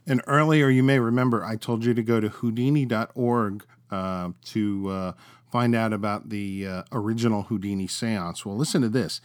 And 0.08 0.22
earlier, 0.28 0.70
you 0.70 0.84
may 0.84 1.00
remember, 1.00 1.44
I 1.44 1.56
told 1.56 1.86
you 1.86 1.94
to 1.94 2.04
go 2.04 2.20
to 2.20 2.30
Houdini.org 2.30 3.66
uh, 3.92 4.30
to 4.46 4.90
uh, 4.90 5.12
find 5.52 5.76
out 5.76 5.94
about 5.94 6.30
the 6.30 6.66
uh, 6.66 6.84
original 6.92 7.44
Houdini 7.44 7.88
seance. 7.88 8.46
Well, 8.46 8.56
listen 8.56 8.82
to 8.82 8.90
this. 8.90 9.22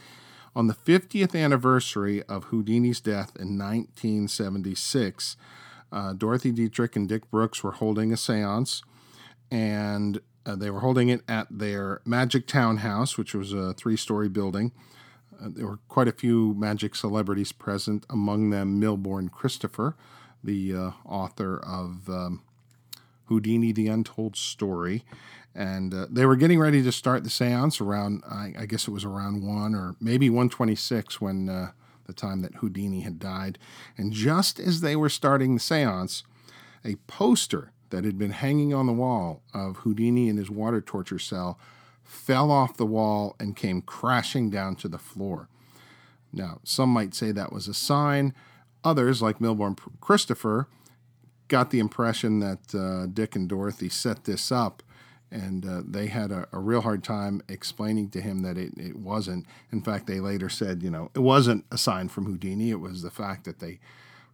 On 0.55 0.67
the 0.67 0.75
50th 0.75 1.39
anniversary 1.39 2.23
of 2.25 2.45
Houdini's 2.45 3.01
death 3.01 3.37
in 3.37 3.59
1976, 3.59 5.37
uh, 5.93 6.13
Dorothy 6.15 6.51
Dietrich 6.51 6.97
and 6.97 7.09
Dick 7.09 7.31
Brooks 7.31 7.63
were 7.63 7.73
holding 7.73 8.13
a 8.13 8.17
seance, 8.17 8.83
and 9.51 10.21
uh, 10.47 10.55
they 10.55 10.71
were 10.71 10.81
holding 10.81 11.09
it 11.09 11.23
at 11.29 11.47
their 11.51 12.01
Magic 12.05 12.47
Townhouse, 12.47 13.19
which 13.19 13.35
was 13.35 13.53
a 13.53 13.75
three 13.75 13.97
story 13.97 14.29
building. 14.29 14.73
Uh, 15.41 15.49
there 15.51 15.67
were 15.67 15.81
quite 15.89 16.09
a 16.09 16.13
few 16.13 16.55
magic 16.55 16.95
celebrities 16.95 17.53
present, 17.53 18.07
among 18.09 18.51
them 18.51 18.81
Milbourne 18.81 19.29
Christopher, 19.29 19.97
the 20.43 20.75
uh, 20.75 20.91
author 21.05 21.59
of 21.59 22.09
um, 22.09 22.43
Houdini 23.25 23.73
the 23.73 23.89
Untold 23.89 24.37
Story. 24.37 25.05
And 25.55 25.93
uh, 25.93 26.07
they 26.11 26.27
were 26.27 26.37
getting 26.37 26.61
ready 26.61 26.83
to 26.83 26.93
start 26.93 27.25
the 27.25 27.31
seance 27.31 27.81
around, 27.81 28.23
I, 28.29 28.53
I, 28.59 28.67
guess 28.67 28.87
it 28.87 28.91
was 28.91 29.07
around 29.07 29.43
1 29.43 29.75
or 29.75 29.97
maybe 30.01 30.29
126 30.29 31.19
when 31.21 31.49
uh, 31.49 31.71
the 32.07 32.13
time 32.13 32.43
that 32.43 32.57
Houdini 32.57 33.01
had 33.01 33.19
died. 33.19 33.59
And 33.97 34.13
just 34.13 34.61
as 34.61 34.83
they 34.83 34.97
were 34.97 35.09
starting 35.09 35.55
the 35.55 35.61
seance, 35.61 36.25
a 36.85 36.97
poster 37.07 37.73
that 37.91 38.05
had 38.05 38.19
been 38.19 38.31
hanging 38.31 38.75
on 38.75 38.87
the 38.87 38.93
wall 38.93 39.43
of 39.55 39.79
Houdini 39.79 40.29
in 40.29 40.37
his 40.37 40.51
water 40.51 40.81
torture 40.81 41.19
cell 41.19 41.59
fell 42.03 42.51
off 42.51 42.77
the 42.77 42.87
wall 42.87 43.35
and 43.41 43.57
came 43.57 43.83
crashing 43.83 44.49
down 44.49 44.77
to 44.77 44.89
the 44.89 44.99
floor. 44.99 45.49
Now, 46.33 46.61
some 46.65 46.91
might 46.91 47.15
say 47.15 47.33
that 47.33 47.53
was 47.53 47.67
a 47.67 47.75
sign. 47.75 48.35
Others, 48.85 49.23
like 49.23 49.41
Milbourne 49.41 49.77
Christopher, 50.01 50.69
got 51.49 51.71
the 51.71 51.79
impression 51.79 52.41
that 52.41 52.75
uh, 52.75 53.07
Dick 53.07 53.35
and 53.35 53.49
Dorothy 53.49 53.89
set 53.89 54.25
this 54.25 54.53
up 54.53 54.83
and 55.31 55.67
uh, 55.67 55.83
they 55.85 56.07
had 56.07 56.31
a, 56.31 56.47
a, 56.53 56.59
real 56.59 56.83
hard 56.83 57.03
time 57.03 57.43
explaining 57.49 58.09
to 58.11 58.21
him 58.21 58.43
that 58.43 58.57
it, 58.57 58.73
it 58.79 58.97
wasn't. 58.97 59.45
In 59.73 59.83
fact, 59.83 60.07
they 60.07 60.21
later 60.21 60.49
said, 60.49 60.83
you 60.83 60.91
know, 60.91 61.11
it 61.15 61.21
wasn't 61.21 61.65
a 61.71 61.79
sign 61.79 62.09
from 62.09 62.27
Houdini. 62.27 62.71
It 62.71 62.81
was 62.81 63.03
the 63.03 63.11
fact 63.11 63.45
that 63.45 63.59
they 63.59 63.81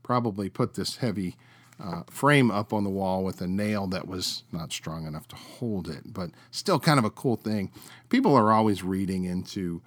probably 0.03 0.51
put 0.51 0.75
this 0.75 0.97
heavy 0.97 1.37
uh, 1.83 2.03
frame 2.09 2.51
up 2.51 2.73
on 2.73 2.85
the 2.85 2.91
wall 2.91 3.25
with 3.25 3.41
a 3.41 3.47
nail 3.47 3.87
that 3.89 4.07
was 4.07 4.45
not 4.53 4.73
strong 4.73 5.07
enough 5.07 5.27
to 5.29 5.37
hold 5.37 5.89
it, 5.89 6.13
but 6.13 6.31
still 6.51 6.79
kind 6.79 6.99
of 6.99 7.05
a 7.05 7.11
cool 7.11 7.37
thing. 7.37 7.71
People 8.09 8.35
are 8.35 8.53
always 8.53 8.85
reading 8.85 9.25
into 9.25 9.83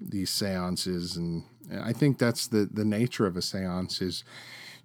these 0.00 0.30
seances, 0.30 1.16
and 1.16 1.44
I 1.72 1.92
think 1.92 2.18
that's 2.18 2.46
the 2.46 2.68
the 2.70 2.84
nature 2.84 3.26
of 3.26 3.36
a 3.36 3.42
seance 3.42 4.02
is 4.02 4.24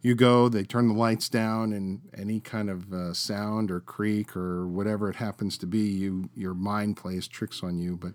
you 0.02 0.16
go, 0.16 0.48
they 0.48 0.64
turn 0.64 0.88
the 0.88 0.94
lights 0.94 1.28
down, 1.28 1.74
and 1.74 2.02
any 2.16 2.40
kind 2.40 2.70
of 2.70 2.94
uh, 2.94 3.14
sound 3.14 3.72
or 3.72 3.80
creak 3.80 4.38
or 4.38 4.68
whatever 4.68 5.10
it 5.10 5.16
happens 5.18 5.58
to 5.58 5.66
be, 5.66 5.80
you 5.80 6.30
your 6.36 6.54
mind 6.54 6.98
plays 6.98 7.28
tricks 7.28 7.62
on 7.64 7.78
you. 7.78 7.98
But 7.98 8.14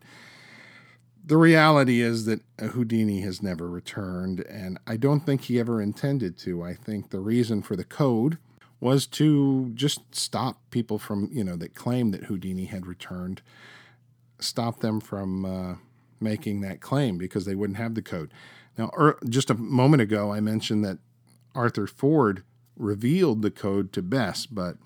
the 1.24 1.36
reality 1.36 2.00
is 2.00 2.24
that 2.24 2.40
Houdini 2.58 3.20
has 3.20 3.42
never 3.42 3.68
returned, 3.68 4.40
and 4.40 4.78
I 4.86 4.96
don't 4.96 5.20
think 5.20 5.42
he 5.42 5.60
ever 5.60 5.80
intended 5.80 6.36
to. 6.38 6.62
I 6.62 6.74
think 6.74 7.10
the 7.10 7.20
reason 7.20 7.62
for 7.62 7.76
the 7.76 7.84
code 7.84 8.38
was 8.80 9.06
to 9.06 9.70
just 9.74 10.14
stop 10.14 10.58
people 10.70 10.98
from, 10.98 11.28
you 11.32 11.44
know, 11.44 11.54
that 11.56 11.74
claim 11.74 12.10
that 12.10 12.24
Houdini 12.24 12.64
had 12.64 12.86
returned, 12.86 13.40
stop 14.40 14.80
them 14.80 15.00
from 15.00 15.44
uh, 15.44 15.74
making 16.20 16.62
that 16.62 16.80
claim 16.80 17.16
because 17.18 17.44
they 17.44 17.54
wouldn't 17.54 17.76
have 17.76 17.94
the 17.94 18.02
code. 18.02 18.32
Now, 18.76 18.90
er, 18.98 19.18
just 19.28 19.50
a 19.50 19.54
moment 19.54 20.02
ago, 20.02 20.32
I 20.32 20.40
mentioned 20.40 20.84
that 20.84 20.98
Arthur 21.54 21.86
Ford 21.86 22.42
revealed 22.76 23.42
the 23.42 23.50
code 23.52 23.92
to 23.92 24.02
Bess, 24.02 24.46
but 24.46 24.76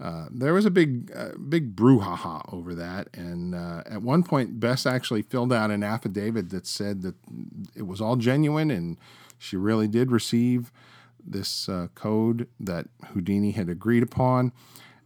uh, 0.00 0.26
there 0.30 0.54
was 0.54 0.64
a 0.64 0.70
big, 0.70 1.12
uh, 1.14 1.32
big 1.48 1.76
brouhaha 1.76 2.42
over 2.54 2.74
that. 2.74 3.08
And 3.12 3.54
uh, 3.54 3.82
at 3.84 4.00
one 4.00 4.22
point, 4.22 4.58
Bess 4.58 4.86
actually 4.86 5.22
filled 5.22 5.52
out 5.52 5.70
an 5.70 5.82
affidavit 5.82 6.48
that 6.50 6.66
said 6.66 7.02
that 7.02 7.16
it 7.76 7.86
was 7.86 8.00
all 8.00 8.16
genuine 8.16 8.70
and 8.70 8.96
she 9.36 9.56
really 9.56 9.88
did 9.88 10.10
receive 10.10 10.72
this 11.22 11.68
uh, 11.68 11.88
code 11.94 12.48
that 12.58 12.86
Houdini 13.12 13.50
had 13.50 13.68
agreed 13.68 14.02
upon. 14.02 14.52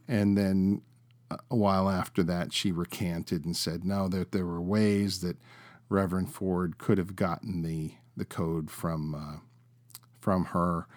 And 0.07 0.37
then 0.37 0.81
uh, 1.29 1.37
a 1.51 1.55
while 1.57 1.89
after 1.89 2.23
that, 2.23 2.53
she 2.53 2.71
recanted 2.71 3.43
and 3.43 3.55
said 3.55 3.83
no, 3.83 4.07
that 4.07 4.31
there 4.31 4.45
were 4.45 4.61
ways 4.61 5.19
that 5.21 5.35
Reverend 5.89 6.33
Ford 6.33 6.77
could 6.77 6.97
have 6.97 7.15
gotten 7.15 7.61
the 7.63 7.95
the 8.17 8.25
code 8.25 8.71
from 8.71 9.41
from 10.21 10.45
her. 10.45 10.87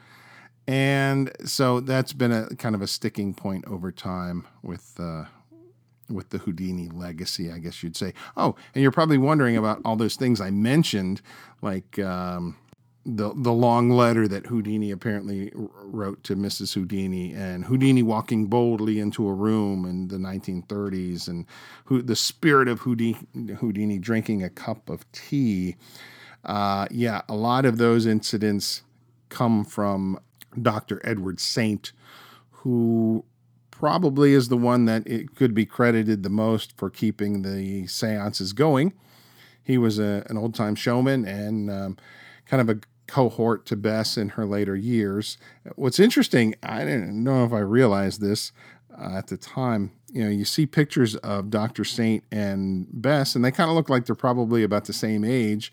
And 0.68 1.32
so 1.46 1.80
that's 1.80 2.12
been 2.12 2.30
a 2.30 2.54
kind 2.56 2.74
of 2.74 2.82
a 2.82 2.86
sticking 2.86 3.32
point 3.32 3.64
over 3.66 3.90
time 3.90 4.46
with 4.62 5.00
uh, 5.00 5.24
with 6.10 6.28
the 6.28 6.38
Houdini 6.38 6.90
legacy, 6.90 7.50
I 7.50 7.58
guess 7.58 7.82
you'd 7.82 7.96
say. 7.96 8.12
Oh, 8.36 8.54
and 8.74 8.82
you're 8.82 8.92
probably 8.92 9.16
wondering 9.16 9.56
about 9.56 9.80
all 9.86 9.96
those 9.96 10.16
things 10.16 10.42
I 10.42 10.50
mentioned, 10.50 11.22
like 11.62 11.98
um, 11.98 12.58
the 13.06 13.32
the 13.34 13.52
long 13.52 13.88
letter 13.88 14.28
that 14.28 14.44
Houdini 14.44 14.90
apparently 14.90 15.50
wrote 15.54 16.22
to 16.24 16.36
Mrs. 16.36 16.74
Houdini, 16.74 17.32
and 17.32 17.64
Houdini 17.64 18.02
walking 18.02 18.44
boldly 18.44 19.00
into 19.00 19.26
a 19.26 19.32
room 19.32 19.86
in 19.86 20.08
the 20.08 20.18
1930s, 20.18 21.28
and 21.28 21.46
who, 21.86 22.02
the 22.02 22.14
spirit 22.14 22.68
of 22.68 22.80
Houdini, 22.80 23.16
Houdini 23.58 23.98
drinking 23.98 24.42
a 24.42 24.50
cup 24.50 24.90
of 24.90 25.10
tea. 25.12 25.76
Uh, 26.44 26.86
yeah, 26.90 27.22
a 27.26 27.34
lot 27.34 27.64
of 27.64 27.78
those 27.78 28.04
incidents 28.04 28.82
come 29.30 29.64
from 29.64 30.18
Dr. 30.60 31.00
Edward 31.04 31.40
Saint, 31.40 31.92
who 32.50 33.24
probably 33.70 34.32
is 34.32 34.48
the 34.48 34.56
one 34.56 34.86
that 34.86 35.06
it 35.06 35.36
could 35.36 35.54
be 35.54 35.64
credited 35.64 36.22
the 36.22 36.30
most 36.30 36.76
for 36.76 36.90
keeping 36.90 37.42
the 37.42 37.86
seances 37.86 38.52
going. 38.52 38.92
He 39.62 39.78
was 39.78 39.98
a, 39.98 40.26
an 40.28 40.36
old 40.36 40.54
time 40.54 40.74
showman 40.74 41.26
and 41.26 41.70
um, 41.70 41.96
kind 42.46 42.60
of 42.60 42.76
a 42.76 42.80
cohort 43.06 43.66
to 43.66 43.76
Bess 43.76 44.16
in 44.16 44.30
her 44.30 44.44
later 44.44 44.76
years. 44.76 45.38
What's 45.76 45.98
interesting, 45.98 46.54
I 46.62 46.80
didn't 46.84 47.22
know 47.22 47.44
if 47.44 47.52
I 47.52 47.60
realized 47.60 48.20
this 48.20 48.52
uh, 48.96 49.16
at 49.16 49.28
the 49.28 49.36
time. 49.36 49.92
You 50.10 50.24
know, 50.24 50.30
you 50.30 50.44
see 50.44 50.66
pictures 50.66 51.16
of 51.16 51.50
Dr. 51.50 51.84
Saint 51.84 52.24
and 52.30 52.86
Bess, 52.90 53.34
and 53.34 53.44
they 53.44 53.50
kind 53.50 53.70
of 53.70 53.76
look 53.76 53.88
like 53.88 54.06
they're 54.06 54.14
probably 54.14 54.62
about 54.62 54.86
the 54.86 54.92
same 54.92 55.24
age. 55.24 55.72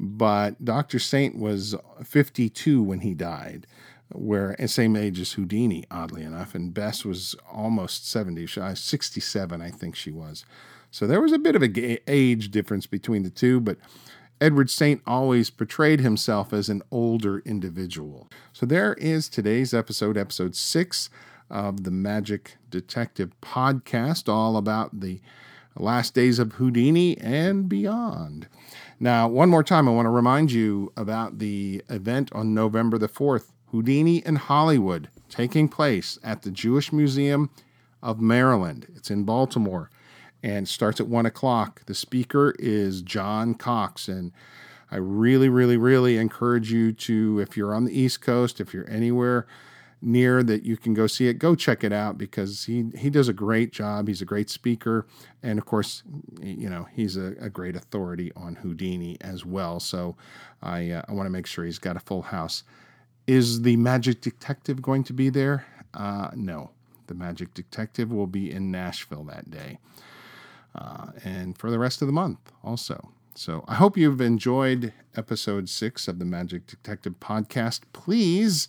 But 0.00 0.64
Dr. 0.64 0.98
Saint 0.98 1.36
was 1.36 1.74
52 2.04 2.82
when 2.82 3.00
he 3.00 3.14
died, 3.14 3.66
where 4.12 4.56
same 4.66 4.96
age 4.96 5.20
as 5.20 5.32
Houdini, 5.32 5.84
oddly 5.90 6.22
enough, 6.22 6.54
and 6.54 6.72
Bess 6.72 7.04
was 7.04 7.34
almost 7.50 8.08
70, 8.08 8.48
uh, 8.60 8.74
67, 8.74 9.60
I 9.60 9.70
think 9.70 9.94
she 9.94 10.10
was. 10.10 10.44
So 10.90 11.06
there 11.06 11.20
was 11.20 11.32
a 11.32 11.38
bit 11.38 11.54
of 11.54 11.62
a 11.62 12.10
age 12.10 12.50
difference 12.50 12.86
between 12.86 13.22
the 13.22 13.30
two, 13.30 13.60
but 13.60 13.76
Edward 14.40 14.70
Saint 14.70 15.02
always 15.06 15.50
portrayed 15.50 16.00
himself 16.00 16.52
as 16.52 16.68
an 16.68 16.82
older 16.90 17.40
individual. 17.40 18.30
So 18.52 18.64
there 18.64 18.94
is 18.94 19.28
today's 19.28 19.74
episode, 19.74 20.16
episode 20.16 20.54
six 20.56 21.10
of 21.50 21.84
the 21.84 21.90
Magic 21.90 22.56
Detective 22.70 23.32
podcast, 23.42 24.32
all 24.32 24.56
about 24.56 25.00
the 25.00 25.20
last 25.76 26.14
days 26.14 26.38
of 26.38 26.52
Houdini 26.52 27.18
and 27.18 27.68
beyond. 27.68 28.48
Now, 29.00 29.28
one 29.28 29.48
more 29.48 29.62
time, 29.62 29.88
I 29.88 29.92
want 29.92 30.06
to 30.06 30.10
remind 30.10 30.52
you 30.52 30.92
about 30.96 31.38
the 31.38 31.82
event 31.88 32.30
on 32.32 32.54
November 32.54 32.98
the 32.98 33.08
4th 33.08 33.50
Houdini 33.70 34.18
in 34.18 34.36
Hollywood, 34.36 35.08
taking 35.28 35.68
place 35.68 36.18
at 36.22 36.42
the 36.42 36.50
Jewish 36.50 36.92
Museum 36.92 37.50
of 38.02 38.20
Maryland. 38.20 38.86
It's 38.96 39.10
in 39.10 39.24
Baltimore 39.24 39.90
and 40.42 40.68
starts 40.68 41.00
at 41.00 41.08
1 41.08 41.26
o'clock. 41.26 41.84
The 41.86 41.94
speaker 41.94 42.54
is 42.58 43.02
John 43.02 43.54
Cox. 43.54 44.08
And 44.08 44.32
I 44.90 44.96
really, 44.96 45.48
really, 45.48 45.76
really 45.76 46.16
encourage 46.16 46.72
you 46.72 46.92
to, 46.92 47.40
if 47.40 47.56
you're 47.56 47.74
on 47.74 47.84
the 47.84 47.98
East 47.98 48.20
Coast, 48.20 48.60
if 48.60 48.72
you're 48.72 48.88
anywhere 48.88 49.46
near 50.00 50.42
that 50.42 50.62
you 50.62 50.76
can 50.76 50.94
go 50.94 51.06
see 51.06 51.28
it, 51.28 51.34
go 51.34 51.54
check 51.54 51.82
it 51.82 51.92
out 51.92 52.16
because 52.16 52.64
he 52.64 52.86
he 52.96 53.10
does 53.10 53.28
a 53.28 53.32
great 53.32 53.72
job. 53.72 54.08
He's 54.08 54.22
a 54.22 54.24
great 54.24 54.48
speaker, 54.48 55.06
and 55.42 55.58
of 55.58 55.66
course, 55.66 56.02
you 56.40 56.70
know 56.70 56.86
he's 56.92 57.16
a, 57.16 57.34
a 57.40 57.50
great 57.50 57.74
authority 57.74 58.30
on 58.36 58.56
Houdini 58.56 59.16
as 59.20 59.44
well. 59.44 59.80
So 59.80 60.16
I 60.62 60.90
uh, 60.90 61.02
I 61.08 61.12
want 61.12 61.26
to 61.26 61.30
make 61.30 61.46
sure 61.46 61.64
he's 61.64 61.78
got 61.78 61.96
a 61.96 62.00
full 62.00 62.22
house. 62.22 62.62
Is 63.28 63.60
the 63.60 63.76
Magic 63.76 64.22
Detective 64.22 64.80
going 64.80 65.04
to 65.04 65.12
be 65.12 65.28
there? 65.28 65.66
Uh, 65.92 66.30
no, 66.34 66.70
the 67.08 67.14
Magic 67.14 67.52
Detective 67.52 68.10
will 68.10 68.26
be 68.26 68.50
in 68.50 68.70
Nashville 68.70 69.24
that 69.24 69.50
day, 69.50 69.78
uh, 70.74 71.08
and 71.22 71.56
for 71.58 71.70
the 71.70 71.78
rest 71.78 72.00
of 72.00 72.08
the 72.08 72.12
month 72.12 72.38
also. 72.64 73.10
So 73.34 73.66
I 73.68 73.74
hope 73.74 73.98
you've 73.98 74.22
enjoyed 74.22 74.94
episode 75.14 75.68
six 75.68 76.08
of 76.08 76.18
the 76.18 76.24
Magic 76.24 76.66
Detective 76.66 77.20
podcast. 77.20 77.82
Please 77.92 78.68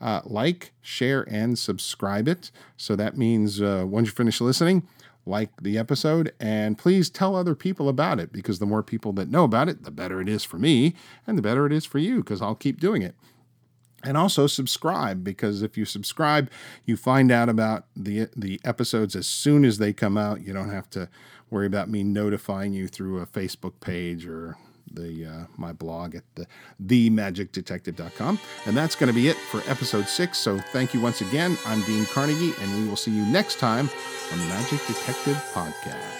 uh, 0.00 0.22
like, 0.24 0.72
share, 0.82 1.22
and 1.30 1.56
subscribe 1.56 2.26
it. 2.26 2.50
So 2.76 2.96
that 2.96 3.16
means 3.16 3.62
uh, 3.62 3.84
once 3.86 4.08
you 4.08 4.12
finish 4.12 4.40
listening, 4.40 4.88
like 5.24 5.50
the 5.62 5.78
episode 5.78 6.32
and 6.40 6.76
please 6.76 7.10
tell 7.10 7.36
other 7.36 7.54
people 7.54 7.88
about 7.88 8.18
it 8.18 8.32
because 8.32 8.58
the 8.58 8.66
more 8.66 8.82
people 8.82 9.12
that 9.12 9.28
know 9.28 9.44
about 9.44 9.68
it, 9.68 9.84
the 9.84 9.92
better 9.92 10.20
it 10.20 10.28
is 10.28 10.42
for 10.42 10.58
me 10.58 10.96
and 11.28 11.38
the 11.38 11.42
better 11.42 11.64
it 11.64 11.72
is 11.72 11.84
for 11.84 11.98
you 11.98 12.16
because 12.16 12.42
I'll 12.42 12.56
keep 12.56 12.80
doing 12.80 13.02
it. 13.02 13.14
And 14.02 14.16
also 14.16 14.46
subscribe 14.46 15.22
because 15.22 15.62
if 15.62 15.76
you 15.76 15.84
subscribe, 15.84 16.50
you 16.86 16.96
find 16.96 17.30
out 17.30 17.48
about 17.48 17.84
the 17.94 18.28
the 18.34 18.60
episodes 18.64 19.14
as 19.14 19.26
soon 19.26 19.64
as 19.64 19.78
they 19.78 19.92
come 19.92 20.16
out. 20.16 20.40
You 20.40 20.52
don't 20.52 20.70
have 20.70 20.88
to 20.90 21.08
worry 21.50 21.66
about 21.66 21.90
me 21.90 22.02
notifying 22.02 22.72
you 22.72 22.88
through 22.88 23.20
a 23.20 23.26
Facebook 23.26 23.74
page 23.80 24.26
or 24.26 24.56
the 24.92 25.26
uh, 25.26 25.46
my 25.56 25.72
blog 25.72 26.14
at 26.14 26.24
the 26.34 26.46
themagicdetective.com. 26.84 28.38
And 28.66 28.76
that's 28.76 28.94
going 28.94 29.08
to 29.08 29.14
be 29.14 29.28
it 29.28 29.36
for 29.36 29.62
episode 29.70 30.08
six. 30.08 30.38
So 30.38 30.58
thank 30.72 30.94
you 30.94 31.00
once 31.00 31.20
again. 31.20 31.56
I'm 31.66 31.82
Dean 31.82 32.06
Carnegie, 32.06 32.54
and 32.60 32.82
we 32.82 32.88
will 32.88 32.96
see 32.96 33.12
you 33.12 33.24
next 33.26 33.58
time 33.58 33.88
on 34.32 34.38
the 34.38 34.44
Magic 34.46 34.80
Detective 34.86 35.36
Podcast. 35.52 36.19